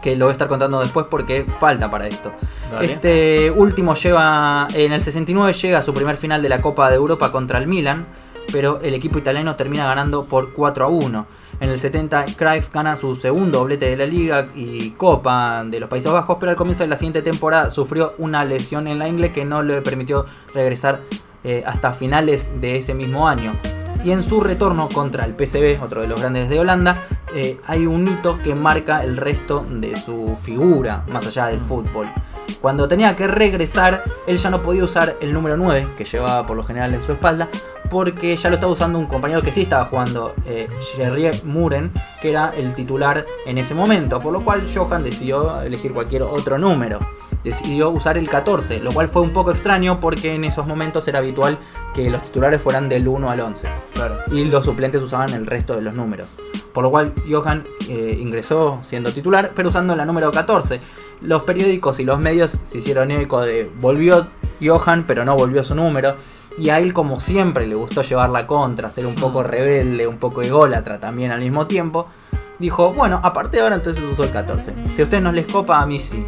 que 0.00 0.14
lo 0.14 0.26
voy 0.26 0.30
a 0.30 0.34
estar 0.34 0.46
contando 0.46 0.78
después 0.78 1.06
porque 1.10 1.44
falta 1.58 1.90
para 1.90 2.06
esto. 2.06 2.30
Dale. 2.72 2.92
Este 2.92 3.50
último 3.50 3.94
lleva, 3.94 4.68
en 4.72 4.92
el 4.92 5.02
69 5.02 5.52
llega 5.52 5.78
a 5.80 5.82
su 5.82 5.92
primer 5.92 6.16
final 6.16 6.40
de 6.40 6.50
la 6.50 6.60
Copa 6.60 6.88
de 6.88 6.94
Europa 6.94 7.32
contra 7.32 7.58
el 7.58 7.66
Milan, 7.66 8.06
pero 8.52 8.80
el 8.80 8.94
equipo 8.94 9.18
italiano 9.18 9.56
termina 9.56 9.86
ganando 9.86 10.24
por 10.24 10.52
4 10.52 10.84
a 10.84 10.88
1. 10.88 11.26
En 11.60 11.68
el 11.68 11.78
70 11.78 12.24
Cruyff 12.36 12.72
gana 12.72 12.96
su 12.96 13.14
segundo 13.16 13.58
doblete 13.58 13.90
de 13.90 13.96
la 13.96 14.06
liga 14.06 14.48
y 14.54 14.90
Copa 14.92 15.64
de 15.64 15.80
los 15.80 15.88
Países 15.88 16.10
Bajos, 16.10 16.36
pero 16.40 16.50
al 16.50 16.56
comienzo 16.56 16.84
de 16.84 16.88
la 16.88 16.96
siguiente 16.96 17.22
temporada 17.22 17.70
sufrió 17.70 18.14
una 18.18 18.44
lesión 18.44 18.86
en 18.86 18.98
la 18.98 19.08
ingle 19.08 19.32
que 19.32 19.44
no 19.44 19.62
le 19.62 19.82
permitió 19.82 20.26
regresar 20.54 21.00
eh, 21.44 21.62
hasta 21.66 21.92
finales 21.92 22.50
de 22.60 22.76
ese 22.76 22.94
mismo 22.94 23.28
año. 23.28 23.52
Y 24.04 24.12
en 24.12 24.22
su 24.22 24.40
retorno 24.40 24.88
contra 24.88 25.26
el 25.26 25.34
PSV, 25.34 25.82
otro 25.82 26.00
de 26.00 26.08
los 26.08 26.20
grandes 26.20 26.48
de 26.48 26.58
Holanda, 26.58 27.02
eh, 27.34 27.60
hay 27.66 27.86
un 27.86 28.08
hito 28.08 28.38
que 28.42 28.54
marca 28.54 29.04
el 29.04 29.18
resto 29.18 29.66
de 29.68 29.96
su 29.96 30.38
figura, 30.42 31.04
más 31.08 31.26
allá 31.26 31.46
del 31.46 31.60
fútbol. 31.60 32.10
Cuando 32.62 32.88
tenía 32.88 33.14
que 33.14 33.26
regresar, 33.26 34.02
él 34.26 34.38
ya 34.38 34.50
no 34.50 34.62
podía 34.62 34.84
usar 34.84 35.16
el 35.20 35.32
número 35.32 35.56
9, 35.56 35.88
que 35.98 36.04
llevaba 36.04 36.46
por 36.46 36.56
lo 36.56 36.64
general 36.64 36.94
en 36.94 37.02
su 37.02 37.12
espalda, 37.12 37.48
porque 37.90 38.36
ya 38.36 38.48
lo 38.48 38.54
estaba 38.54 38.72
usando 38.72 38.98
un 38.98 39.06
compañero 39.06 39.42
que 39.42 39.52
sí 39.52 39.62
estaba 39.62 39.84
jugando, 39.84 40.34
eh, 40.46 40.68
Jerry 40.96 41.30
Muren, 41.44 41.90
que 42.22 42.30
era 42.30 42.52
el 42.56 42.74
titular 42.74 43.26
en 43.46 43.58
ese 43.58 43.74
momento, 43.74 44.20
por 44.20 44.32
lo 44.32 44.42
cual 44.44 44.62
Johan 44.74 45.02
decidió 45.02 45.60
elegir 45.60 45.92
cualquier 45.92 46.22
otro 46.22 46.56
número. 46.58 46.98
Decidió 47.44 47.88
usar 47.90 48.18
el 48.18 48.28
14, 48.28 48.80
lo 48.80 48.92
cual 48.92 49.08
fue 49.08 49.22
un 49.22 49.30
poco 49.30 49.50
extraño 49.50 49.98
porque 49.98 50.34
en 50.34 50.44
esos 50.44 50.66
momentos 50.66 51.08
era 51.08 51.20
habitual 51.20 51.56
que 51.94 52.10
los 52.10 52.22
titulares 52.22 52.60
fueran 52.60 52.88
del 52.88 53.08
1 53.08 53.30
al 53.30 53.40
11 53.40 53.66
Claro. 53.94 54.16
y 54.30 54.44
los 54.44 54.66
suplentes 54.66 55.00
usaban 55.02 55.30
el 55.30 55.46
resto 55.46 55.74
de 55.74 55.80
los 55.82 55.94
números. 55.94 56.38
Por 56.74 56.84
lo 56.84 56.90
cual 56.90 57.14
Johan 57.28 57.66
eh, 57.88 58.16
ingresó 58.20 58.78
siendo 58.82 59.10
titular, 59.10 59.52
pero 59.56 59.70
usando 59.70 59.96
la 59.96 60.04
número 60.04 60.30
14. 60.30 60.80
Los 61.22 61.42
periódicos 61.44 61.98
y 61.98 62.04
los 62.04 62.18
medios 62.20 62.60
se 62.64 62.78
hicieron 62.78 63.10
eco 63.10 63.40
de 63.40 63.70
volvió 63.80 64.28
Johan, 64.62 65.04
pero 65.06 65.24
no 65.24 65.34
volvió 65.34 65.64
su 65.64 65.74
número. 65.74 66.16
Y 66.60 66.68
a 66.68 66.78
él, 66.78 66.92
como 66.92 67.18
siempre, 67.18 67.66
le 67.66 67.74
gustó 67.74 68.02
llevar 68.02 68.28
la 68.28 68.46
contra, 68.46 68.90
ser 68.90 69.06
un 69.06 69.14
poco 69.14 69.42
rebelde, 69.42 70.06
un 70.06 70.18
poco 70.18 70.42
ególatra 70.42 71.00
también 71.00 71.30
al 71.30 71.40
mismo 71.40 71.66
tiempo. 71.66 72.08
Dijo, 72.58 72.92
bueno, 72.92 73.18
aparte 73.22 73.56
de 73.56 73.62
ahora 73.62 73.76
entonces 73.76 74.04
usó 74.04 74.24
el 74.24 74.30
14. 74.30 74.74
Si 74.94 75.00
a 75.00 75.04
ustedes 75.04 75.22
no 75.22 75.32
les 75.32 75.46
copa, 75.46 75.80
a 75.80 75.86
mí 75.86 75.98
sí. 75.98 76.22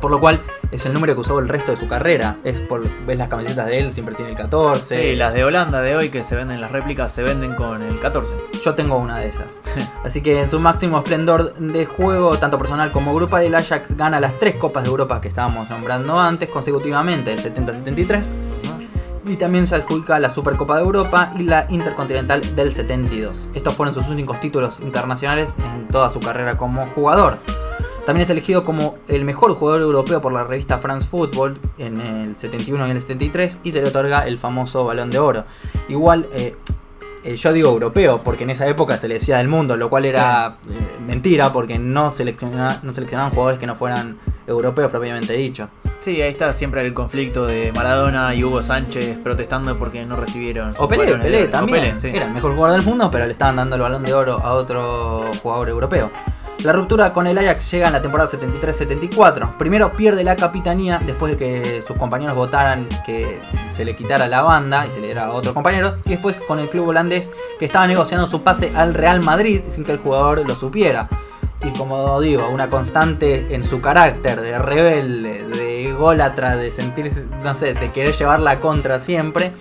Por 0.00 0.10
lo 0.10 0.18
cual 0.18 0.40
es 0.72 0.84
el 0.86 0.92
número 0.92 1.14
que 1.14 1.20
usó 1.20 1.38
el 1.38 1.48
resto 1.48 1.70
de 1.70 1.76
su 1.76 1.86
carrera. 1.86 2.38
Es 2.42 2.58
por, 2.58 2.82
ves 3.06 3.16
las 3.16 3.28
camisetas 3.28 3.66
de 3.66 3.78
él, 3.78 3.92
siempre 3.92 4.16
tiene 4.16 4.32
el 4.32 4.36
14. 4.36 5.12
Sí, 5.12 5.14
las 5.14 5.32
de 5.32 5.44
Holanda 5.44 5.82
de 5.82 5.94
hoy 5.94 6.08
que 6.08 6.24
se 6.24 6.34
venden 6.34 6.60
las 6.60 6.72
réplicas 6.72 7.12
se 7.12 7.22
venden 7.22 7.54
con 7.54 7.80
el 7.80 8.00
14. 8.00 8.34
Yo 8.64 8.74
tengo 8.74 8.98
una 8.98 9.20
de 9.20 9.28
esas. 9.28 9.60
Así 10.04 10.20
que 10.20 10.40
en 10.40 10.50
su 10.50 10.58
máximo 10.58 10.98
esplendor 10.98 11.54
de 11.54 11.86
juego, 11.86 12.36
tanto 12.38 12.58
personal 12.58 12.90
como 12.90 13.14
grupal, 13.14 13.44
el 13.44 13.54
Ajax 13.54 13.96
gana 13.96 14.18
las 14.18 14.36
tres 14.40 14.56
Copas 14.56 14.82
de 14.82 14.90
Europa 14.90 15.20
que 15.20 15.28
estábamos 15.28 15.70
nombrando 15.70 16.18
antes 16.18 16.48
consecutivamente, 16.48 17.32
el 17.32 17.38
70-73. 17.38 18.83
Y 19.26 19.36
también 19.36 19.66
se 19.66 19.76
adjudica 19.76 20.18
la 20.18 20.28
Supercopa 20.28 20.76
de 20.76 20.82
Europa 20.82 21.32
y 21.38 21.44
la 21.44 21.66
Intercontinental 21.70 22.42
del 22.54 22.74
72. 22.74 23.48
Estos 23.54 23.74
fueron 23.74 23.94
sus 23.94 24.08
únicos 24.08 24.38
títulos 24.40 24.80
internacionales 24.80 25.54
en 25.58 25.88
toda 25.88 26.10
su 26.10 26.20
carrera 26.20 26.58
como 26.58 26.84
jugador. 26.86 27.38
También 28.04 28.24
es 28.24 28.30
elegido 28.30 28.66
como 28.66 28.96
el 29.08 29.24
mejor 29.24 29.54
jugador 29.54 29.80
europeo 29.80 30.20
por 30.20 30.32
la 30.32 30.44
revista 30.44 30.78
France 30.78 31.06
Football 31.08 31.58
en 31.78 32.00
el 32.00 32.36
71 32.36 32.86
y 32.86 32.90
el 32.90 33.00
73 33.00 33.58
y 33.62 33.72
se 33.72 33.80
le 33.80 33.88
otorga 33.88 34.26
el 34.26 34.36
famoso 34.36 34.84
balón 34.84 35.10
de 35.10 35.18
oro. 35.18 35.44
Igual, 35.88 36.28
eh, 36.34 36.54
eh, 37.24 37.34
yo 37.34 37.54
digo 37.54 37.70
europeo 37.70 38.20
porque 38.22 38.44
en 38.44 38.50
esa 38.50 38.68
época 38.68 38.98
se 38.98 39.08
le 39.08 39.14
decía 39.14 39.38
del 39.38 39.48
mundo, 39.48 39.78
lo 39.78 39.88
cual 39.88 40.04
era 40.04 40.58
eh, 40.68 40.78
mentira 41.06 41.50
porque 41.50 41.78
no, 41.78 42.04
no 42.04 42.10
seleccionaban 42.10 43.30
jugadores 43.30 43.58
que 43.58 43.66
no 43.66 43.74
fueran 43.74 44.18
europeos 44.46 44.90
propiamente 44.90 45.32
dicho. 45.32 45.70
Sí, 46.04 46.20
ahí 46.20 46.28
está 46.28 46.52
siempre 46.52 46.82
el 46.82 46.92
conflicto 46.92 47.46
de 47.46 47.72
Maradona 47.72 48.34
y 48.34 48.44
Hugo 48.44 48.60
Sánchez 48.62 49.16
protestando 49.24 49.78
porque 49.78 50.04
no 50.04 50.16
recibieron 50.16 50.70
O 50.76 50.86
Pelé, 50.86 51.16
Pelé 51.16 51.46
también. 51.46 51.80
Pelé, 51.80 51.98
sí. 51.98 52.08
Era 52.08 52.26
el 52.26 52.32
mejor 52.32 52.54
jugador 52.54 52.78
del 52.78 52.86
mundo, 52.86 53.10
pero 53.10 53.24
le 53.24 53.32
estaban 53.32 53.56
dando 53.56 53.76
el 53.76 53.80
balón 53.80 54.04
de 54.04 54.12
oro 54.12 54.38
a 54.38 54.52
otro 54.52 55.30
jugador 55.42 55.70
europeo. 55.70 56.10
La 56.62 56.74
ruptura 56.74 57.14
con 57.14 57.26
el 57.26 57.38
Ajax 57.38 57.70
llega 57.70 57.86
en 57.86 57.94
la 57.94 58.02
temporada 58.02 58.28
73-74. 58.30 59.56
Primero 59.56 59.94
pierde 59.94 60.24
la 60.24 60.36
capitanía 60.36 61.00
después 61.02 61.38
de 61.38 61.38
que 61.38 61.80
sus 61.80 61.96
compañeros 61.96 62.36
votaran 62.36 62.86
que 63.06 63.40
se 63.74 63.86
le 63.86 63.96
quitara 63.96 64.28
la 64.28 64.42
banda 64.42 64.86
y 64.86 64.90
se 64.90 65.00
le 65.00 65.06
diera 65.06 65.24
a 65.24 65.30
otro 65.30 65.54
compañero. 65.54 65.96
Y 66.04 66.10
después 66.10 66.42
con 66.42 66.58
el 66.58 66.68
club 66.68 66.88
holandés 66.88 67.30
que 67.58 67.64
estaba 67.64 67.86
negociando 67.86 68.26
su 68.26 68.42
pase 68.42 68.70
al 68.76 68.92
Real 68.92 69.22
Madrid 69.22 69.62
sin 69.70 69.84
que 69.84 69.92
el 69.92 69.98
jugador 69.98 70.46
lo 70.46 70.54
supiera. 70.54 71.08
Y 71.64 71.70
como 71.78 72.20
digo, 72.20 72.48
una 72.48 72.68
constante 72.68 73.54
en 73.54 73.64
su 73.64 73.80
carácter 73.80 74.40
de 74.40 74.58
rebelde, 74.58 75.44
de 75.48 75.88
ególatra, 75.88 76.56
de 76.56 76.70
sentirse, 76.70 77.24
no 77.42 77.54
sé, 77.54 77.72
de 77.74 77.90
querer 77.90 78.14
llevar 78.14 78.40
la 78.40 78.56
contra 78.56 78.98
siempre, 79.00 79.52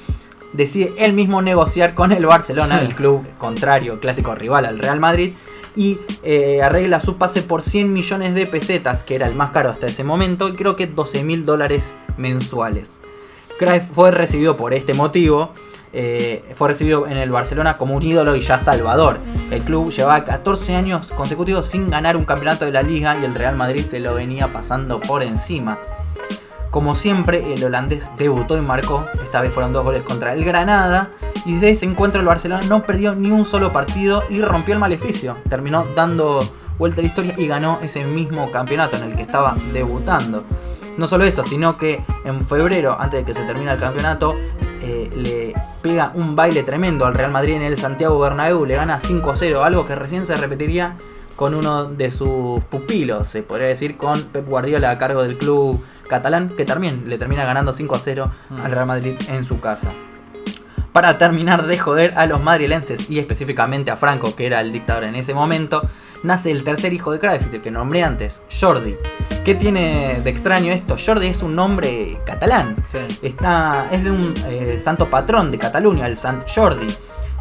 decide 0.52 0.94
él 0.98 1.14
mismo 1.14 1.42
negociar 1.42 1.94
con 1.96 2.12
el 2.12 2.26
Barcelona, 2.26 2.80
Sí. 2.80 2.86
el 2.88 2.96
club 2.96 3.26
contrario, 3.38 4.00
clásico 4.00 4.36
rival 4.36 4.66
al 4.66 4.80
Real 4.80 5.00
Madrid, 5.00 5.34
y 5.76 6.00
eh, 6.24 6.62
arregla 6.62 7.00
su 7.00 7.18
pase 7.18 7.42
por 7.42 7.62
100 7.62 7.92
millones 7.94 8.36
de 8.36 8.46
pesetas, 8.46 9.02
que 9.04 9.16
era 9.16 9.28
el 9.28 9.34
más 9.36 9.52
caro 9.52 9.70
hasta 9.70 9.88
ese 9.88 10.04
momento, 10.04 10.50
y 10.50 10.54
creo 10.54 10.76
que 10.76 10.88
12 10.88 11.24
mil 11.24 11.46
dólares 11.46 11.94
mensuales. 12.18 13.00
Cruyff 13.58 13.84
fue 13.92 14.12
recibido 14.12 14.58
por 14.58 14.74
este 14.74 14.94
motivo. 14.94 15.52
Eh, 15.94 16.44
fue 16.56 16.70
recibido 16.70 17.08
en 17.08 17.18
el 17.18 17.30
Barcelona 17.30 17.78
como 17.78 17.96
un 17.96 18.04
ídolo 18.04 18.36
y 18.36 18.42
ya 18.42 18.58
salvador. 18.58 19.20
El 19.52 19.62
club 19.62 19.92
llevaba 19.92 20.26
14 20.26 20.76
años 20.76 21.12
consecutivos 21.12 21.68
sin 21.68 21.90
ganar 21.90 22.18
un 22.18 22.26
campeonato 22.26 22.66
de 22.66 22.72
la 22.72 22.82
liga 22.82 23.16
y 23.20 23.26
el 23.26 23.36
Real 23.36 23.56
Madrid 23.56 23.86
se 23.88 24.00
lo 24.00 24.16
venía 24.16 24.52
pasando 24.52 25.00
por 25.00 25.22
encima. 25.22 25.78
Como 26.72 26.96
siempre, 26.96 27.54
el 27.54 27.64
holandés 27.64 28.10
debutó 28.18 28.58
y 28.58 28.62
marcó. 28.62 29.06
Esta 29.24 29.42
vez 29.42 29.54
fueron 29.54 29.74
dos 29.74 29.84
goles 29.84 30.02
contra 30.02 30.34
el 30.34 30.44
Granada. 30.44 31.12
Y 31.46 31.54
desde 31.54 31.70
ese 31.70 31.86
encuentro 31.86 32.20
el 32.20 32.26
Barcelona 32.26 32.66
no 32.68 32.84
perdió 32.84 33.14
ni 33.14 33.30
un 33.30 33.46
solo 33.46 33.72
partido 33.72 34.24
y 34.28 34.42
rompió 34.42 34.74
el 34.74 34.80
maleficio. 34.80 35.38
Terminó 35.48 35.86
dando 35.96 36.40
vuelta 36.80 37.02
a 37.02 37.04
la 37.04 37.08
historia 37.08 37.36
y 37.38 37.46
ganó 37.46 37.78
ese 37.84 38.04
mismo 38.06 38.50
campeonato 38.50 38.98
en 38.98 39.04
el 39.04 39.16
que 39.16 39.22
estaba 39.22 39.54
debutando. 39.72 40.44
No 40.98 41.06
solo 41.06 41.26
eso, 41.26 41.44
sino 41.44 41.78
que 41.78 42.04
en 42.26 42.44
febrero, 42.48 42.98
antes 43.00 43.20
de 43.20 43.26
que 43.26 43.34
se 43.36 43.46
termine 43.46 43.72
el 43.72 43.80
campeonato, 43.80 44.36
eh, 44.84 45.10
le 45.16 45.54
pega 45.82 46.12
un 46.14 46.36
baile 46.36 46.64
tremendo 46.64 47.06
al 47.06 47.14
Real 47.14 47.32
Madrid 47.32 47.54
en 47.54 47.62
el 47.62 47.78
Santiago 47.78 48.20
Bernabéu. 48.20 48.66
Le 48.66 48.76
gana 48.76 49.00
5-0, 49.00 49.64
algo 49.64 49.88
que 49.88 49.96
recién 49.96 50.26
se 50.26 50.36
repetiría 50.36 50.98
con 51.36 51.56
uno 51.56 51.86
de 51.86 52.12
sus 52.12 52.64
pupilos, 52.66 53.28
se 53.28 53.44
podría 53.44 53.68
decir, 53.68 53.98
con 53.98 54.22
Pep 54.24 54.48
Guardiola 54.48 54.92
a 54.92 54.98
cargo 54.98 55.24
del 55.24 55.38
club 55.38 55.84
catalán, 56.08 56.50
que 56.56 56.66
también 56.66 57.10
le 57.10 57.18
termina 57.18 57.46
ganando 57.46 57.74
5 57.74 57.96
0 57.98 58.32
al 58.64 58.72
Real 58.72 58.86
Madrid 58.86 59.16
en 59.30 59.44
su 59.44 59.60
casa. 59.60 59.92
Para 60.94 61.18
terminar 61.18 61.66
de 61.66 61.80
joder 61.80 62.14
a 62.16 62.28
los 62.28 62.44
madrilenses 62.44 63.10
y 63.10 63.18
específicamente 63.18 63.90
a 63.90 63.96
Franco, 63.96 64.36
que 64.36 64.46
era 64.46 64.62
el 64.62 64.72
dictador 64.72 65.06
en 65.06 65.16
ese 65.16 65.34
momento, 65.34 65.82
nace 66.22 66.52
el 66.52 66.64
tercer 66.64 66.94
hijo 66.94 67.12
de 67.12 67.18
Cruyff, 67.18 67.52
el 67.52 67.62
que 67.62 67.72
nombré 67.72 68.04
antes, 68.04 68.44
Jordi. 68.62 68.96
¿Qué 69.44 69.56
tiene 69.56 70.22
de 70.24 70.30
extraño 70.30 70.72
esto? 70.72 70.96
Jordi 71.04 71.28
es 71.28 71.42
un 71.42 71.56
nombre 71.56 72.20
catalán. 72.28 72.76
Sí. 72.88 73.00
Está, 73.24 73.90
es 73.92 74.04
de 74.04 74.12
un 74.12 74.36
eh, 74.48 74.80
santo 74.82 75.10
patrón 75.10 75.50
de 75.50 75.58
Cataluña, 75.58 76.06
el 76.06 76.16
Sant 76.16 76.46
Jordi. 76.48 76.86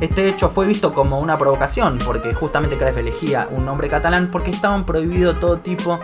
Este 0.00 0.26
hecho 0.28 0.48
fue 0.48 0.66
visto 0.66 0.94
como 0.94 1.20
una 1.20 1.36
provocación, 1.36 1.98
porque 1.98 2.32
justamente 2.32 2.78
Cruyff 2.78 2.96
elegía 2.96 3.48
un 3.50 3.66
nombre 3.66 3.86
catalán 3.86 4.30
porque 4.32 4.50
estaban 4.50 4.84
prohibido 4.84 5.34
todo 5.34 5.58
tipo 5.58 6.00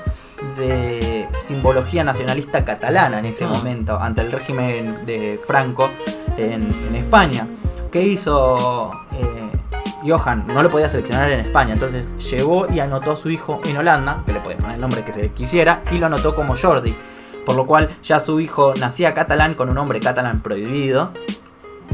de 0.57 1.29
simbología 1.33 2.05
nacionalista 2.05 2.65
catalana 2.65 3.19
en 3.19 3.27
ese 3.27 3.45
Ah. 3.45 3.49
momento, 3.49 3.99
ante 4.01 4.23
el 4.23 4.33
régimen 4.33 5.05
de 5.07 5.39
Franco 5.45 5.91
en, 6.37 6.69
en 6.89 6.95
España. 6.95 7.47
¿Qué 7.91 8.03
hizo 8.03 8.91
eh, 9.13 9.51
Johan? 10.07 10.47
No 10.49 10.63
lo 10.63 10.69
podía 10.69 10.89
seleccionar 10.89 11.31
en 11.31 11.41
España, 11.41 11.73
entonces 11.75 12.07
llevó 12.31 12.67
y 12.73 12.81
anotó 12.81 13.13
a 13.13 13.17
su 13.17 13.31
hijo 13.31 13.61
en 13.65 13.77
Holanda, 13.77 14.23
que 14.27 14.33
le 14.33 14.41
podía 14.41 14.59
poner 14.59 14.75
el 14.77 14.81
nombre 14.81 15.05
que 15.05 15.13
se 15.13 15.31
quisiera, 15.31 15.83
y 15.91 15.99
lo 15.99 16.07
anotó 16.07 16.35
como 16.35 16.55
Jordi. 16.57 16.95
Por 17.47 17.57
lo 17.57 17.67
cual 17.67 17.89
ya 18.03 18.21
su 18.21 18.41
hijo 18.41 18.75
nacía 18.79 19.15
catalán 19.15 19.55
con 19.55 19.71
un 19.71 19.75
nombre 19.77 20.01
catalán 20.01 20.41
prohibido. 20.43 21.13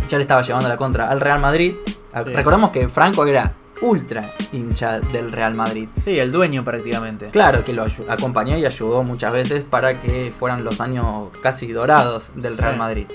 Ya 0.08 0.18
le 0.18 0.22
estaba 0.22 0.42
llevando 0.42 0.68
la 0.68 0.76
contra 0.76 1.08
al 1.08 1.20
Real 1.20 1.38
Madrid. 1.38 1.76
Sí. 1.86 2.30
Recordamos 2.32 2.70
que 2.70 2.88
Franco 2.88 3.24
era 3.24 3.52
ultra 3.84 4.24
hincha 4.52 4.98
del 5.00 5.30
Real 5.30 5.54
Madrid. 5.54 5.88
Sí, 6.02 6.18
el 6.18 6.32
dueño 6.32 6.64
prácticamente. 6.64 7.28
Claro 7.30 7.64
que 7.64 7.72
lo 7.72 7.84
acompañó 8.08 8.56
y 8.56 8.64
ayudó 8.64 9.02
muchas 9.02 9.32
veces 9.32 9.62
para 9.68 10.00
que 10.00 10.32
fueran 10.36 10.64
los 10.64 10.80
años 10.80 11.28
casi 11.42 11.72
dorados 11.72 12.30
del 12.34 12.56
Real 12.56 12.74
Sí. 12.74 12.78
Madrid. 12.78 13.06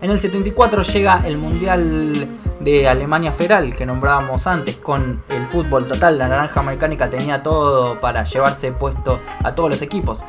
En 0.00 0.10
el 0.10 0.18
74 0.18 0.82
llega 0.82 1.22
el 1.24 1.38
Mundial 1.38 2.28
de 2.60 2.88
Alemania 2.88 3.32
Federal 3.32 3.74
que 3.76 3.84
nombrábamos 3.86 4.46
antes 4.46 4.76
con 4.76 5.22
el 5.28 5.46
fútbol 5.46 5.86
total. 5.86 6.18
La 6.18 6.28
naranja 6.28 6.62
mecánica 6.62 7.08
tenía 7.10 7.42
todo 7.42 8.00
para 8.00 8.24
llevarse 8.24 8.72
puesto 8.72 9.20
a 9.42 9.54
todos 9.54 9.70
los 9.70 9.82
equipos. 9.82 10.24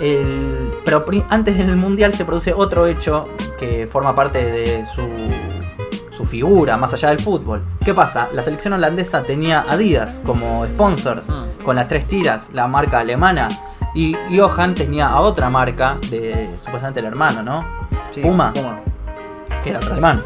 El- 0.00 0.72
pero 0.84 1.04
antes 1.30 1.56
del 1.56 1.76
Mundial 1.76 2.14
se 2.14 2.24
produce 2.24 2.52
otro 2.52 2.86
hecho 2.86 3.28
que 3.58 3.86
forma 3.86 4.14
parte 4.14 4.44
de 4.44 4.86
su, 4.86 5.02
su 6.16 6.24
figura, 6.24 6.76
más 6.76 6.92
allá 6.94 7.08
del 7.08 7.18
fútbol. 7.20 7.62
¿Qué 7.84 7.92
pasa? 7.94 8.28
La 8.34 8.42
selección 8.42 8.74
holandesa 8.74 9.22
tenía 9.22 9.64
Adidas 9.68 10.20
como 10.24 10.64
sponsor 10.66 11.22
Mm. 11.26 11.64
con 11.64 11.76
las 11.76 11.88
tres 11.88 12.06
tiras, 12.06 12.50
la 12.52 12.66
marca 12.68 13.00
alemana. 13.00 13.48
Y 13.94 14.16
Johan 14.36 14.74
tenía 14.74 15.06
a 15.08 15.20
otra 15.20 15.50
marca 15.50 15.98
de 16.10 16.48
supuestamente 16.58 17.00
el 17.00 17.06
hermano, 17.06 17.42
¿no? 17.42 17.64
Sí, 18.12 18.20
Puma, 18.20 18.52
Puma. 18.52 18.80
que 19.62 19.70
era 19.70 19.78
otro 19.78 19.92
alemán. 19.92 20.20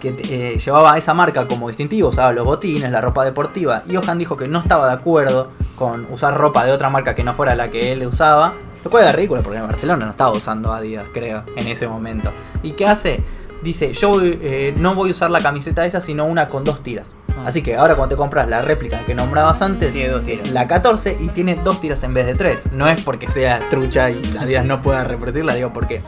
Que 0.00 0.14
eh, 0.30 0.58
llevaba 0.58 0.98
esa 0.98 1.14
marca 1.14 1.46
como 1.48 1.68
distintivo, 1.68 2.10
usaba 2.10 2.30
los 2.32 2.44
botines, 2.44 2.90
la 2.90 3.00
ropa 3.00 3.24
deportiva. 3.24 3.82
Y 3.88 3.94
Johan 3.96 4.18
dijo 4.18 4.36
que 4.36 4.46
no 4.48 4.58
estaba 4.58 4.86
de 4.86 4.92
acuerdo 4.92 5.48
con 5.76 6.06
usar 6.10 6.36
ropa 6.36 6.64
de 6.64 6.72
otra 6.72 6.90
marca 6.90 7.14
que 7.14 7.24
no 7.24 7.32
fuera 7.32 7.54
la 7.54 7.70
que 7.70 7.92
él 7.92 8.06
usaba. 8.06 8.52
Lo 8.84 8.90
cual 8.90 9.04
era 9.04 9.12
ridículo 9.12 9.40
porque 9.42 9.58
en 9.58 9.66
Barcelona 9.66 10.04
no 10.04 10.10
estaba 10.10 10.30
usando 10.32 10.72
Adidas, 10.74 11.06
creo, 11.14 11.44
en 11.56 11.66
ese 11.68 11.88
momento. 11.88 12.30
¿Y 12.62 12.72
qué 12.72 12.84
hace? 12.86 13.22
Dice, 13.64 13.92
yo 13.92 14.12
eh, 14.22 14.74
no 14.78 14.94
voy 14.94 15.08
a 15.08 15.12
usar 15.12 15.30
la 15.30 15.40
camiseta 15.40 15.84
esa, 15.86 16.00
sino 16.00 16.26
una 16.26 16.48
con 16.48 16.62
dos 16.62 16.82
tiras. 16.82 17.16
Ah. 17.30 17.44
Así 17.46 17.62
que 17.62 17.74
ahora 17.74 17.96
cuando 17.96 18.14
te 18.14 18.18
compras 18.18 18.48
la 18.48 18.62
réplica 18.62 19.04
que 19.04 19.14
nombrabas 19.14 19.60
antes, 19.62 19.92
Tiene 19.92 20.10
dos 20.10 20.22
tiras. 20.22 20.50
la 20.52 20.68
14 20.68 21.16
y 21.18 21.28
tiene 21.30 21.56
dos 21.56 21.80
tiras 21.80 22.04
en 22.04 22.14
vez 22.14 22.26
de 22.26 22.34
tres. 22.34 22.70
No 22.72 22.88
es 22.88 23.02
porque 23.02 23.28
sea 23.28 23.60
trucha 23.70 24.10
y 24.10 24.22
Adidas 24.38 24.64
no 24.64 24.80
pueda 24.80 25.02
reproducirla, 25.02 25.54
digo 25.54 25.72
porque 25.72 26.00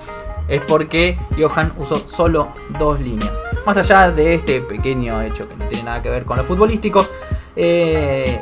es 0.48 0.61
porque 0.61 1.18
Johan 1.36 1.72
usó 1.78 1.96
solo 1.96 2.52
dos 2.78 3.00
líneas. 3.00 3.32
Más 3.66 3.76
allá 3.76 4.12
de 4.12 4.34
este 4.34 4.61
pequeño 4.61 5.20
hecho 5.22 5.48
que 5.48 5.57
no 5.57 5.66
tiene 5.66 5.84
nada 5.84 6.02
que 6.02 6.11
ver 6.11 6.24
con 6.24 6.36
lo 6.36 6.44
futbolístico, 6.44 7.04
eh, 7.57 8.40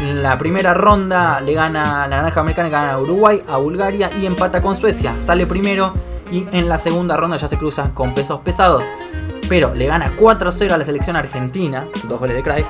en 0.00 0.22
la 0.22 0.38
primera 0.38 0.72
ronda 0.72 1.40
le 1.40 1.52
gana 1.52 2.06
la 2.08 2.16
naranja 2.16 2.40
americana, 2.40 2.68
gana 2.70 2.92
a 2.92 2.98
Uruguay, 3.00 3.42
a 3.46 3.58
Bulgaria 3.58 4.10
y 4.18 4.24
empata 4.24 4.62
con 4.62 4.76
Suecia. 4.76 5.12
Sale 5.18 5.46
primero 5.46 5.92
y 6.32 6.48
en 6.52 6.68
la 6.68 6.78
segunda 6.78 7.16
ronda 7.16 7.36
ya 7.36 7.46
se 7.46 7.56
cruza 7.58 7.90
con 7.94 8.14
pesos 8.14 8.40
pesados. 8.40 8.82
Pero 9.48 9.74
le 9.74 9.86
gana 9.86 10.12
4-0 10.16 10.72
a 10.72 10.78
la 10.78 10.84
selección 10.84 11.14
argentina, 11.16 11.86
dos 12.08 12.18
goles 12.18 12.34
de 12.36 12.42
Cruyff. 12.42 12.66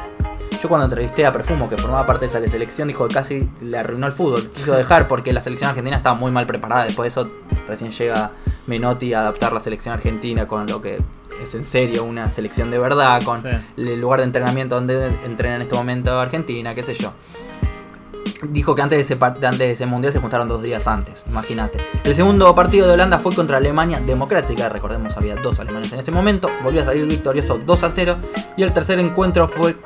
Yo 0.62 0.68
cuando 0.68 0.84
entrevisté 0.84 1.24
a 1.26 1.32
Perfumo, 1.32 1.68
que 1.68 1.76
formaba 1.76 2.06
parte 2.06 2.20
de 2.20 2.26
esa 2.26 2.46
selección, 2.48 2.86
dijo 2.88 3.06
que 3.08 3.14
casi 3.14 3.48
le 3.60 3.78
arruinó 3.78 4.06
el 4.06 4.12
fútbol. 4.12 4.48
Quiso 4.54 4.74
dejar 4.74 5.08
porque 5.08 5.32
la 5.32 5.40
selección 5.40 5.70
argentina 5.70 5.96
estaba 5.96 6.14
muy 6.14 6.30
mal 6.30 6.46
preparada. 6.46 6.84
Después 6.84 7.12
de 7.14 7.20
eso 7.20 7.30
recién 7.68 7.90
llega 7.90 8.30
Menotti 8.66 9.12
a 9.14 9.20
adaptar 9.20 9.52
la 9.52 9.60
selección 9.60 9.94
argentina 9.94 10.46
con 10.46 10.66
lo 10.66 10.80
que 10.80 10.98
es 11.42 11.54
en 11.56 11.64
serio 11.64 12.04
una 12.04 12.28
selección 12.28 12.70
de 12.70 12.78
verdad, 12.78 13.20
con 13.24 13.42
Sí. 13.42 13.48
el 13.76 14.00
lugar 14.00 14.20
de 14.20 14.26
entrenamiento 14.26 14.76
donde 14.76 15.08
entrena 15.24 15.56
en 15.56 15.62
este 15.62 15.74
momento 15.74 16.20
Argentina, 16.20 16.74
qué 16.74 16.82
sé 16.84 16.94
yo. 16.94 17.12
Dijo 18.42 18.74
que 18.74 18.82
antes 18.82 18.98
de, 18.98 19.14
ese, 19.14 19.24
antes 19.24 19.58
de 19.58 19.72
ese 19.72 19.86
mundial 19.86 20.12
se 20.12 20.18
juntaron 20.18 20.48
dos 20.48 20.62
días 20.62 20.88
antes, 20.88 21.24
imagínate. 21.28 21.78
El 22.02 22.14
segundo 22.14 22.52
partido 22.54 22.88
de 22.88 22.94
Holanda 22.94 23.18
fue 23.18 23.34
contra 23.34 23.58
Alemania 23.58 24.00
Democrática, 24.00 24.68
recordemos 24.68 25.16
había 25.16 25.36
dos 25.36 25.60
alemanes 25.60 25.92
en 25.92 26.00
ese 26.00 26.10
momento, 26.10 26.50
volvió 26.62 26.82
a 26.82 26.84
salir 26.84 27.06
victorioso 27.06 27.58
2 27.64 27.82
a 27.84 27.90
0 27.90 28.16
y 28.56 28.62
el 28.62 28.72
tercer 28.72 28.98
encuentro 28.98 29.46
fue... 29.46 29.76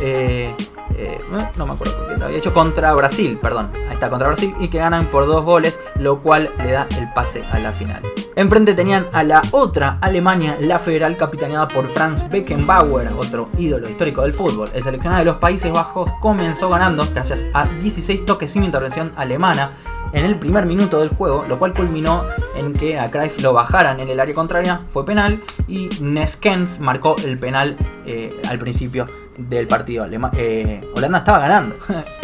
eh, 0.00 0.54
eh, 0.96 1.20
no 1.56 1.66
me 1.66 1.72
acuerdo 1.72 1.96
con 1.96 2.18
qué 2.18 2.24
había 2.24 2.36
hecho 2.36 2.52
contra 2.52 2.92
Brasil, 2.92 3.38
perdón, 3.40 3.70
ahí 3.88 3.94
está 3.94 4.10
contra 4.10 4.28
Brasil 4.28 4.54
y 4.60 4.68
que 4.68 4.78
ganan 4.78 5.06
por 5.06 5.26
dos 5.26 5.44
goles, 5.44 5.78
lo 5.96 6.20
cual 6.20 6.50
le 6.58 6.72
da 6.72 6.86
el 6.98 7.12
pase 7.12 7.42
a 7.50 7.58
la 7.60 7.72
final. 7.72 8.02
Enfrente 8.34 8.72
tenían 8.72 9.06
a 9.12 9.22
la 9.22 9.42
otra 9.50 9.98
Alemania, 10.00 10.56
la 10.60 10.78
federal 10.78 11.18
capitaneada 11.18 11.68
por 11.68 11.86
Franz 11.88 12.28
Beckenbauer, 12.30 13.08
otro 13.16 13.50
ídolo 13.58 13.88
histórico 13.90 14.22
del 14.22 14.32
fútbol. 14.32 14.70
El 14.72 14.82
seleccionado 14.82 15.20
de 15.20 15.26
los 15.26 15.36
Países 15.36 15.70
Bajos 15.70 16.10
comenzó 16.20 16.70
ganando 16.70 17.06
gracias 17.12 17.46
a 17.52 17.66
16 17.66 18.24
toques 18.24 18.50
sin 18.52 18.64
intervención 18.64 19.12
alemana 19.16 19.72
en 20.14 20.24
el 20.24 20.38
primer 20.38 20.64
minuto 20.64 21.00
del 21.00 21.10
juego, 21.10 21.44
lo 21.46 21.58
cual 21.58 21.74
culminó 21.74 22.24
en 22.56 22.72
que 22.72 22.98
a 22.98 23.10
Cruyff 23.10 23.42
lo 23.42 23.52
bajaran 23.52 24.00
en 24.00 24.08
el 24.08 24.18
área 24.18 24.34
contraria, 24.34 24.80
fue 24.88 25.04
penal 25.04 25.42
y 25.68 25.90
Neskens 26.00 26.80
marcó 26.80 27.16
el 27.24 27.38
penal 27.38 27.76
eh, 28.06 28.40
al 28.48 28.58
principio 28.58 29.06
del 29.36 29.68
partido. 29.68 30.06
Eh, 30.36 30.90
Holanda 30.94 31.18
estaba 31.18 31.38
ganando. 31.38 31.76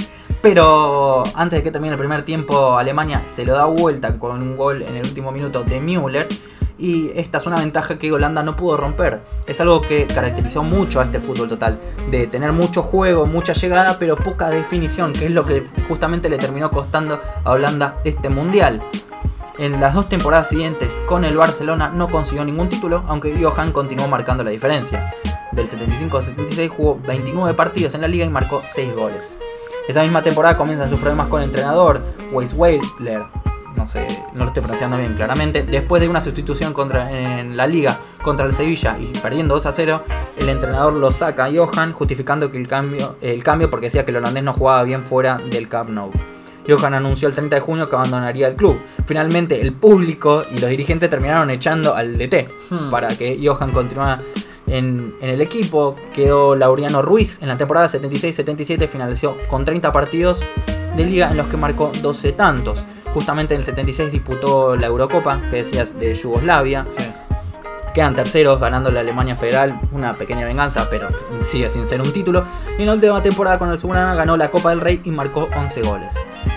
Pero 0.48 1.24
antes 1.34 1.58
de 1.58 1.62
que 1.62 1.70
termine 1.70 1.92
el 1.92 1.98
primer 1.98 2.22
tiempo, 2.22 2.78
Alemania 2.78 3.22
se 3.28 3.44
lo 3.44 3.52
da 3.52 3.66
vuelta 3.66 4.18
con 4.18 4.40
un 4.40 4.56
gol 4.56 4.80
en 4.80 4.96
el 4.96 5.02
último 5.02 5.30
minuto 5.30 5.62
de 5.62 5.78
Müller. 5.78 6.26
Y 6.78 7.10
esta 7.16 7.36
es 7.36 7.46
una 7.46 7.56
ventaja 7.56 7.98
que 7.98 8.10
Holanda 8.10 8.42
no 8.42 8.56
pudo 8.56 8.78
romper. 8.78 9.20
Es 9.46 9.60
algo 9.60 9.82
que 9.82 10.06
caracterizó 10.06 10.62
mucho 10.62 11.00
a 11.00 11.04
este 11.04 11.20
fútbol 11.20 11.50
total. 11.50 11.78
De 12.10 12.26
tener 12.26 12.52
mucho 12.52 12.82
juego, 12.82 13.26
mucha 13.26 13.52
llegada, 13.52 13.98
pero 13.98 14.16
poca 14.16 14.48
definición. 14.48 15.12
Que 15.12 15.26
es 15.26 15.32
lo 15.32 15.44
que 15.44 15.66
justamente 15.86 16.30
le 16.30 16.38
terminó 16.38 16.70
costando 16.70 17.20
a 17.44 17.52
Holanda 17.52 17.98
este 18.06 18.30
mundial. 18.30 18.82
En 19.58 19.82
las 19.82 19.92
dos 19.92 20.08
temporadas 20.08 20.48
siguientes 20.48 20.98
con 21.06 21.26
el 21.26 21.36
Barcelona 21.36 21.90
no 21.90 22.08
consiguió 22.08 22.46
ningún 22.46 22.70
título, 22.70 23.02
aunque 23.06 23.36
Johan 23.38 23.70
continuó 23.70 24.08
marcando 24.08 24.44
la 24.44 24.50
diferencia. 24.50 25.12
Del 25.52 25.68
75 25.68 26.16
al 26.16 26.24
76 26.24 26.70
jugó 26.74 26.98
29 27.06 27.52
partidos 27.52 27.94
en 27.94 28.00
la 28.00 28.08
liga 28.08 28.24
y 28.24 28.30
marcó 28.30 28.62
6 28.66 28.96
goles. 28.96 29.36
Esa 29.88 30.02
misma 30.02 30.22
temporada 30.22 30.56
comienzan 30.56 30.90
sus 30.90 30.98
problemas 30.98 31.28
con 31.28 31.40
el 31.40 31.48
entrenador, 31.48 32.02
Weisweiler, 32.30 33.22
no 33.74 33.86
sé, 33.86 34.06
no 34.34 34.40
lo 34.40 34.48
estoy 34.48 34.60
pronunciando 34.60 34.98
bien 34.98 35.14
claramente. 35.14 35.62
Después 35.62 36.02
de 36.02 36.08
una 36.08 36.20
sustitución 36.20 36.74
contra, 36.74 37.10
en 37.10 37.56
la 37.56 37.66
liga 37.66 37.98
contra 38.22 38.44
el 38.44 38.52
Sevilla 38.52 38.98
y 39.00 39.06
perdiendo 39.18 39.54
2 39.54 39.64
a 39.66 39.72
0, 39.72 40.02
el 40.36 40.48
entrenador 40.50 40.92
lo 40.92 41.10
saca 41.10 41.46
a 41.46 41.50
Johan, 41.50 41.92
justificando 41.92 42.52
que 42.52 42.58
el 42.58 42.66
cambio, 42.66 43.16
el 43.22 43.42
cambio 43.42 43.70
porque 43.70 43.86
decía 43.86 44.04
que 44.04 44.10
el 44.10 44.18
holandés 44.18 44.42
no 44.44 44.52
jugaba 44.52 44.82
bien 44.82 45.04
fuera 45.04 45.38
del 45.38 45.68
Camp 45.68 45.88
Nou. 45.90 46.10
Johan 46.68 46.92
anunció 46.92 47.28
el 47.28 47.34
30 47.34 47.56
de 47.56 47.60
junio 47.62 47.88
que 47.88 47.96
abandonaría 47.96 48.46
el 48.46 48.54
club. 48.54 48.78
Finalmente, 49.06 49.58
el 49.62 49.72
público 49.72 50.42
y 50.54 50.58
los 50.58 50.68
dirigentes 50.68 51.08
terminaron 51.08 51.48
echando 51.48 51.94
al 51.94 52.18
DT 52.18 52.46
Hmm. 52.68 52.90
para 52.90 53.08
que 53.08 53.40
Johan 53.42 53.72
continuara 53.72 54.20
en, 54.68 55.14
en 55.20 55.28
el 55.28 55.40
equipo. 55.40 55.96
Quedó 56.12 56.54
Laureano 56.54 57.02
Ruiz 57.02 57.40
en 57.42 57.48
la 57.48 57.56
temporada 57.56 57.86
76-77, 57.86 58.88
finalizó 58.88 59.36
con 59.48 59.64
30 59.64 59.92
partidos 59.92 60.44
de 60.96 61.04
liga 61.04 61.30
en 61.30 61.36
los 61.36 61.46
que 61.46 61.56
marcó 61.56 61.92
12 62.02 62.32
tantos. 62.32 62.84
Justamente 63.14 63.54
en 63.54 63.60
el 63.60 63.64
76 63.64 64.12
disputó 64.12 64.76
la 64.76 64.86
Eurocopa, 64.86 65.40
que 65.50 65.56
decías 65.58 65.98
de 65.98 66.14
Yugoslavia. 66.14 66.84
Sí. 66.96 67.04
Quedan 67.94 68.14
terceros 68.14 68.60
ganando 68.60 68.90
la 68.90 69.00
Alemania 69.00 69.34
Federal, 69.34 69.80
una 69.92 70.14
pequeña 70.14 70.44
venganza, 70.44 70.88
pero 70.90 71.08
sigue 71.42 71.70
sin 71.70 71.88
ser 71.88 72.00
un 72.00 72.12
título. 72.12 72.44
Y 72.78 72.82
en 72.82 72.86
la 72.86 72.94
última 72.94 73.22
temporada 73.22 73.58
con 73.58 73.70
el 73.70 73.78
Subrana 73.78 74.14
ganó 74.14 74.36
la 74.36 74.50
Copa 74.50 74.70
del 74.70 74.80
Rey 74.80 75.00
y 75.04 75.10
marcó 75.10 75.48
11 75.56 75.82
goles. 75.82 76.14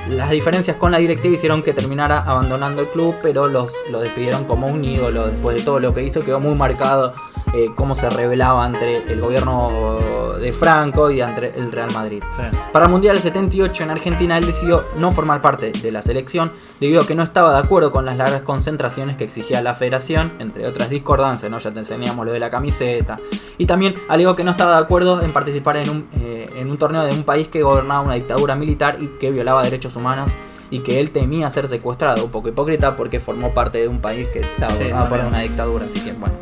Las 0.10 0.30
diferencias 0.30 0.78
con 0.78 0.92
la 0.92 0.98
directiva 0.98 1.36
hicieron 1.36 1.64
que 1.64 1.74
terminara 1.74 2.20
abandonando 2.20 2.82
el 2.82 2.88
club, 2.90 3.16
pero 3.24 3.48
los, 3.48 3.74
lo 3.90 4.02
despidieron 4.02 4.46
como 4.46 4.68
un 4.68 4.84
ídolo 4.84 5.28
después 5.28 5.58
de 5.58 5.64
todo 5.64 5.80
lo 5.80 5.94
que 5.94 6.04
hizo. 6.04 6.24
Quedó 6.24 6.40
muy 6.40 6.54
marcado 6.54 7.14
eh, 7.54 7.70
cómo 7.76 7.96
se 7.96 8.10
revelaba 8.10 8.66
entre 8.66 8.98
el 9.12 9.20
gobierno 9.20 10.00
de 10.40 10.54
Franco 10.54 11.12
y 11.12 11.22
entre 11.22 11.58
el 11.58 11.72
Real 11.72 11.92
Madrid. 11.94 12.24
Sí. 12.36 12.58
Para 12.72 12.86
el 12.86 12.92
Mundial 12.92 13.18
78 13.18 13.84
en 13.84 13.92
Argentina 13.92 14.38
él 14.38 14.46
decidió 14.46 14.82
no 14.98 15.12
formar 15.12 15.42
parte 15.42 15.72
de 15.72 15.92
la 15.92 16.02
selección 16.02 16.52
debido 16.80 17.02
a 17.02 17.08
que 17.08 17.16
no 17.16 17.24
estaba 17.24 17.54
de 17.54 17.60
acuerdo 17.60 17.92
con 17.92 18.06
las 18.06 18.18
largas 18.18 18.42
concentraciones 18.42 19.18
que 19.18 19.24
exigía 19.24 19.62
la 19.62 19.76
federación, 19.76 20.34
entre 20.40 20.66
otras 20.66 20.90
discordancias, 20.90 21.52
¿no? 21.52 21.60
ya 21.60 21.72
te 21.72 21.80
enseñamos 21.80 22.26
lo 22.26 22.34
de 22.34 22.40
la 22.40 22.50
camiseta. 22.50 23.20
Y 23.58 23.66
también 23.66 23.94
alegó 24.10 24.36
que 24.36 24.44
no 24.44 24.52
estaba 24.52 24.78
de 24.78 24.84
acuerdo 24.84 25.22
en 25.22 25.32
participar 25.32 25.78
en 25.78 25.90
un, 25.90 26.08
eh, 26.20 26.48
en 26.56 26.70
un 26.70 26.78
torneo 26.78 27.04
de 27.04 27.14
un 27.14 27.24
país 27.24 27.48
que 27.48 27.62
gobernaba 27.62 28.02
una 28.02 28.16
dictadura 28.16 28.56
militar 28.56 28.98
y 29.00 29.08
que 29.20 29.32
violaba 29.32 29.64
derechos 29.64 29.96
humanos 29.96 30.32
y 30.72 30.80
que 30.80 31.00
él 31.00 31.12
temía 31.12 31.50
ser 31.52 31.68
secuestrado, 31.68 32.26
un 32.26 32.32
poco 32.32 32.48
hipócrita 32.50 32.96
porque 32.96 33.20
formó 33.20 33.54
parte 33.54 33.78
de 33.80 33.88
un 33.88 34.02
país 34.02 34.28
que 34.30 34.40
estaba 34.40 34.72
Sí, 34.72 34.78
gobernado 34.80 35.10
por 35.10 35.20
una 35.20 35.40
dictadura, 35.42 35.86
así 35.86 36.00
que 36.04 36.14
bueno, 36.14 36.34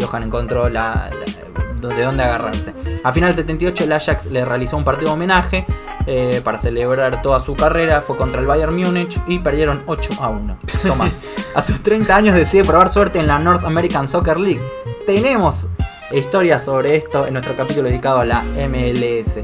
Johan 0.00 0.22
encontró 0.22 0.68
la, 0.68 1.10
la- 1.12 1.88
de 1.88 2.02
dónde 2.04 2.22
agarrarse. 2.22 2.74
A 3.02 3.10
final 3.12 3.30
del 3.30 3.36
78 3.44 3.84
el 3.84 3.92
Ajax 3.92 4.26
le 4.26 4.44
realizó 4.44 4.76
un 4.76 4.84
partido 4.84 5.08
de 5.08 5.14
homenaje 5.14 5.64
eh, 6.06 6.42
para 6.44 6.58
celebrar 6.58 7.22
toda 7.22 7.40
su 7.40 7.56
carrera, 7.56 8.02
fue 8.02 8.16
contra 8.18 8.40
el 8.40 8.46
Bayern 8.46 8.74
Múnich 8.76 9.18
y 9.26 9.38
perdieron 9.38 9.82
8 9.86 10.10
a 10.20 10.28
1. 10.28 10.58
Toma, 10.86 11.10
a 11.54 11.62
sus 11.62 11.82
30 11.82 12.14
años 12.14 12.34
decide 12.34 12.64
probar 12.64 12.90
suerte 12.90 13.18
en 13.18 13.26
la 13.26 13.38
North 13.38 13.64
American 13.64 14.06
Soccer 14.08 14.38
League. 14.38 14.60
Tenemos 15.06 15.68
historias 16.12 16.64
sobre 16.64 16.96
esto 16.96 17.26
en 17.26 17.32
nuestro 17.32 17.56
capítulo 17.56 17.88
dedicado 17.88 18.20
a 18.20 18.24
la 18.26 18.42
MLS. 18.68 19.38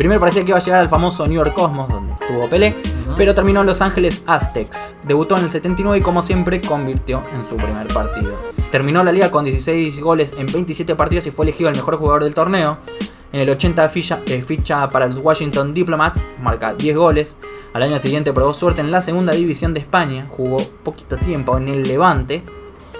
Primero 0.00 0.18
parecía 0.18 0.42
que 0.44 0.48
iba 0.48 0.56
a 0.56 0.62
llegar 0.62 0.80
al 0.80 0.88
famoso 0.88 1.26
New 1.26 1.36
York 1.36 1.52
Cosmos, 1.52 1.86
donde 1.86 2.14
estuvo 2.14 2.48
Pelé, 2.48 2.74
pero 3.18 3.34
terminó 3.34 3.60
en 3.60 3.66
Los 3.66 3.82
Ángeles 3.82 4.22
Aztecs. 4.26 4.96
Debutó 5.04 5.36
en 5.36 5.44
el 5.44 5.50
79 5.50 5.98
y 5.98 6.00
como 6.00 6.22
siempre 6.22 6.58
convirtió 6.62 7.22
en 7.34 7.44
su 7.44 7.54
primer 7.56 7.86
partido. 7.88 8.32
Terminó 8.72 9.04
la 9.04 9.12
liga 9.12 9.30
con 9.30 9.44
16 9.44 10.00
goles 10.00 10.32
en 10.38 10.46
27 10.46 10.94
partidos 10.94 11.26
y 11.26 11.30
fue 11.30 11.44
elegido 11.44 11.68
el 11.68 11.76
mejor 11.76 11.98
jugador 11.98 12.24
del 12.24 12.32
torneo. 12.32 12.78
En 13.30 13.40
el 13.40 13.50
80 13.50 13.90
ficha, 13.90 14.20
eh, 14.24 14.40
ficha 14.40 14.88
para 14.88 15.06
los 15.06 15.18
Washington 15.18 15.74
Diplomats, 15.74 16.24
marca 16.40 16.72
10 16.72 16.96
goles. 16.96 17.36
Al 17.74 17.82
año 17.82 17.98
siguiente 17.98 18.32
probó 18.32 18.54
suerte 18.54 18.80
en 18.80 18.90
la 18.90 19.02
segunda 19.02 19.34
división 19.34 19.74
de 19.74 19.80
España, 19.80 20.24
jugó 20.26 20.62
poquito 20.82 21.18
tiempo 21.18 21.58
en 21.58 21.68
el 21.68 21.82
Levante, 21.82 22.42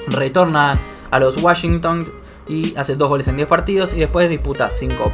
retorna 0.08 0.78
a 1.10 1.18
los 1.18 1.42
Washington 1.42 2.04
y 2.50 2.74
hace 2.76 2.96
dos 2.96 3.08
goles 3.08 3.28
en 3.28 3.36
10 3.36 3.48
partidos 3.48 3.94
y 3.94 4.00
después 4.00 4.28
disputa 4.28 4.70
5 4.70 5.12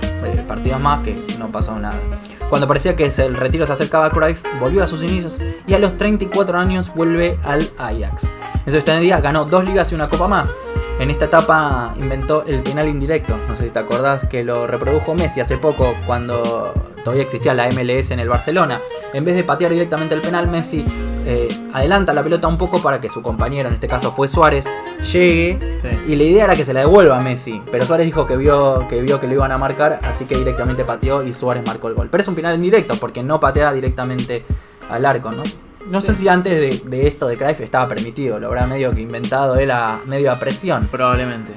partidos 0.49 0.81
más 0.81 1.03
que 1.03 1.15
no 1.39 1.49
pasó 1.49 1.79
nada. 1.79 2.01
Cuando 2.49 2.67
parecía 2.67 2.97
que 2.97 3.05
el 3.05 3.37
retiro 3.37 3.67
se 3.67 3.75
acercaba 3.75 4.07
a 4.07 4.11
Cruyff, 4.11 4.43
volvió 4.59 4.83
a 4.83 4.87
sus 4.87 5.03
inicios 5.03 5.39
y 5.67 5.75
a 5.75 5.79
los 5.79 5.99
34 5.99 6.59
años 6.59 6.95
vuelve 6.95 7.39
al 7.45 7.69
Ajax. 7.79 8.31
En 8.65 8.73
su 8.73 8.79
estadía 8.79 9.21
ganó 9.21 9.45
dos 9.45 9.65
ligas 9.65 9.93
y 9.93 9.95
una 9.95 10.09
copa 10.09 10.29
más. 10.29 10.51
En 10.99 11.11
esta 11.11 11.27
etapa 11.27 11.95
inventó 12.01 12.43
el 12.47 12.63
penal 12.63 12.89
indirecto. 12.89 13.37
No 13.49 13.57
sé 13.57 13.65
si 13.65 13.71
te 13.71 13.81
acordás 13.81 14.27
que 14.27 14.43
lo 14.43 14.67
reprodujo 14.67 15.15
Messi 15.15 15.41
hace 15.41 15.59
poco 15.59 15.95
cuando 16.07 16.73
todavía 17.07 17.23
existía 17.23 17.55
la 17.55 17.69
MLS 17.69 18.11
en 18.11 18.19
el 18.19 18.29
Barcelona. 18.29 18.81
En 19.13 19.25
vez 19.25 19.37
de 19.37 19.45
patear 19.45 19.71
directamente 19.71 20.17
el 20.17 20.21
penal, 20.21 20.49
Messi 20.49 20.85
eh, 21.25 21.47
adelanta 21.73 22.13
la 22.13 22.25
pelota 22.25 22.49
un 22.49 22.59
poco 22.59 22.83
para 22.83 23.01
que 23.01 23.09
su 23.09 23.23
compañero, 23.23 23.69
en 23.69 23.75
este 23.75 23.87
caso 23.87 24.11
fue 24.11 24.27
Suárez, 24.27 24.67
llegue. 25.13 25.57
Sí. 25.81 26.13
Y 26.13 26.17
la 26.17 26.25
idea 26.25 26.45
era 26.47 26.57
que 26.57 26.65
se 26.65 26.75
la 26.75 26.81
devuelva 26.81 27.17
a 27.17 27.23
Messi. 27.23 27.63
Pero 27.71 27.85
Suárez 27.85 28.07
dijo 28.07 28.27
que 28.27 28.37
vio, 28.37 28.89
que 28.89 29.03
vio 29.03 29.21
que 29.21 29.29
lo 29.29 29.35
iban 29.35 29.53
a 29.53 29.57
marcar, 29.57 30.01
así 30.03 30.25
que 30.25 30.37
directamente 30.37 30.85
pateó 30.85 31.23
y 31.23 31.33
Suárez 31.33 31.63
marcó 31.65 31.87
el 31.87 31.95
gol. 31.95 32.09
Pero 32.11 32.23
es 32.23 32.29
un 32.29 32.35
penal 32.35 32.57
indirecto 32.57 32.97
porque 32.99 33.23
no 33.23 33.39
patea 33.39 33.73
directamente 33.73 34.45
al 34.91 35.07
arco, 35.07 35.31
¿no? 35.31 35.45
No 35.89 36.01
sé 36.01 36.13
si 36.13 36.27
antes 36.27 36.55
de, 36.55 36.91
de 36.91 37.07
esto 37.07 37.29
de 37.29 37.37
Cruyff 37.37 37.61
estaba 37.61 37.87
permitido, 37.87 38.41
lo 38.41 38.49
habrá 38.49 38.67
medio 38.67 38.91
que 38.91 39.01
inventado 39.01 39.55
él 39.55 39.71
a 39.71 40.01
medio 40.07 40.33
a 40.33 40.41
presión. 40.41 40.85
Probablemente. 40.91 41.53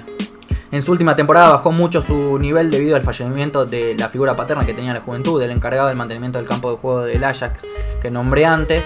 En 0.72 0.84
su 0.84 0.92
última 0.92 1.16
temporada 1.16 1.50
bajó 1.50 1.72
mucho 1.72 2.00
su 2.02 2.38
nivel 2.38 2.70
debido 2.70 2.96
al 2.96 3.02
fallecimiento 3.02 3.66
de 3.66 3.96
la 3.98 4.08
figura 4.08 4.36
paterna 4.36 4.66
que 4.66 4.76
tenía 4.76 4.92
en 4.92 4.98
la 4.98 5.02
juventud, 5.02 5.42
el 5.42 5.50
encargado 5.50 5.88
del 5.88 5.98
mantenimiento 5.98 6.38
del 6.38 6.48
campo 6.48 6.70
de 6.70 6.78
juego 6.78 7.02
del 7.02 7.24
Ajax 7.24 7.66
que 8.00 8.12
nombré 8.12 8.46
antes, 8.46 8.86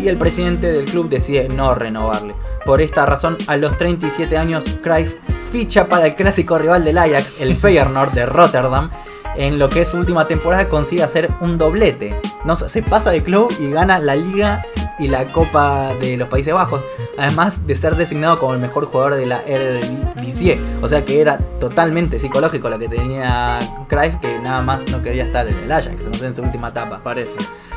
y 0.00 0.06
el 0.06 0.18
presidente 0.18 0.70
del 0.70 0.84
club 0.84 1.08
decide 1.08 1.48
no 1.48 1.74
renovarle. 1.74 2.34
Por 2.64 2.80
esta 2.80 3.06
razón, 3.06 3.36
a 3.48 3.56
los 3.56 3.76
37 3.76 4.36
años, 4.36 4.78
Cruyff 4.82 5.16
ficha 5.50 5.88
para 5.88 6.06
el 6.06 6.14
clásico 6.14 6.58
rival 6.58 6.84
del 6.84 6.98
Ajax, 6.98 7.40
el 7.40 7.56
Feyenoord 7.56 8.12
de 8.12 8.26
Rotterdam, 8.26 8.90
en 9.36 9.58
lo 9.58 9.68
que 9.68 9.82
es 9.82 9.88
su 9.88 9.98
última 9.98 10.26
temporada 10.26 10.68
consigue 10.68 11.02
hacer 11.02 11.28
un 11.40 11.58
doblete. 11.58 12.20
No, 12.44 12.54
se 12.54 12.82
pasa 12.82 13.10
de 13.10 13.22
club 13.22 13.52
y 13.58 13.70
gana 13.70 13.98
la 13.98 14.14
liga 14.14 14.62
y 14.98 15.08
la 15.08 15.26
Copa 15.26 15.92
de 16.00 16.16
los 16.16 16.28
Países 16.28 16.54
Bajos, 16.54 16.84
además 17.18 17.66
de 17.66 17.76
ser 17.76 17.96
designado 17.96 18.38
como 18.38 18.54
el 18.54 18.60
mejor 18.60 18.86
jugador 18.86 19.16
de 19.16 19.26
la 19.26 19.42
Eredivisie. 19.42 20.58
O 20.82 20.88
sea 20.88 21.04
que 21.04 21.20
era 21.20 21.38
totalmente 21.38 22.18
psicológico 22.18 22.68
lo 22.68 22.78
que 22.78 22.88
tenía 22.88 23.58
Cruyff, 23.88 24.16
que 24.16 24.38
nada 24.40 24.62
más 24.62 24.82
no 24.90 25.02
quería 25.02 25.24
estar 25.24 25.48
en 25.48 25.56
el 25.56 25.72
Ajax, 25.72 26.22
en 26.22 26.34
su 26.34 26.42
última 26.42 26.68
etapa. 26.68 27.00
Parece. 27.02 27.36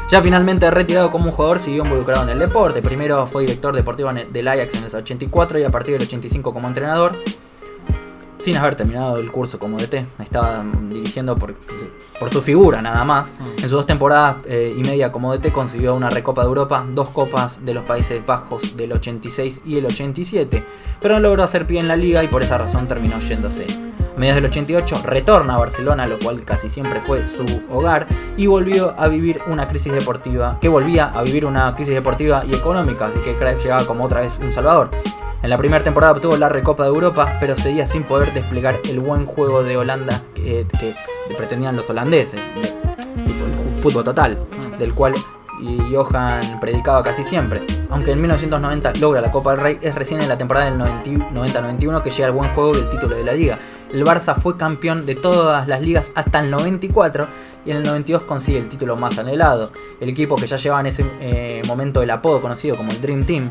Ya 0.09 0.23
finalmente 0.23 0.71
retirado 0.71 1.11
como 1.11 1.25
un 1.25 1.31
jugador, 1.31 1.59
siguió 1.59 1.83
involucrado 1.83 2.23
en 2.23 2.29
el 2.29 2.39
deporte. 2.39 2.81
Primero 2.81 3.27
fue 3.27 3.43
director 3.43 3.75
deportivo 3.75 4.09
del 4.11 4.47
Ajax 4.47 4.75
en 4.75 4.83
el 4.85 4.95
84 4.95 5.59
y 5.59 5.63
a 5.63 5.69
partir 5.69 5.93
del 5.93 6.07
85 6.07 6.51
como 6.51 6.67
entrenador 6.67 7.15
sin 8.39 8.55
haber 8.55 8.75
terminado 8.75 9.17
el 9.17 9.31
curso 9.31 9.59
como 9.59 9.77
DT. 9.77 10.05
Estaba 10.19 10.63
dirigiendo 10.89 11.35
por, 11.35 11.55
por 12.19 12.31
su 12.31 12.41
figura 12.41 12.81
nada 12.81 13.03
más. 13.03 13.35
Mm. 13.39 13.49
En 13.51 13.59
sus 13.59 13.71
dos 13.71 13.85
temporadas 13.85 14.37
eh, 14.45 14.73
y 14.75 14.81
media 14.81 15.11
como 15.11 15.35
DT 15.35 15.51
consiguió 15.51 15.95
una 15.95 16.09
Recopa 16.09 16.41
de 16.41 16.47
Europa, 16.47 16.85
dos 16.93 17.09
Copas 17.09 17.65
de 17.65 17.73
los 17.73 17.83
Países 17.83 18.25
Bajos 18.25 18.75
del 18.75 18.93
86 18.93 19.63
y 19.65 19.77
el 19.77 19.85
87, 19.85 20.63
pero 21.01 21.15
no 21.15 21.21
logró 21.21 21.43
hacer 21.43 21.67
pie 21.67 21.79
en 21.79 21.87
la 21.87 21.95
liga 21.95 22.23
y 22.23 22.27
por 22.27 22.41
esa 22.41 22.57
razón 22.57 22.87
terminó 22.87 23.19
yéndose. 23.19 23.67
A 24.15 24.19
mediados 24.19 24.41
del 24.41 24.51
88 24.51 25.03
retorna 25.05 25.55
a 25.55 25.59
Barcelona, 25.59 26.05
lo 26.05 26.19
cual 26.19 26.43
casi 26.43 26.69
siempre 26.69 26.99
fue 26.99 27.25
su 27.29 27.45
hogar, 27.69 28.05
y 28.35 28.47
volvió 28.47 28.93
a 28.99 29.07
vivir 29.07 29.39
una 29.47 29.67
crisis 29.69 29.93
deportiva, 29.93 30.57
que 30.59 30.67
volvía 30.67 31.05
a 31.05 31.21
vivir 31.21 31.45
una 31.45 31.73
crisis 31.75 31.93
deportiva 31.93 32.43
y 32.45 32.53
económica, 32.53 33.05
así 33.05 33.19
que 33.19 33.35
Cruyff 33.35 33.63
llegaba 33.63 33.85
como 33.85 34.03
otra 34.03 34.19
vez 34.19 34.37
un 34.41 34.51
salvador. 34.51 34.91
En 35.41 35.49
la 35.49 35.57
primera 35.57 35.83
temporada 35.83 36.13
obtuvo 36.13 36.35
la 36.37 36.49
Recopa 36.49 36.83
de 36.83 36.89
Europa, 36.89 37.31
pero 37.39 37.55
seguía 37.55 37.87
sin 37.87 38.03
poder 38.03 38.33
desplegar 38.33 38.75
el 38.89 38.99
buen 38.99 39.25
juego 39.25 39.63
de 39.63 39.77
Holanda 39.77 40.21
que, 40.35 40.65
pretendían 41.37 41.75
los 41.75 41.89
holandeses, 41.89 42.41
tipo 43.25 43.45
el 43.45 43.81
fútbol 43.81 44.03
total, 44.03 44.37
mm. 44.37 44.77
del 44.77 44.93
cual 44.93 45.13
Johan 45.91 46.59
predicaba 46.59 47.03
casi 47.03 47.23
siempre. 47.23 47.61
Aunque 47.89 48.11
en 48.11 48.21
1990 48.21 48.93
logra 48.99 49.21
la 49.21 49.31
Copa 49.31 49.51
del 49.51 49.61
Rey, 49.61 49.79
es 49.81 49.95
recién 49.95 50.21
en 50.21 50.29
la 50.29 50.37
temporada 50.37 50.69
del 50.69 50.79
90-91 50.79 52.01
que 52.01 52.11
llega 52.11 52.27
el 52.27 52.33
buen 52.33 52.49
juego 52.51 52.73
y 52.75 52.79
el 52.79 52.89
título 52.89 53.15
de 53.15 53.23
la 53.23 53.33
liga. 53.33 53.59
El 53.91 54.03
Barça 54.05 54.35
fue 54.35 54.57
campeón 54.57 55.05
de 55.05 55.15
todas 55.15 55.67
las 55.67 55.81
ligas 55.81 56.11
hasta 56.15 56.39
el 56.39 56.51
94 56.51 57.27
y 57.65 57.71
en 57.71 57.77
el 57.77 57.83
92 57.83 58.23
consigue 58.23 58.57
el 58.57 58.69
título 58.69 58.95
más 58.95 59.17
anhelado. 59.17 59.71
El 59.99 60.09
equipo 60.09 60.35
que 60.35 60.47
ya 60.47 60.57
llevaba 60.57 60.81
en 60.81 60.87
ese 60.87 61.05
eh, 61.19 61.61
momento 61.67 62.01
el 62.01 62.11
apodo 62.11 62.41
conocido 62.41 62.75
como 62.75 62.91
el 62.91 63.01
Dream 63.01 63.23
Team. 63.23 63.49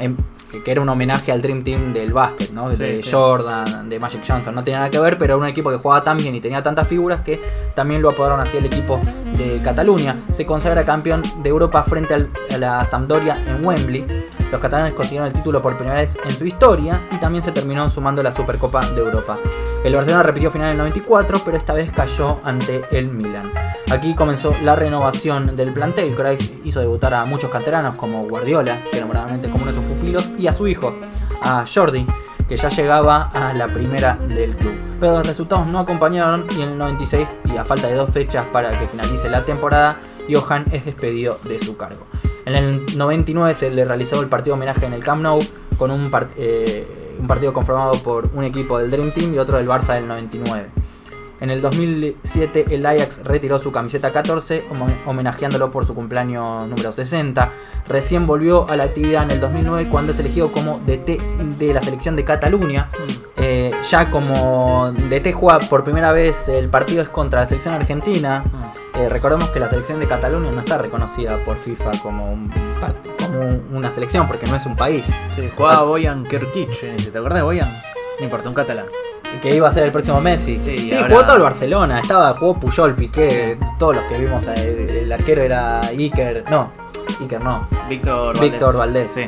Em, 0.00 0.16
que 0.64 0.70
era 0.70 0.80
un 0.80 0.88
homenaje 0.88 1.30
al 1.30 1.40
Dream 1.42 1.62
Team 1.62 1.92
del 1.92 2.12
básquet, 2.12 2.50
¿no? 2.50 2.70
de 2.70 3.02
Jordan, 3.08 3.88
de 3.88 3.98
Magic 4.00 4.22
Johnson, 4.26 4.54
no 4.54 4.64
tenía 4.64 4.78
nada 4.78 4.90
que 4.90 4.98
ver, 4.98 5.16
pero 5.16 5.34
era 5.34 5.42
un 5.42 5.48
equipo 5.48 5.70
que 5.70 5.76
jugaba 5.76 6.02
tan 6.02 6.16
bien 6.16 6.34
y 6.34 6.40
tenía 6.40 6.62
tantas 6.62 6.88
figuras 6.88 7.20
que 7.20 7.40
también 7.74 8.02
lo 8.02 8.10
apodaron 8.10 8.40
así 8.40 8.56
el 8.56 8.66
equipo 8.66 9.00
de 9.36 9.60
Cataluña. 9.62 10.16
Se 10.32 10.44
consagra 10.44 10.84
campeón 10.84 11.22
de 11.42 11.48
Europa 11.48 11.82
frente 11.84 12.14
a 12.14 12.58
la 12.58 12.84
Sampdoria 12.84 13.36
en 13.46 13.64
Wembley. 13.64 14.04
Los 14.50 14.60
catalanes 14.60 14.94
consiguieron 14.94 15.28
el 15.28 15.32
título 15.32 15.62
por 15.62 15.76
primera 15.76 16.00
vez 16.00 16.18
en 16.24 16.30
su 16.32 16.44
historia 16.44 17.00
y 17.12 17.18
también 17.18 17.44
se 17.44 17.52
terminó 17.52 17.88
sumando 17.88 18.20
la 18.22 18.32
Supercopa 18.32 18.80
de 18.80 19.00
Europa. 19.00 19.36
El 19.84 19.94
Barcelona 19.94 20.24
repitió 20.24 20.50
final 20.50 20.68
en 20.68 20.72
el 20.72 20.78
94, 20.78 21.40
pero 21.44 21.56
esta 21.56 21.72
vez 21.72 21.90
cayó 21.92 22.40
ante 22.44 22.82
el 22.90 23.08
Milan. 23.08 23.50
Aquí 23.90 24.14
comenzó 24.14 24.54
la 24.62 24.76
renovación 24.76 25.56
del 25.56 25.72
plantel. 25.72 26.14
Cruyff 26.14 26.52
hizo 26.64 26.80
debutar 26.80 27.14
a 27.14 27.24
muchos 27.24 27.50
canteranos 27.50 27.94
como 27.94 28.24
Guardiola, 28.28 28.84
que 28.92 29.00
normalmente 29.00 29.48
como 29.48 29.62
uno 29.64 29.72
de 29.72 29.78
sus 29.78 29.89
y 30.38 30.46
a 30.46 30.52
su 30.52 30.66
hijo, 30.66 30.94
a 31.42 31.64
Jordi, 31.66 32.06
que 32.48 32.56
ya 32.56 32.68
llegaba 32.68 33.30
a 33.32 33.54
la 33.54 33.68
primera 33.68 34.18
del 34.28 34.56
club. 34.56 34.74
Pero 34.98 35.18
los 35.18 35.26
resultados 35.26 35.66
no 35.68 35.78
acompañaron 35.78 36.46
y 36.58 36.62
en 36.62 36.70
el 36.70 36.78
96, 36.78 37.36
y 37.44 37.56
a 37.56 37.64
falta 37.64 37.88
de 37.88 37.94
dos 37.94 38.10
fechas 38.10 38.44
para 38.52 38.70
que 38.70 38.86
finalice 38.86 39.28
la 39.28 39.42
temporada, 39.44 40.00
Johan 40.28 40.64
es 40.72 40.84
despedido 40.84 41.38
de 41.44 41.58
su 41.58 41.76
cargo. 41.76 42.06
En 42.44 42.54
el 42.54 42.86
99 42.96 43.54
se 43.54 43.70
le 43.70 43.84
realizó 43.84 44.20
el 44.20 44.28
partido 44.28 44.54
homenaje 44.54 44.86
en 44.86 44.92
el 44.92 45.02
Camp 45.02 45.22
Nou 45.22 45.38
con 45.78 45.90
un, 45.90 46.10
eh, 46.36 47.16
un 47.18 47.26
partido 47.26 47.52
conformado 47.52 47.92
por 48.02 48.28
un 48.34 48.44
equipo 48.44 48.78
del 48.78 48.90
Dream 48.90 49.12
Team 49.12 49.34
y 49.34 49.38
otro 49.38 49.56
del 49.56 49.68
Barça 49.68 49.94
del 49.94 50.08
99. 50.08 50.68
En 51.40 51.50
el 51.50 51.62
2007 51.62 52.66
el 52.70 52.84
Ajax 52.84 53.24
retiró 53.24 53.58
su 53.58 53.72
camiseta 53.72 54.10
14 54.10 54.64
homenajeándolo 55.06 55.70
por 55.70 55.86
su 55.86 55.94
cumpleaños 55.94 56.68
número 56.68 56.92
60. 56.92 57.50
Recién 57.88 58.26
volvió 58.26 58.68
a 58.68 58.76
la 58.76 58.84
actividad 58.84 59.22
en 59.22 59.30
el 59.30 59.40
2009 59.40 59.88
cuando 59.90 60.12
es 60.12 60.18
elegido 60.20 60.52
como 60.52 60.80
DT 60.80 61.18
de 61.58 61.74
la 61.74 61.82
selección 61.82 62.14
de 62.14 62.24
Cataluña. 62.24 62.90
Mm. 62.92 63.42
Eh, 63.42 63.72
ya 63.88 64.10
como 64.10 64.92
DT 64.92 65.32
juega 65.32 65.60
por 65.60 65.82
primera 65.82 66.12
vez 66.12 66.46
el 66.48 66.68
partido 66.68 67.02
es 67.02 67.08
contra 67.08 67.40
la 67.40 67.46
selección 67.46 67.74
argentina. 67.74 68.44
Mm. 68.44 68.98
Eh, 68.98 69.08
recordemos 69.08 69.48
que 69.48 69.60
la 69.60 69.68
selección 69.68 69.98
de 69.98 70.06
Cataluña 70.06 70.50
no 70.50 70.60
está 70.60 70.76
reconocida 70.76 71.38
por 71.46 71.56
FIFA 71.56 71.92
como, 72.02 72.50
una 73.72 73.90
selección 73.90 74.26
porque 74.26 74.46
no 74.46 74.56
es 74.56 74.66
un 74.66 74.76
país. 74.76 75.06
Sí, 75.34 75.48
jugaba 75.56 75.84
Boyan 75.84 76.24
Kerkic, 76.24 76.78
¿te 76.78 77.18
acuerdas 77.18 77.38
de 77.38 77.42
Boyan? 77.42 77.68
No 78.18 78.24
importa, 78.24 78.48
un 78.48 78.54
catalán 78.54 78.86
que 79.40 79.54
iba 79.54 79.68
a 79.68 79.72
ser 79.72 79.84
el 79.84 79.92
próximo 79.92 80.20
Messi. 80.20 80.58
Sí, 80.60 80.90
jugó 81.08 81.24
todo 81.24 81.36
el 81.36 81.42
Barcelona. 81.42 82.00
Estaba, 82.00 82.34
jugó 82.34 82.58
Puyol, 82.58 82.94
Piqué, 82.94 83.58
todos 83.78 83.96
los 83.96 84.04
que 84.04 84.18
vimos. 84.18 84.44
Eh, 84.46 85.02
el, 85.02 85.12
arquero 85.12 85.42
era 85.42 85.80
Iker. 85.80 86.44
No, 86.50 86.72
Iker 87.20 87.42
no. 87.42 87.68
Víctor 87.88 88.34
Valdés. 88.34 88.40
Víctor 88.40 88.76
Valdés. 88.76 89.12
Sí. 89.12 89.22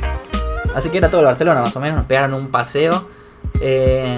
Así 0.75 0.89
que 0.91 0.99
era 0.99 1.09
todo 1.09 1.21
el 1.21 1.27
Barcelona 1.27 1.61
más 1.61 1.75
o 1.77 1.81
menos. 1.81 1.97
Nos 1.99 2.07
pegaron 2.07 2.35
un 2.35 2.49
paseo. 2.49 3.05
Eh, 3.61 4.17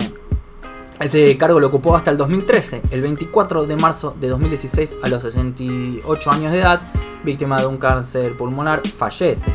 ese 1.01 1.36
cargo 1.36 1.61
lo 1.61 1.68
ocupó 1.68 1.97
hasta 1.97 2.11
el 2.11 2.16
2013. 2.16 2.82
El 2.90 3.03
24 3.03 3.66
de 3.66 3.76
marzo 3.76 4.14
de 4.18 4.28
2016, 4.28 4.99
a 5.03 5.09
los 5.09 5.22
68 5.22 6.30
años 6.30 6.53
de 6.53 6.61
edad, 6.61 6.80
víctima 7.24 7.59
de 7.61 7.66
un 7.66 7.78
cáncer 7.78 8.36
pulmonar, 8.36 8.86
fallece. 8.86 9.51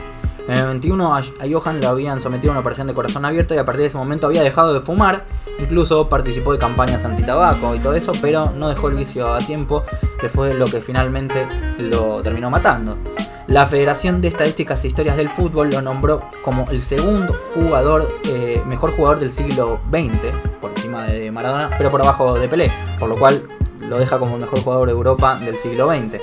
En 0.49 0.57
el 0.57 0.65
21 0.65 1.15
a 1.15 1.21
Johan 1.47 1.79
lo 1.79 1.89
habían 1.89 2.19
sometido 2.19 2.49
a 2.49 2.53
una 2.53 2.61
operación 2.61 2.87
de 2.87 2.95
corazón 2.95 3.23
abierto 3.23 3.53
y 3.53 3.59
a 3.59 3.65
partir 3.65 3.81
de 3.81 3.87
ese 3.87 3.97
momento 3.97 4.25
había 4.25 4.41
dejado 4.41 4.73
de 4.73 4.81
fumar. 4.81 5.27
Incluso 5.59 6.09
participó 6.09 6.51
de 6.53 6.57
campañas 6.57 7.05
anti-tabaco 7.05 7.75
y 7.75 7.79
todo 7.79 7.93
eso, 7.93 8.13
pero 8.19 8.51
no 8.55 8.67
dejó 8.67 8.87
el 8.87 8.95
vicio 8.95 9.31
a 9.31 9.37
tiempo, 9.37 9.83
que 10.19 10.27
fue 10.27 10.55
lo 10.55 10.65
que 10.65 10.81
finalmente 10.81 11.47
lo 11.77 12.23
terminó 12.23 12.49
matando. 12.49 12.97
La 13.45 13.67
Federación 13.67 14.21
de 14.21 14.29
Estadísticas 14.29 14.83
e 14.83 14.87
Historias 14.87 15.17
del 15.17 15.29
Fútbol 15.29 15.69
lo 15.69 15.83
nombró 15.83 16.23
como 16.43 16.65
el 16.71 16.81
segundo 16.81 17.31
jugador, 17.53 18.09
eh, 18.25 18.59
mejor 18.65 18.95
jugador 18.95 19.19
del 19.19 19.31
siglo 19.31 19.79
XX, 19.91 20.35
por 20.59 20.71
encima 20.71 21.03
de 21.03 21.31
Maradona, 21.31 21.69
pero 21.77 21.91
por 21.91 22.01
abajo 22.01 22.39
de 22.39 22.49
Pelé, 22.49 22.71
por 22.97 23.07
lo 23.07 23.17
cual 23.17 23.43
lo 23.87 23.99
deja 23.99 24.17
como 24.17 24.33
el 24.33 24.41
mejor 24.41 24.61
jugador 24.61 24.87
de 24.87 24.93
Europa 24.93 25.37
del 25.39 25.57
siglo 25.57 25.89
XX. 25.89 26.19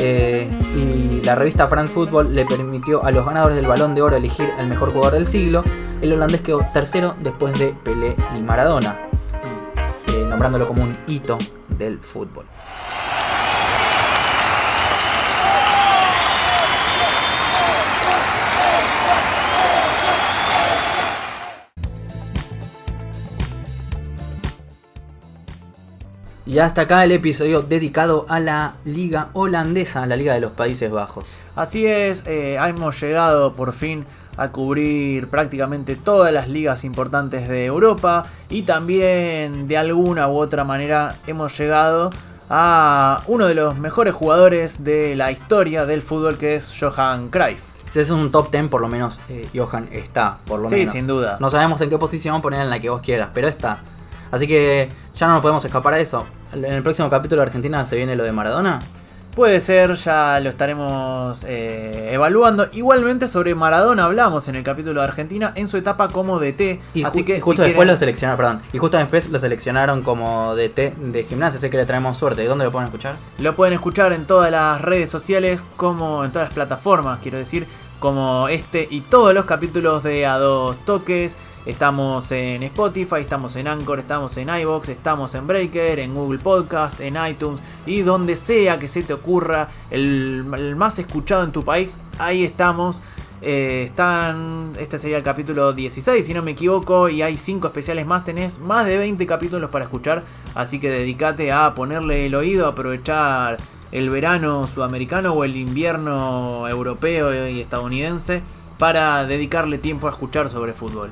Eh, 0.00 0.48
y 0.76 1.24
la 1.24 1.34
revista 1.34 1.66
France 1.66 1.92
Football 1.92 2.34
le 2.34 2.46
permitió 2.46 3.04
a 3.04 3.10
los 3.10 3.26
ganadores 3.26 3.56
del 3.56 3.66
Balón 3.66 3.94
de 3.94 4.02
Oro 4.02 4.16
elegir 4.16 4.48
el 4.58 4.68
mejor 4.68 4.92
jugador 4.92 5.14
del 5.14 5.26
siglo. 5.26 5.64
El 6.00 6.12
holandés 6.12 6.40
quedó 6.40 6.60
tercero 6.72 7.16
después 7.20 7.58
de 7.58 7.74
Pelé 7.84 8.14
y 8.36 8.40
Maradona, 8.40 8.96
eh, 10.08 10.24
nombrándolo 10.28 10.68
como 10.68 10.82
un 10.82 10.96
hito 11.08 11.36
del 11.68 11.98
fútbol. 11.98 12.46
Y 26.48 26.60
hasta 26.60 26.80
acá 26.80 27.04
el 27.04 27.12
episodio 27.12 27.60
dedicado 27.60 28.24
a 28.26 28.40
la 28.40 28.76
liga 28.86 29.28
holandesa, 29.34 30.06
la 30.06 30.16
liga 30.16 30.32
de 30.32 30.40
los 30.40 30.52
Países 30.52 30.90
Bajos. 30.90 31.38
Así 31.54 31.86
es, 31.86 32.24
eh, 32.26 32.56
hemos 32.56 32.98
llegado 33.02 33.52
por 33.52 33.74
fin 33.74 34.06
a 34.38 34.48
cubrir 34.48 35.28
prácticamente 35.28 35.94
todas 35.94 36.32
las 36.32 36.48
ligas 36.48 36.84
importantes 36.84 37.50
de 37.50 37.66
Europa 37.66 38.24
y 38.48 38.62
también 38.62 39.68
de 39.68 39.76
alguna 39.76 40.26
u 40.28 40.38
otra 40.38 40.64
manera 40.64 41.16
hemos 41.26 41.58
llegado 41.58 42.08
a 42.48 43.22
uno 43.26 43.44
de 43.44 43.54
los 43.54 43.76
mejores 43.76 44.14
jugadores 44.14 44.82
de 44.82 45.16
la 45.16 45.30
historia 45.30 45.84
del 45.84 46.00
fútbol 46.00 46.38
que 46.38 46.54
es 46.54 46.74
Johan 46.80 47.28
Cruyff. 47.28 47.60
Si 47.90 48.00
es 48.00 48.08
un 48.08 48.32
top 48.32 48.50
10 48.50 48.68
por 48.70 48.80
lo 48.80 48.88
menos 48.88 49.20
eh, 49.28 49.46
Johan 49.54 49.90
está, 49.92 50.38
por 50.46 50.60
lo 50.60 50.70
menos. 50.70 50.90
Sí, 50.90 50.98
sin 50.98 51.06
duda. 51.06 51.36
No 51.40 51.50
sabemos 51.50 51.78
en 51.82 51.90
qué 51.90 51.98
posición 51.98 52.40
poner 52.40 52.62
en 52.62 52.70
la 52.70 52.80
que 52.80 52.88
vos 52.88 53.02
quieras, 53.02 53.28
pero 53.34 53.48
está. 53.48 53.82
Así 54.30 54.46
que 54.46 54.88
ya 55.14 55.26
no 55.26 55.34
nos 55.34 55.42
podemos 55.42 55.64
escapar 55.64 55.92
a 55.92 56.00
eso. 56.00 56.24
En 56.52 56.64
el 56.64 56.82
próximo 56.82 57.10
capítulo 57.10 57.40
de 57.42 57.46
Argentina 57.46 57.84
se 57.86 57.96
viene 57.96 58.16
lo 58.16 58.24
de 58.24 58.32
Maradona. 58.32 58.78
Puede 59.34 59.60
ser, 59.60 59.94
ya 59.94 60.40
lo 60.40 60.48
estaremos 60.50 61.44
eh, 61.46 62.08
evaluando. 62.12 62.66
Igualmente 62.72 63.28
sobre 63.28 63.54
Maradona 63.54 64.06
hablamos 64.06 64.48
en 64.48 64.56
el 64.56 64.64
capítulo 64.64 65.00
de 65.00 65.06
Argentina 65.06 65.52
en 65.54 65.68
su 65.68 65.76
etapa 65.76 66.08
como 66.08 66.40
DT. 66.40 66.80
Y 66.94 67.04
así 67.04 67.22
que 67.24 67.40
justo 67.40 67.62
si 67.62 67.68
después 67.68 67.84
quieren- 67.86 67.86
lo 67.92 67.96
seleccionaron, 67.96 68.36
perdón, 68.36 68.60
y 68.72 68.78
justo 68.78 68.96
después 68.96 69.28
lo 69.28 69.38
seleccionaron 69.38 70.02
como 70.02 70.56
DT 70.56 70.94
de 70.96 71.22
gimnasia, 71.28 71.60
sé 71.60 71.70
que 71.70 71.76
le 71.76 71.86
traemos 71.86 72.16
suerte. 72.16 72.44
¿Dónde 72.46 72.64
lo 72.64 72.72
pueden 72.72 72.86
escuchar? 72.88 73.14
Lo 73.38 73.54
pueden 73.54 73.74
escuchar 73.74 74.12
en 74.12 74.24
todas 74.24 74.50
las 74.50 74.80
redes 74.80 75.08
sociales, 75.10 75.64
como 75.76 76.24
en 76.24 76.32
todas 76.32 76.48
las 76.48 76.54
plataformas, 76.54 77.20
quiero 77.22 77.38
decir, 77.38 77.68
como 77.98 78.48
este 78.48 78.86
y 78.90 79.00
todos 79.02 79.34
los 79.34 79.44
capítulos 79.44 80.02
de 80.02 80.26
A 80.26 80.38
Dos 80.38 80.76
Toques. 80.84 81.36
Estamos 81.66 82.32
en 82.32 82.62
Spotify, 82.62 83.16
estamos 83.20 83.54
en 83.56 83.68
Anchor, 83.68 83.98
estamos 83.98 84.36
en 84.38 84.48
iBox, 84.48 84.88
estamos 84.88 85.34
en 85.34 85.46
Breaker, 85.46 85.98
en 85.98 86.14
Google 86.14 86.38
Podcast, 86.38 86.98
en 87.00 87.16
iTunes 87.28 87.60
y 87.84 88.00
donde 88.00 88.36
sea 88.36 88.78
que 88.78 88.88
se 88.88 89.02
te 89.02 89.12
ocurra, 89.12 89.68
el, 89.90 90.44
más 90.76 90.98
escuchado 90.98 91.44
en 91.44 91.52
tu 91.52 91.62
país, 91.62 91.98
ahí 92.18 92.44
estamos. 92.44 93.02
Eh, 93.40 93.84
están. 93.84 94.72
Este 94.78 94.98
sería 94.98 95.18
el 95.18 95.22
capítulo 95.22 95.72
16, 95.72 96.26
si 96.26 96.34
no 96.34 96.42
me 96.42 96.50
equivoco. 96.52 97.08
Y 97.08 97.22
hay 97.22 97.36
5 97.36 97.68
especiales 97.68 98.04
más. 98.04 98.24
Tenés 98.24 98.58
más 98.58 98.84
de 98.84 98.98
20 98.98 99.24
capítulos 99.26 99.70
para 99.70 99.84
escuchar. 99.84 100.24
Así 100.56 100.80
que 100.80 100.90
dedícate 100.90 101.52
a 101.52 101.72
ponerle 101.72 102.26
el 102.26 102.34
oído, 102.34 102.66
a 102.66 102.70
aprovechar 102.70 103.58
el 103.92 104.10
verano 104.10 104.66
sudamericano 104.66 105.32
o 105.32 105.44
el 105.44 105.56
invierno 105.56 106.68
europeo 106.68 107.48
y 107.48 107.60
estadounidense. 107.60 108.42
Para 108.78 109.24
dedicarle 109.26 109.78
tiempo 109.78 110.06
a 110.06 110.10
escuchar 110.10 110.48
sobre 110.48 110.72
fútbol. 110.72 111.10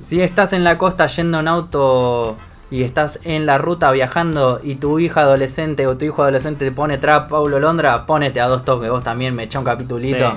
Si 0.00 0.20
estás 0.20 0.52
en 0.52 0.62
la 0.62 0.78
costa 0.78 1.06
yendo 1.08 1.40
en 1.40 1.48
auto 1.48 2.36
y 2.70 2.84
estás 2.84 3.18
en 3.24 3.44
la 3.44 3.58
ruta 3.58 3.90
viajando 3.90 4.60
y 4.62 4.76
tu 4.76 5.00
hija 5.00 5.22
adolescente 5.22 5.86
o 5.88 5.96
tu 5.96 6.04
hijo 6.04 6.22
adolescente 6.22 6.64
te 6.64 6.70
pone 6.72 6.98
trap 6.98 7.28
Paulo 7.28 7.58
Londra, 7.58 8.06
ponete 8.06 8.40
a 8.40 8.46
dos 8.46 8.64
toques, 8.64 8.88
vos 8.88 9.02
también 9.02 9.34
me 9.34 9.42
echá 9.42 9.58
un 9.58 9.64
capitulito. 9.64 10.30
Sí. 10.30 10.36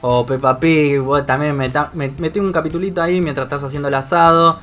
O 0.00 0.26
Peppa 0.26 0.58
Pig, 0.58 0.98
vos 0.98 1.24
también 1.24 1.56
me- 1.56 1.70
metí 1.94 2.40
un 2.40 2.50
capitulito 2.52 3.00
ahí 3.00 3.20
mientras 3.20 3.44
estás 3.46 3.62
haciendo 3.62 3.86
el 3.86 3.94
asado. 3.94 4.58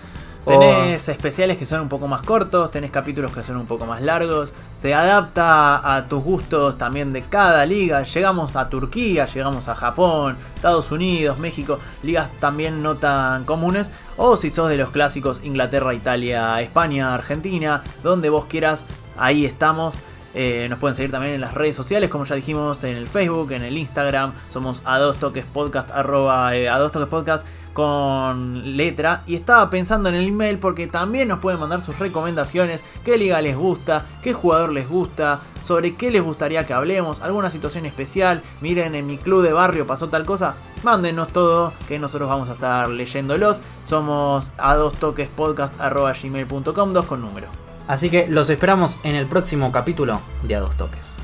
O- 0.56 0.60
Tenés 0.60 1.08
especiales 1.10 1.58
que 1.58 1.66
son 1.66 1.82
un 1.82 1.90
poco 1.90 2.08
más 2.08 2.22
cortos, 2.22 2.72
tenés 2.72 2.92
capítulos 2.92 3.32
que 3.34 3.44
son 3.44 3.58
un 3.58 3.66
poco 3.68 3.86
más 3.86 4.02
largos, 4.02 4.54
se 4.74 4.94
adapta 4.94 5.96
a 5.96 6.08
tus 6.08 6.24
gustos 6.24 6.78
también 6.78 7.14
de 7.14 7.24
cada 7.24 7.66
liga, 7.66 8.04
llegamos 8.04 8.56
a 8.56 8.70
Turquía, 8.70 9.26
llegamos 9.26 9.68
a 9.68 9.76
Japón, 9.76 10.38
Estados 10.56 10.92
Unidos, 10.92 11.38
México, 11.40 11.80
ligas 12.04 12.30
también 12.40 12.82
no 12.82 12.96
tan 12.96 13.44
comunes, 13.46 13.92
o 14.18 14.38
si 14.38 14.50
sos 14.50 14.70
de 14.70 14.78
los 14.78 14.92
clásicos 14.92 15.42
Inglaterra, 15.44 15.94
Italia, 15.94 16.60
España, 16.62 17.14
Argentina, 17.14 17.84
donde 18.04 18.30
vos 18.30 18.46
quieras, 18.46 18.86
ahí 19.18 19.46
estamos. 19.46 19.96
Eh, 20.34 20.68
nos 20.70 20.80
pueden 20.80 20.96
seguir 20.96 21.12
también 21.12 21.34
en 21.34 21.42
las 21.42 21.54
redes 21.54 21.76
sociales, 21.76 22.10
como 22.10 22.26
ya 22.26 22.36
dijimos, 22.36 22.84
en 22.84 22.96
el 22.96 23.08
Facebook, 23.08 23.52
en 23.52 23.64
el 23.64 23.78
Instagram. 23.78 24.34
Somos 24.50 24.82
a 24.86 25.00
dos 25.00 25.18
toques 25.18 25.46
podcast, 25.46 25.90
arroba 25.92 26.56
eh, 26.56 26.70
a 26.70 26.78
dos 26.78 26.92
toques 26.92 27.10
podcast 27.10 27.48
con 27.74 28.76
letra. 28.78 29.24
Y 29.26 29.36
estaba 29.36 29.70
pensando 29.70 30.10
en 30.10 30.16
el 30.16 30.28
email 30.28 30.60
porque 30.60 30.88
también 30.88 31.28
nos 31.28 31.40
pueden 31.40 31.60
mandar 31.60 31.82
sus 31.82 31.98
recomendaciones, 31.98 32.84
qué 33.04 33.18
liga 33.18 33.42
les 33.42 33.56
gusta, 33.56 34.06
qué 34.22 34.34
jugador 34.34 34.72
les 34.72 34.88
gusta, 34.88 35.40
sobre 35.64 35.96
qué 35.96 36.12
les 36.12 36.22
gustaría 36.22 36.66
que 36.66 36.74
hablemos, 36.74 37.22
alguna 37.22 37.50
situación 37.50 37.86
especial. 37.86 38.42
Miren, 38.62 38.96
en 38.96 39.08
mi 39.08 39.18
club 39.18 39.44
de 39.44 39.54
barrio 39.54 39.88
pasó 39.88 40.10
tal 40.10 40.26
cosa. 40.26 40.56
Mándenos 40.84 41.30
todo, 41.30 41.74
que 41.88 42.00
nosotros 42.00 42.30
vamos 42.30 42.50
a 42.50 42.54
estar 42.54 42.90
leyéndolos. 42.90 43.62
Somos 43.86 44.54
a 44.58 44.76
dos 44.76 44.94
toques 44.94 45.28
podcast, 45.28 45.80
arroba 45.80 46.14
dos 46.14 47.06
con 47.06 47.22
número. 47.22 47.69
Así 47.90 48.12
que 48.12 48.28
los 48.28 48.52
esperamos 48.52 48.98
en 49.04 49.16
el 49.16 49.26
próximo 49.26 49.72
capítulo 49.72 50.22
de 50.44 50.54
A 50.54 50.60
Dos 50.60 50.78
Toques. 50.78 51.19